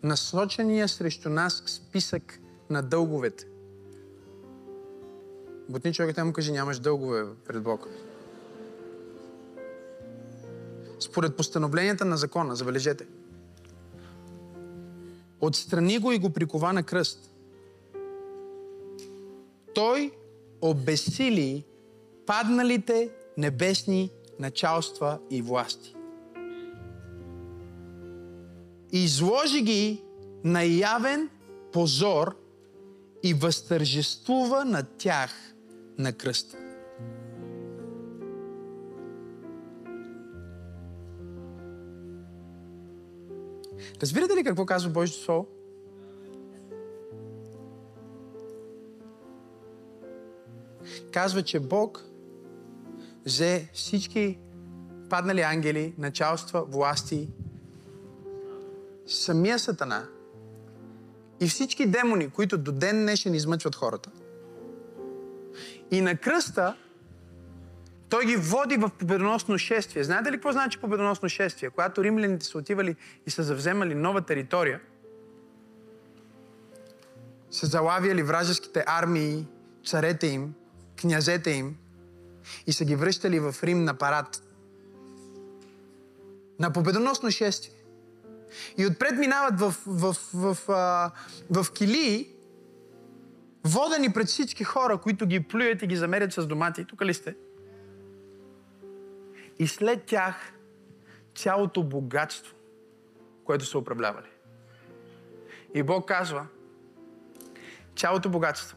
насочения 0.02 0.88
срещу 0.88 1.28
нас 1.28 1.62
списък 1.66 2.40
на 2.70 2.82
дълговете. 2.82 3.46
Бутни 5.68 5.92
човекът 5.92 6.26
му 6.26 6.32
каже, 6.32 6.52
нямаш 6.52 6.78
дългове 6.78 7.24
пред 7.46 7.62
Бог. 7.62 7.88
Според 11.00 11.36
постановленията 11.36 12.04
на 12.04 12.16
закона, 12.16 12.56
забележете– 12.56 13.06
Отстрани 15.40 15.98
го 15.98 16.12
и 16.12 16.18
го 16.18 16.30
прикова 16.30 16.72
на 16.72 16.82
кръст. 16.82 17.30
Той 19.74 20.12
обесили 20.60 21.64
падналите 22.26 23.10
небесни 23.36 24.10
началства 24.38 25.18
и 25.30 25.42
власти. 25.42 25.94
Изложи 28.92 29.62
ги 29.62 30.02
на 30.44 30.62
явен 30.62 31.28
позор 31.72 32.36
и 33.22 33.34
възтържествува 33.34 34.64
на 34.64 34.82
тях 34.82 35.54
на 35.98 36.12
кръста. 36.12 36.67
Разбирате 44.02 44.36
ли 44.36 44.44
какво 44.44 44.66
казва 44.66 44.90
Божието 44.90 45.22
Слово? 45.22 45.46
казва, 51.10 51.42
че 51.42 51.60
Бог 51.60 52.04
взе 53.26 53.68
всички 53.72 54.38
паднали 55.10 55.40
ангели, 55.40 55.94
началства, 55.98 56.64
власти, 56.64 57.28
самия 59.06 59.58
Сатана 59.58 60.08
и 61.40 61.48
всички 61.48 61.86
демони, 61.86 62.30
които 62.30 62.58
до 62.58 62.72
ден 62.72 63.02
днешен 63.02 63.34
измъчват 63.34 63.74
хората. 63.74 64.10
И 65.90 66.00
на 66.00 66.16
кръста 66.16 66.76
той 68.08 68.26
ги 68.26 68.36
води 68.36 68.76
в 68.76 68.90
победоносно 68.98 69.58
шествие. 69.58 70.04
Знаете 70.04 70.32
ли 70.32 70.36
какво 70.36 70.52
значи 70.52 70.78
победоносно 70.78 71.28
шествие? 71.28 71.70
Когато 71.70 72.04
римляните 72.04 72.46
са 72.46 72.58
отивали 72.58 72.96
и 73.26 73.30
са 73.30 73.42
завземали 73.42 73.94
нова 73.94 74.20
територия, 74.20 74.80
са 77.50 77.66
залавяли 77.66 78.22
вражеските 78.22 78.84
армии, 78.86 79.46
царете 79.86 80.26
им, 80.26 80.54
князете 81.00 81.50
им 81.50 81.76
и 82.66 82.72
са 82.72 82.84
ги 82.84 82.96
връщали 82.96 83.40
в 83.40 83.54
Рим 83.62 83.84
на 83.84 83.94
парад. 83.94 84.42
На 86.60 86.72
победоносно 86.72 87.30
шествие. 87.30 87.74
И 88.78 88.86
отпред 88.86 89.18
минават 89.18 89.60
в, 89.60 89.74
в, 89.86 90.16
в, 90.34 90.54
в, 90.54 90.72
а, 90.72 91.10
в 91.50 91.72
килии, 91.72 92.28
водени 93.64 94.12
пред 94.12 94.28
всички 94.28 94.64
хора, 94.64 94.98
които 94.98 95.26
ги 95.26 95.40
плюят 95.40 95.82
и 95.82 95.86
ги 95.86 95.96
замерят 95.96 96.32
с 96.32 96.46
домати. 96.46 96.84
Тук 96.84 97.02
ли 97.02 97.14
сте? 97.14 97.34
И 99.58 99.66
след 99.66 100.04
тях 100.04 100.52
цялото 101.34 101.82
богатство, 101.82 102.54
което 103.44 103.64
са 103.64 103.78
управлявали. 103.78 104.26
И 105.74 105.82
Бог 105.82 106.08
казва, 106.08 106.46
цялото 107.96 108.28
богатство, 108.28 108.76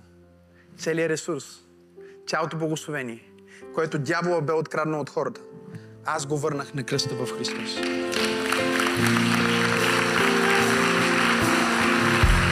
целият 0.77 1.09
ресурс, 1.09 1.45
цялото 2.27 2.57
благословение, 2.57 3.31
което 3.73 3.99
дявола 3.99 4.41
бе 4.41 4.53
откраднал 4.53 5.01
от 5.01 5.09
хората, 5.09 5.41
аз 6.05 6.25
го 6.25 6.37
върнах 6.37 6.73
на 6.73 6.83
кръста 6.83 7.15
в 7.15 7.37
Христос. 7.37 7.77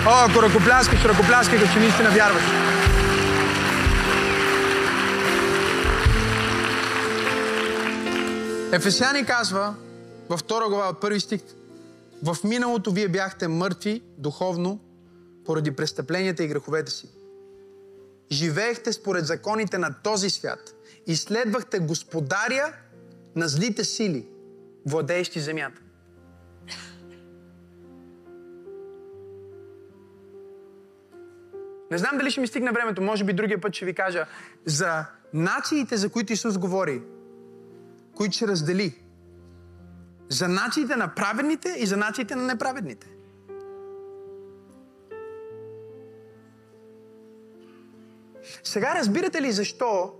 О, 0.07 0.25
ако 0.29 0.41
ръкопляскаш, 0.41 1.05
ръкопляскай, 1.05 1.59
като 1.59 1.73
че 1.73 1.79
наистина 1.79 2.09
вярваш. 2.09 2.78
Ефесяни 8.73 9.25
казва 9.25 9.75
във 10.29 10.39
втора 10.39 10.69
глава 10.69 10.89
от 10.89 11.01
първи 11.01 11.19
стих 11.19 11.41
в 12.23 12.37
миналото 12.43 12.91
вие 12.91 13.07
бяхте 13.07 13.47
мъртви 13.47 14.01
духовно 14.17 14.79
поради 15.45 15.71
престъпленията 15.71 16.43
и 16.43 16.47
греховете 16.47 16.91
си. 16.91 17.09
Живеехте 18.31 18.93
според 18.93 19.25
законите 19.25 19.77
на 19.77 19.93
този 20.03 20.29
свят 20.29 20.75
и 21.07 21.15
следвахте 21.15 21.79
господаря 21.79 22.73
на 23.35 23.47
злите 23.47 23.83
сили, 23.83 24.27
владеещи 24.85 25.39
земята. 25.39 25.81
Не 31.91 31.97
знам 31.97 32.17
дали 32.17 32.31
ще 32.31 32.41
ми 32.41 32.47
стигне 32.47 32.71
времето, 32.71 33.01
може 33.01 33.23
би 33.23 33.33
другия 33.33 33.61
път 33.61 33.73
ще 33.73 33.85
ви 33.85 33.93
кажа 33.93 34.25
за 34.65 35.05
нациите, 35.33 35.97
за 35.97 36.09
които 36.09 36.33
Исус 36.33 36.57
говори, 36.57 37.01
които 38.19 38.35
ще 38.35 38.47
раздели. 38.47 38.95
За 40.29 40.47
нациите 40.47 40.95
на 40.95 41.15
праведните 41.15 41.69
и 41.77 41.85
за 41.85 41.97
нациите 41.97 42.35
на 42.35 42.43
неправедните. 42.43 43.07
Сега 48.63 48.95
разбирате 48.95 49.41
ли 49.41 49.51
защо 49.51 50.13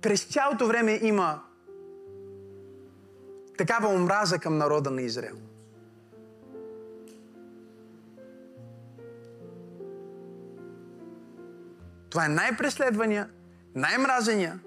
през 0.00 0.24
цялото 0.24 0.66
време 0.66 0.98
има 1.02 1.42
такава 3.58 3.88
омраза 3.88 4.38
към 4.38 4.58
народа 4.58 4.90
на 4.90 5.02
Израел? 5.02 5.36
Това 12.10 12.26
е 12.26 12.28
най-преследвания, 12.28 13.30
най-мразения 13.74 14.60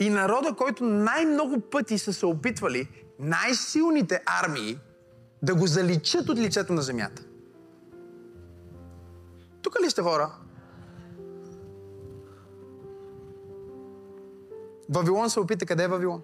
и 0.00 0.10
народа, 0.10 0.54
който 0.58 0.84
най-много 0.84 1.60
пъти 1.60 1.98
са 1.98 2.12
се 2.12 2.26
опитвали 2.26 2.88
най-силните 3.18 4.22
армии 4.26 4.78
да 5.42 5.54
го 5.54 5.66
заличат 5.66 6.28
от 6.28 6.38
лицето 6.38 6.72
на 6.72 6.82
земята. 6.82 7.22
Тук 9.62 9.76
ли 9.84 9.90
сте 9.90 10.02
хора? 10.02 10.32
Вавилон 14.88 15.30
се 15.30 15.40
опита 15.40 15.66
къде 15.66 15.84
е 15.84 15.88
Вавилон. 15.88 16.22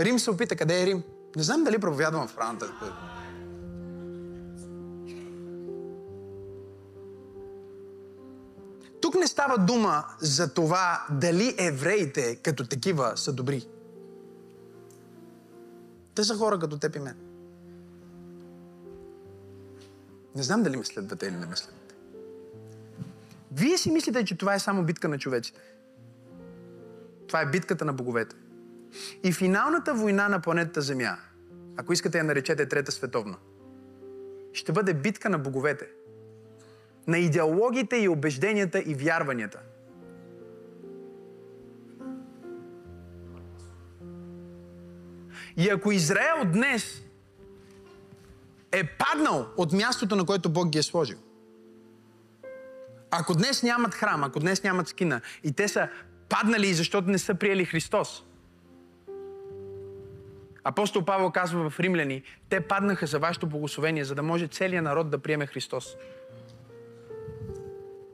Рим 0.00 0.18
се 0.18 0.30
опита 0.30 0.56
къде 0.56 0.82
е 0.82 0.86
Рим. 0.86 1.02
Не 1.36 1.42
знам 1.42 1.64
дали 1.64 1.78
проповядвам 1.78 2.28
в 2.28 2.36
правната. 2.36 2.72
Не 9.20 9.26
става 9.26 9.58
дума 9.58 10.04
за 10.20 10.54
това 10.54 11.06
дали 11.10 11.54
евреите 11.58 12.36
като 12.36 12.66
такива 12.66 13.12
са 13.16 13.32
добри. 13.32 13.66
Те 16.14 16.24
са 16.24 16.34
хора 16.34 16.58
като 16.58 16.78
теб 16.78 16.96
и 16.96 16.98
мен. 16.98 17.16
Не 20.36 20.42
знам 20.42 20.62
дали 20.62 20.76
ме 20.76 20.84
следвате 20.84 21.26
или 21.26 21.36
не 21.36 21.46
ме 21.46 21.56
следвате. 21.56 21.94
Вие 23.52 23.78
си 23.78 23.90
мислите, 23.90 24.24
че 24.24 24.38
това 24.38 24.54
е 24.54 24.58
само 24.58 24.84
битка 24.84 25.08
на 25.08 25.18
човеците. 25.18 25.60
Това 27.26 27.40
е 27.40 27.50
битката 27.50 27.84
на 27.84 27.92
боговете. 27.92 28.36
И 29.24 29.32
финалната 29.32 29.94
война 29.94 30.28
на 30.28 30.40
планетата 30.40 30.80
Земя, 30.80 31.18
ако 31.76 31.92
искате 31.92 32.18
я 32.18 32.24
наречете 32.24 32.68
Трета 32.68 32.92
световна, 32.92 33.36
ще 34.52 34.72
бъде 34.72 34.94
битка 34.94 35.30
на 35.30 35.38
боговете– 35.38 35.88
на 37.10 37.18
идеологиите 37.18 37.96
и 37.96 38.08
убежденията 38.08 38.78
и 38.78 38.94
вярванията. 38.94 39.60
И 45.56 45.68
ако 45.68 45.92
Израел 45.92 46.44
днес 46.44 47.02
е 48.72 48.84
паднал 48.84 49.46
от 49.56 49.72
мястото, 49.72 50.16
на 50.16 50.26
което 50.26 50.48
Бог 50.48 50.68
ги 50.68 50.78
е 50.78 50.82
сложил, 50.82 51.18
ако 53.10 53.34
днес 53.34 53.62
нямат 53.62 53.94
храм, 53.94 54.24
ако 54.24 54.40
днес 54.40 54.62
нямат 54.62 54.88
скина 54.88 55.20
и 55.44 55.52
те 55.52 55.68
са 55.68 55.88
паднали, 56.28 56.74
защото 56.74 57.10
не 57.10 57.18
са 57.18 57.34
приели 57.34 57.64
Христос, 57.64 58.24
Апостол 60.64 61.04
Павел 61.04 61.30
казва 61.30 61.70
в 61.70 61.80
Римляни, 61.80 62.22
те 62.48 62.60
паднаха 62.60 63.06
за 63.06 63.18
вашето 63.18 63.46
благословение, 63.46 64.04
за 64.04 64.14
да 64.14 64.22
може 64.22 64.46
целият 64.46 64.84
народ 64.84 65.10
да 65.10 65.18
приеме 65.18 65.46
Христос 65.46 65.96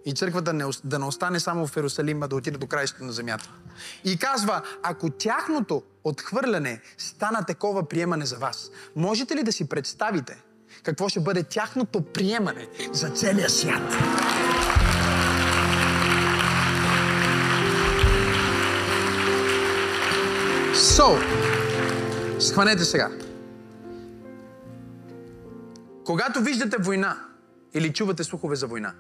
и 0.07 0.15
църквата 0.15 0.73
да 0.85 0.99
не 0.99 1.05
остане 1.05 1.41
само 1.41 1.67
в 1.67 1.77
Иерусалим, 1.77 2.23
а 2.23 2.29
да 2.29 2.37
отиде 2.37 2.59
до 2.59 2.67
краището 2.67 3.05
на 3.05 3.13
земята. 3.13 3.51
И 4.05 4.19
казва, 4.19 4.63
ако 4.83 5.11
тяхното 5.11 5.83
отхвърляне 6.05 6.81
стана 6.99 7.45
такова 7.47 7.89
приемане 7.89 8.27
за 8.27 8.37
вас, 8.37 8.71
можете 8.97 9.37
ли 9.37 9.43
да 9.43 9.53
си 9.53 9.69
представите 9.69 10.43
какво 10.83 11.09
ще 11.09 11.21
бъде 11.21 11.43
тяхното 11.43 12.03
приемане 12.03 12.69
за 12.93 13.09
целия 13.09 13.51
свят? 13.51 13.95
So, 20.75 21.21
схванете 22.41 22.85
сега. 22.85 23.11
Когато 26.05 26.41
виждате 26.41 26.77
война 26.81 27.17
или 27.75 27.93
чувате 27.93 28.25
слухове 28.25 28.57
за 28.57 28.67
война, 28.67 28.95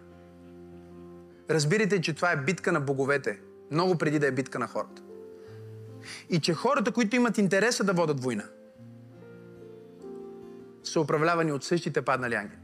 разбирайте, 1.50 2.00
че 2.00 2.14
това 2.14 2.32
е 2.32 2.36
битка 2.36 2.72
на 2.72 2.80
боговете, 2.80 3.40
много 3.70 3.98
преди 3.98 4.18
да 4.18 4.26
е 4.26 4.32
битка 4.32 4.58
на 4.58 4.66
хората. 4.66 5.02
И 6.30 6.40
че 6.40 6.54
хората, 6.54 6.92
които 6.92 7.16
имат 7.16 7.38
интереса 7.38 7.84
да 7.84 7.92
водят 7.92 8.20
война, 8.20 8.44
са 10.84 11.00
управлявани 11.00 11.52
от 11.52 11.64
същите 11.64 12.02
паднали 12.02 12.34
ангели. 12.34 12.58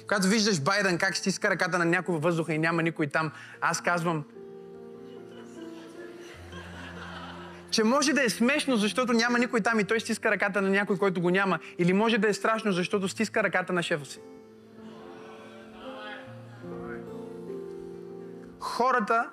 Когато 0.00 0.28
виждаш 0.28 0.60
Байден 0.62 0.98
как 0.98 1.16
стиска 1.16 1.50
ръката 1.50 1.78
на 1.78 1.84
някой 1.84 2.18
въздуха 2.18 2.54
и 2.54 2.58
няма 2.58 2.82
никой 2.82 3.06
там, 3.06 3.32
аз 3.60 3.82
казвам, 3.82 4.24
че 7.76 7.84
може 7.84 8.12
да 8.12 8.24
е 8.24 8.28
смешно, 8.28 8.76
защото 8.76 9.12
няма 9.12 9.38
никой 9.38 9.60
там 9.60 9.80
и 9.80 9.84
той 9.84 10.00
стиска 10.00 10.30
ръката 10.30 10.62
на 10.62 10.68
някой, 10.70 10.98
който 10.98 11.20
го 11.20 11.30
няма. 11.30 11.58
Или 11.78 11.92
може 11.92 12.18
да 12.18 12.28
е 12.28 12.32
страшно, 12.32 12.72
защото 12.72 13.08
стиска 13.08 13.42
ръката 13.42 13.72
на 13.72 13.82
шефа 13.82 14.04
си. 14.04 14.20
Хората 18.60 19.30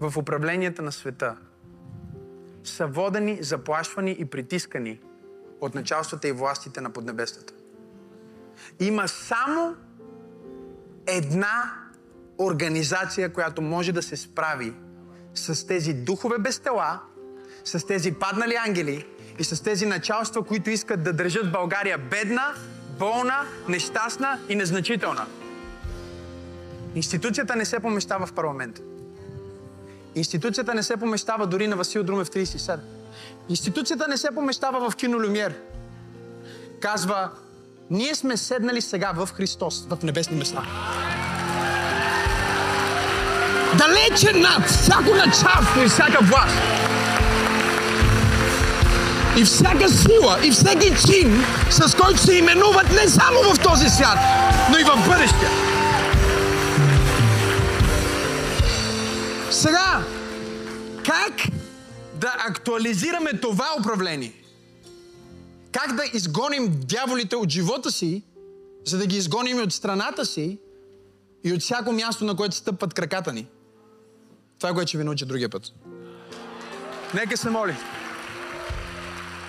в 0.00 0.16
управленията 0.16 0.82
на 0.82 0.92
света 0.92 1.36
са 2.64 2.86
водени, 2.86 3.38
заплашвани 3.42 4.16
и 4.18 4.24
притискани 4.24 5.00
от 5.60 5.74
началствата 5.74 6.28
и 6.28 6.32
властите 6.32 6.80
на 6.80 6.90
поднебестата. 6.90 7.54
Има 8.80 9.08
само 9.08 9.76
една 11.06 11.74
организация, 12.38 13.32
която 13.32 13.62
може 13.62 13.92
да 13.92 14.02
се 14.02 14.16
справи 14.16 14.74
с 15.34 15.66
тези 15.66 15.94
духове 15.94 16.38
без 16.38 16.58
тела, 16.58 17.00
с 17.68 17.86
тези 17.86 18.12
паднали 18.12 18.54
ангели 18.66 19.06
и 19.38 19.44
с 19.44 19.62
тези 19.62 19.86
началства, 19.86 20.42
които 20.44 20.70
искат 20.70 21.02
да 21.02 21.12
държат 21.12 21.52
България 21.52 21.98
бедна, 21.98 22.54
болна, 22.98 23.40
нещастна 23.68 24.38
и 24.48 24.54
незначителна. 24.54 25.26
Институцията 26.94 27.56
не 27.56 27.64
се 27.64 27.80
помещава 27.80 28.26
в 28.26 28.32
парламента. 28.32 28.80
Институцията 30.14 30.74
не 30.74 30.82
се 30.82 30.96
помещава 30.96 31.46
дори 31.46 31.66
на 31.66 31.76
Васил 31.76 32.02
Друмев 32.02 32.28
37. 32.28 32.78
Институцията 33.48 34.08
не 34.08 34.16
се 34.16 34.28
помещава 34.34 34.90
в 34.90 34.96
кино 34.96 35.20
Люмьер. 35.20 35.54
Казва, 36.80 37.30
ние 37.90 38.14
сме 38.14 38.36
седнали 38.36 38.80
сега 38.80 39.12
в 39.12 39.28
Христос, 39.34 39.86
в 39.90 40.02
небесни 40.02 40.36
места. 40.36 40.62
Далече 43.78 44.32
над 44.38 44.66
всяко 44.66 45.14
началство 45.14 45.82
и 45.84 45.88
всяка 45.88 46.18
власт. 46.24 46.87
И 49.38 49.44
всяка 49.44 49.88
сила, 49.88 50.38
и 50.44 50.50
всеки 50.50 50.86
чин, 51.06 51.44
с 51.70 51.94
който 51.94 52.18
се 52.18 52.34
именуват 52.34 52.90
не 52.90 53.08
само 53.08 53.54
в 53.54 53.62
този 53.62 53.88
свят, 53.88 54.18
но 54.70 54.78
и 54.78 54.84
в 54.84 55.08
бъдещия. 55.08 55.50
Сега, 59.50 60.04
как 61.04 61.32
да 62.14 62.34
актуализираме 62.48 63.32
това 63.32 63.66
управление? 63.80 64.32
Как 65.72 65.92
да 65.96 66.02
изгоним 66.12 66.80
дяволите 66.84 67.36
от 67.36 67.50
живота 67.50 67.90
си, 67.90 68.22
за 68.84 68.98
да 68.98 69.06
ги 69.06 69.16
изгоним 69.16 69.62
от 69.62 69.72
страната 69.72 70.26
си 70.26 70.58
и 71.44 71.52
от 71.52 71.60
всяко 71.60 71.92
място, 71.92 72.24
на 72.24 72.36
което 72.36 72.56
стъпват 72.56 72.94
краката 72.94 73.32
ни? 73.32 73.46
Това 74.58 74.70
е 74.70 74.74
което 74.74 74.88
ще 74.88 74.98
ви 74.98 75.04
науча 75.04 75.26
другия 75.26 75.48
път. 75.48 75.62
Нека 77.14 77.36
се 77.36 77.50
моли. 77.50 77.74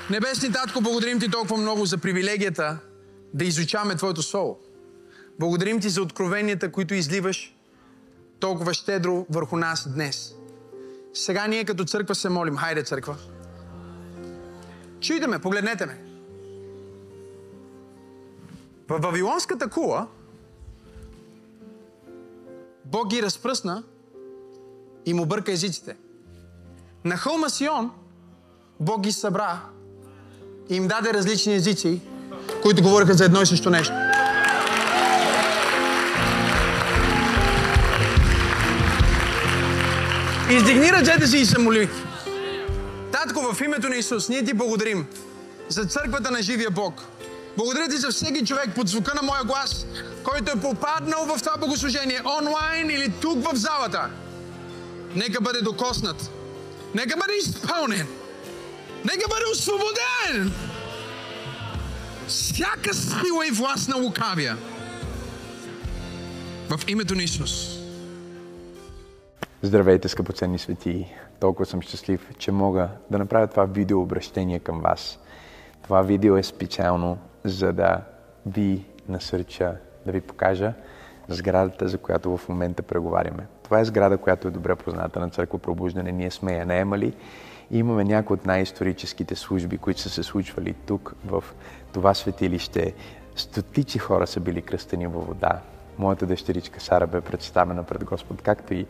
Небесни 0.10 0.52
Татко, 0.52 0.82
благодарим 0.82 1.20
Ти 1.20 1.32
толкова 1.32 1.58
много 1.58 1.86
за 1.86 1.98
привилегията 1.98 2.78
да 3.34 3.46
изучаваме 3.46 3.96
Твоето 3.96 4.22
Слово. 4.22 4.60
Благодарим 5.40 5.80
Ти 5.80 5.90
за 5.90 6.02
откровенията, 6.02 6.72
които 6.72 6.94
изливаш 6.94 7.56
толкова 8.40 8.74
щедро 8.74 9.26
върху 9.30 9.58
нас 9.58 9.94
днес. 9.94 10.36
Сега 11.14 11.48
ние 11.48 11.66
като 11.66 11.86
църква 11.86 12.16
се 12.16 12.30
молим. 12.30 12.58
Хайде, 12.58 12.84
църква. 12.84 13.16
Чуйте 15.02 15.28
ме, 15.28 15.40
погледнете 15.40 15.86
ме. 15.86 16.04
В 18.88 19.00
Вавилонската 19.00 19.70
кула 19.70 20.08
Бог 22.86 23.08
ги 23.08 23.22
разпръсна 23.22 23.84
и 25.06 25.14
му 25.14 25.26
бърка 25.26 25.52
езиците. 25.52 25.98
На 27.06 27.18
хълма 27.18 27.50
Сион 27.50 27.92
Бог 28.80 29.02
ги 29.02 29.12
събра 29.12 29.62
им 30.70 30.88
даде 30.88 31.14
различни 31.14 31.56
езици, 31.56 32.00
които 32.62 32.82
говориха 32.82 33.14
за 33.14 33.26
едно 33.26 33.42
и 33.42 33.46
също 33.46 33.70
нещо. 33.70 33.94
Издигни 40.50 40.92
ръцете 40.92 41.28
си 41.28 41.38
и 41.38 41.46
се 41.46 41.60
моли. 41.60 41.90
Татко, 43.12 43.54
в 43.54 43.62
името 43.62 43.90
на 43.90 43.96
Исус, 43.96 44.30
ние 44.30 44.46
ти 44.46 44.54
благодарим 44.54 45.06
за 45.68 45.86
църквата 45.86 46.32
на 46.32 46.42
живия 46.42 46.70
Бог. 46.72 47.02
Благодаря 47.58 47.88
ти 47.90 47.98
за 47.98 48.10
всеки 48.10 48.46
човек 48.46 48.70
под 48.76 48.88
звука 48.88 49.14
на 49.16 49.22
моя 49.22 49.44
глас, 49.44 49.86
който 50.24 50.52
е 50.52 50.62
попаднал 50.62 51.26
в 51.26 51.40
това 51.40 51.58
богослужение, 51.58 52.22
онлайн 52.40 52.90
или 52.90 53.14
тук 53.22 53.52
в 53.52 53.56
залата. 53.56 54.10
Нека 55.16 55.42
бъде 55.42 55.62
докоснат. 55.62 56.30
Нека 56.96 57.18
бъде 57.18 57.34
изпълнен. 57.38 58.08
Нека 59.06 59.28
бъде 59.30 59.46
освободен. 59.52 60.54
Всяка 62.28 62.94
сила 62.94 63.48
и 63.48 63.52
власт 63.52 63.90
на 63.90 63.98
лукавия. 63.98 64.58
В 66.70 66.80
името 66.88 67.16
на 67.16 67.24
Исус. 67.24 67.80
Здравейте, 69.62 70.08
скъпоценни 70.08 70.60
свети! 70.60 71.08
Толкова 71.40 71.66
съм 71.66 71.82
щастлив, 71.82 72.30
че 72.38 72.52
мога 72.52 72.90
да 73.12 73.18
направя 73.18 73.48
това 73.48 73.66
видео 73.66 74.02
обращение 74.02 74.60
към 74.60 74.82
вас. 74.82 75.20
Това 75.84 76.02
видео 76.02 76.38
е 76.38 76.44
специално, 76.44 77.18
за 77.44 77.74
да 77.74 78.02
ви 78.46 78.86
насърча, 79.10 79.76
да 80.06 80.12
ви 80.12 80.22
покажа 80.22 80.74
сградата, 81.28 81.88
за 81.88 81.98
която 81.98 82.38
в 82.38 82.50
момента 82.50 82.84
преговаряме. 82.84 83.48
Това 83.64 83.80
е 83.80 83.86
сграда, 83.86 84.18
която 84.18 84.48
е 84.48 84.52
добре 84.52 84.76
позната 84.76 85.20
на 85.20 85.30
Църква 85.30 85.60
Пробуждане. 85.60 86.12
Ние 86.12 86.32
сме 86.32 86.54
я 86.54 86.66
наемали 86.66 87.14
имаме 87.72 88.04
някои 88.04 88.34
от 88.34 88.46
най-историческите 88.46 89.36
служби, 89.36 89.78
които 89.78 90.02
са 90.02 90.10
се 90.10 90.24
случвали 90.24 90.74
тук, 90.74 91.16
в 91.26 91.44
това 91.94 92.14
светилище. 92.14 92.94
Стотици 93.36 94.00
хора 94.00 94.28
са 94.28 94.40
били 94.40 94.62
кръстени 94.62 95.08
във 95.08 95.28
вода. 95.28 95.62
Моята 95.98 96.26
дъщеричка 96.26 96.82
Сара 96.82 97.08
бе 97.08 97.22
представена 97.22 97.84
пред 97.84 98.04
Господ, 98.04 98.42
както 98.42 98.74
и 98.74 98.86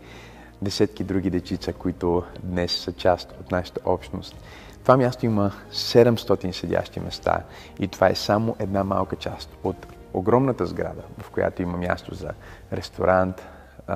десетки 0.62 1.04
други 1.04 1.30
дечица, 1.30 1.74
които 1.74 2.24
днес 2.44 2.72
са 2.72 2.92
част 2.94 3.32
от 3.42 3.52
нашата 3.52 3.80
общност. 3.86 4.36
Това 4.84 4.98
място 4.98 5.26
има 5.26 5.52
700 5.72 6.52
седящи 6.52 7.00
места 7.00 7.44
и 7.80 7.88
това 7.88 8.08
е 8.08 8.16
само 8.16 8.56
една 8.60 8.84
малка 8.84 9.16
част 9.16 9.58
от 9.64 9.88
огромната 10.14 10.66
сграда, 10.66 11.02
в 11.18 11.30
която 11.30 11.62
има 11.62 11.78
място 11.78 12.16
за 12.16 12.30
ресторант, 12.74 13.42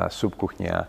субкухня, 0.09 0.85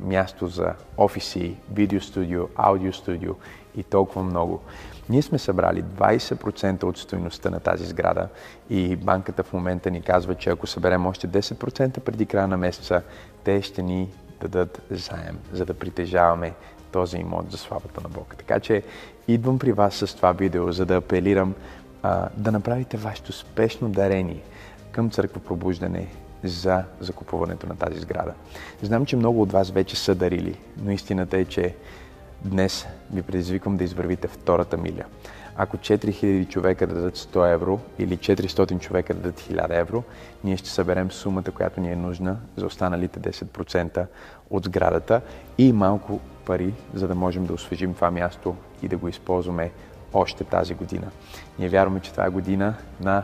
място 0.00 0.46
за 0.46 0.74
офиси, 0.98 1.56
видеостудио, 1.72 2.48
аудиостудио 2.56 3.34
и 3.76 3.82
толкова 3.82 4.22
много. 4.22 4.60
Ние 5.08 5.22
сме 5.22 5.38
събрали 5.38 5.84
20% 5.84 6.84
от 6.84 6.98
стоеността 6.98 7.50
на 7.50 7.60
тази 7.60 7.86
сграда 7.86 8.28
и 8.70 8.96
банката 8.96 9.42
в 9.42 9.52
момента 9.52 9.90
ни 9.90 10.02
казва, 10.02 10.34
че 10.34 10.50
ако 10.50 10.66
съберем 10.66 11.06
още 11.06 11.28
10% 11.28 12.00
преди 12.00 12.26
края 12.26 12.48
на 12.48 12.56
месеца, 12.56 13.02
те 13.44 13.62
ще 13.62 13.82
ни 13.82 14.08
дадат 14.40 14.82
заем, 14.90 15.38
за 15.52 15.64
да 15.66 15.74
притежаваме 15.74 16.54
този 16.92 17.16
имот 17.16 17.50
за 17.50 17.58
славата 17.58 18.00
на 18.00 18.08
Бог. 18.08 18.34
Така 18.38 18.60
че 18.60 18.82
идвам 19.28 19.58
при 19.58 19.72
вас 19.72 19.94
с 19.94 20.16
това 20.16 20.32
видео, 20.32 20.72
за 20.72 20.86
да 20.86 20.96
апелирам 20.96 21.54
а, 22.02 22.28
да 22.36 22.52
направите 22.52 22.96
вашето 22.96 23.32
спешно 23.32 23.88
дарение 23.88 24.42
към 24.92 25.10
Църква 25.10 25.40
Пробуждане 25.40 26.08
за 26.44 26.84
закупуването 27.00 27.66
на 27.66 27.76
тази 27.76 28.00
сграда. 28.00 28.32
Знам, 28.82 29.06
че 29.06 29.16
много 29.16 29.42
от 29.42 29.52
вас 29.52 29.70
вече 29.70 29.96
са 29.96 30.14
дарили, 30.14 30.58
но 30.82 30.90
истината 30.90 31.38
е, 31.38 31.44
че 31.44 31.74
днес 32.44 32.86
ви 33.12 33.22
предизвиквам 33.22 33.76
да 33.76 33.84
извървите 33.84 34.28
втората 34.28 34.76
миля. 34.76 35.04
Ако 35.56 35.76
4000 35.76 36.48
човека 36.48 36.86
дадат 36.86 37.16
100 37.16 37.52
евро 37.52 37.80
или 37.98 38.18
400 38.18 38.80
човека 38.80 39.14
дадат 39.14 39.40
1000 39.40 39.80
евро, 39.80 40.02
ние 40.44 40.56
ще 40.56 40.70
съберем 40.70 41.10
сумата, 41.10 41.50
която 41.54 41.80
ни 41.80 41.92
е 41.92 41.96
нужна 41.96 42.36
за 42.56 42.66
останалите 42.66 43.20
10% 43.20 44.06
от 44.50 44.64
сградата 44.64 45.20
и 45.58 45.72
малко 45.72 46.20
пари, 46.46 46.74
за 46.94 47.08
да 47.08 47.14
можем 47.14 47.46
да 47.46 47.52
освежим 47.52 47.94
това 47.94 48.10
място 48.10 48.56
и 48.82 48.88
да 48.88 48.96
го 48.96 49.08
използваме 49.08 49.70
още 50.12 50.44
тази 50.44 50.74
година. 50.74 51.06
Ние 51.58 51.68
вярваме, 51.68 52.00
че 52.00 52.10
това 52.10 52.26
е 52.26 52.30
година 52.30 52.74
на 53.00 53.22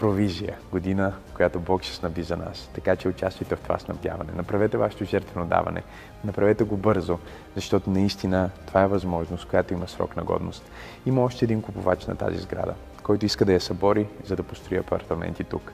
провизия, 0.00 0.56
година, 0.70 1.12
която 1.38 1.60
Бог 1.60 1.82
ще 1.82 1.94
снаби 1.94 2.22
за 2.22 2.36
нас. 2.36 2.70
Така 2.74 2.96
че 2.96 3.08
участвайте 3.08 3.56
в 3.56 3.60
това 3.60 3.78
снабдяване. 3.78 4.32
Направете 4.36 4.76
вашето 4.76 5.04
жертвено 5.04 5.46
даване. 5.46 5.82
Направете 6.24 6.64
го 6.64 6.76
бързо, 6.76 7.18
защото 7.54 7.90
наистина 7.90 8.50
това 8.66 8.82
е 8.82 8.86
възможност, 8.86 9.48
която 9.48 9.74
има 9.74 9.88
срок 9.88 10.16
на 10.16 10.24
годност. 10.24 10.70
Има 11.06 11.22
още 11.22 11.44
един 11.44 11.62
купувач 11.62 12.06
на 12.06 12.16
тази 12.16 12.38
сграда, 12.38 12.74
който 13.02 13.26
иска 13.26 13.44
да 13.44 13.52
я 13.52 13.60
събори, 13.60 14.06
за 14.24 14.36
да 14.36 14.42
построи 14.42 14.78
апартаменти 14.78 15.44
тук. 15.44 15.72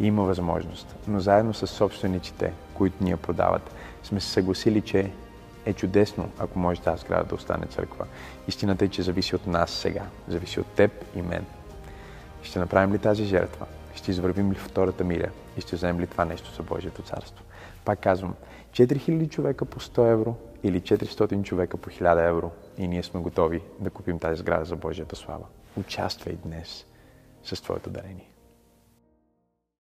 И 0.00 0.06
има 0.06 0.22
възможност. 0.22 0.96
Но 1.08 1.20
заедно 1.20 1.54
с 1.54 1.66
собствениците, 1.66 2.52
които 2.74 3.04
ни 3.04 3.10
я 3.10 3.16
продават, 3.16 3.74
сме 4.02 4.20
се 4.20 4.28
съгласили, 4.28 4.80
че 4.80 5.10
е 5.66 5.72
чудесно, 5.72 6.30
ако 6.38 6.58
може 6.58 6.80
тази 6.80 7.00
сграда 7.00 7.24
да 7.24 7.34
остане 7.34 7.66
църква. 7.66 8.06
Истината 8.48 8.84
е, 8.84 8.88
че 8.88 9.02
зависи 9.02 9.36
от 9.36 9.46
нас 9.46 9.70
сега. 9.70 10.02
Зависи 10.28 10.60
от 10.60 10.66
теб 10.66 10.90
и 11.16 11.22
мен. 11.22 11.44
Ще 12.42 12.58
направим 12.58 12.94
ли 12.94 12.98
тази 12.98 13.24
жертва? 13.24 13.66
Ще 13.94 14.10
извървим 14.10 14.52
ли 14.52 14.56
втората 14.56 15.04
миля? 15.04 15.28
И 15.56 15.60
ще 15.60 15.76
вземем 15.76 16.00
ли 16.00 16.06
това 16.06 16.24
нещо 16.24 16.54
за 16.56 16.62
Божието 16.62 17.02
царство? 17.02 17.44
Пак 17.84 18.00
казвам, 18.00 18.34
4000 18.72 19.28
човека 19.28 19.64
по 19.64 19.80
100 19.80 20.12
евро 20.12 20.36
или 20.62 20.80
400 20.80 21.42
човека 21.42 21.76
по 21.76 21.90
1000 21.90 22.28
евро 22.28 22.50
и 22.78 22.88
ние 22.88 23.02
сме 23.02 23.20
готови 23.20 23.62
да 23.80 23.90
купим 23.90 24.18
тази 24.18 24.40
сграда 24.40 24.64
за 24.64 24.76
Божията 24.76 25.16
слава. 25.16 25.44
Участвай 25.76 26.36
днес 26.44 26.86
с 27.42 27.62
твоето 27.62 27.90
дарение. 27.90 28.33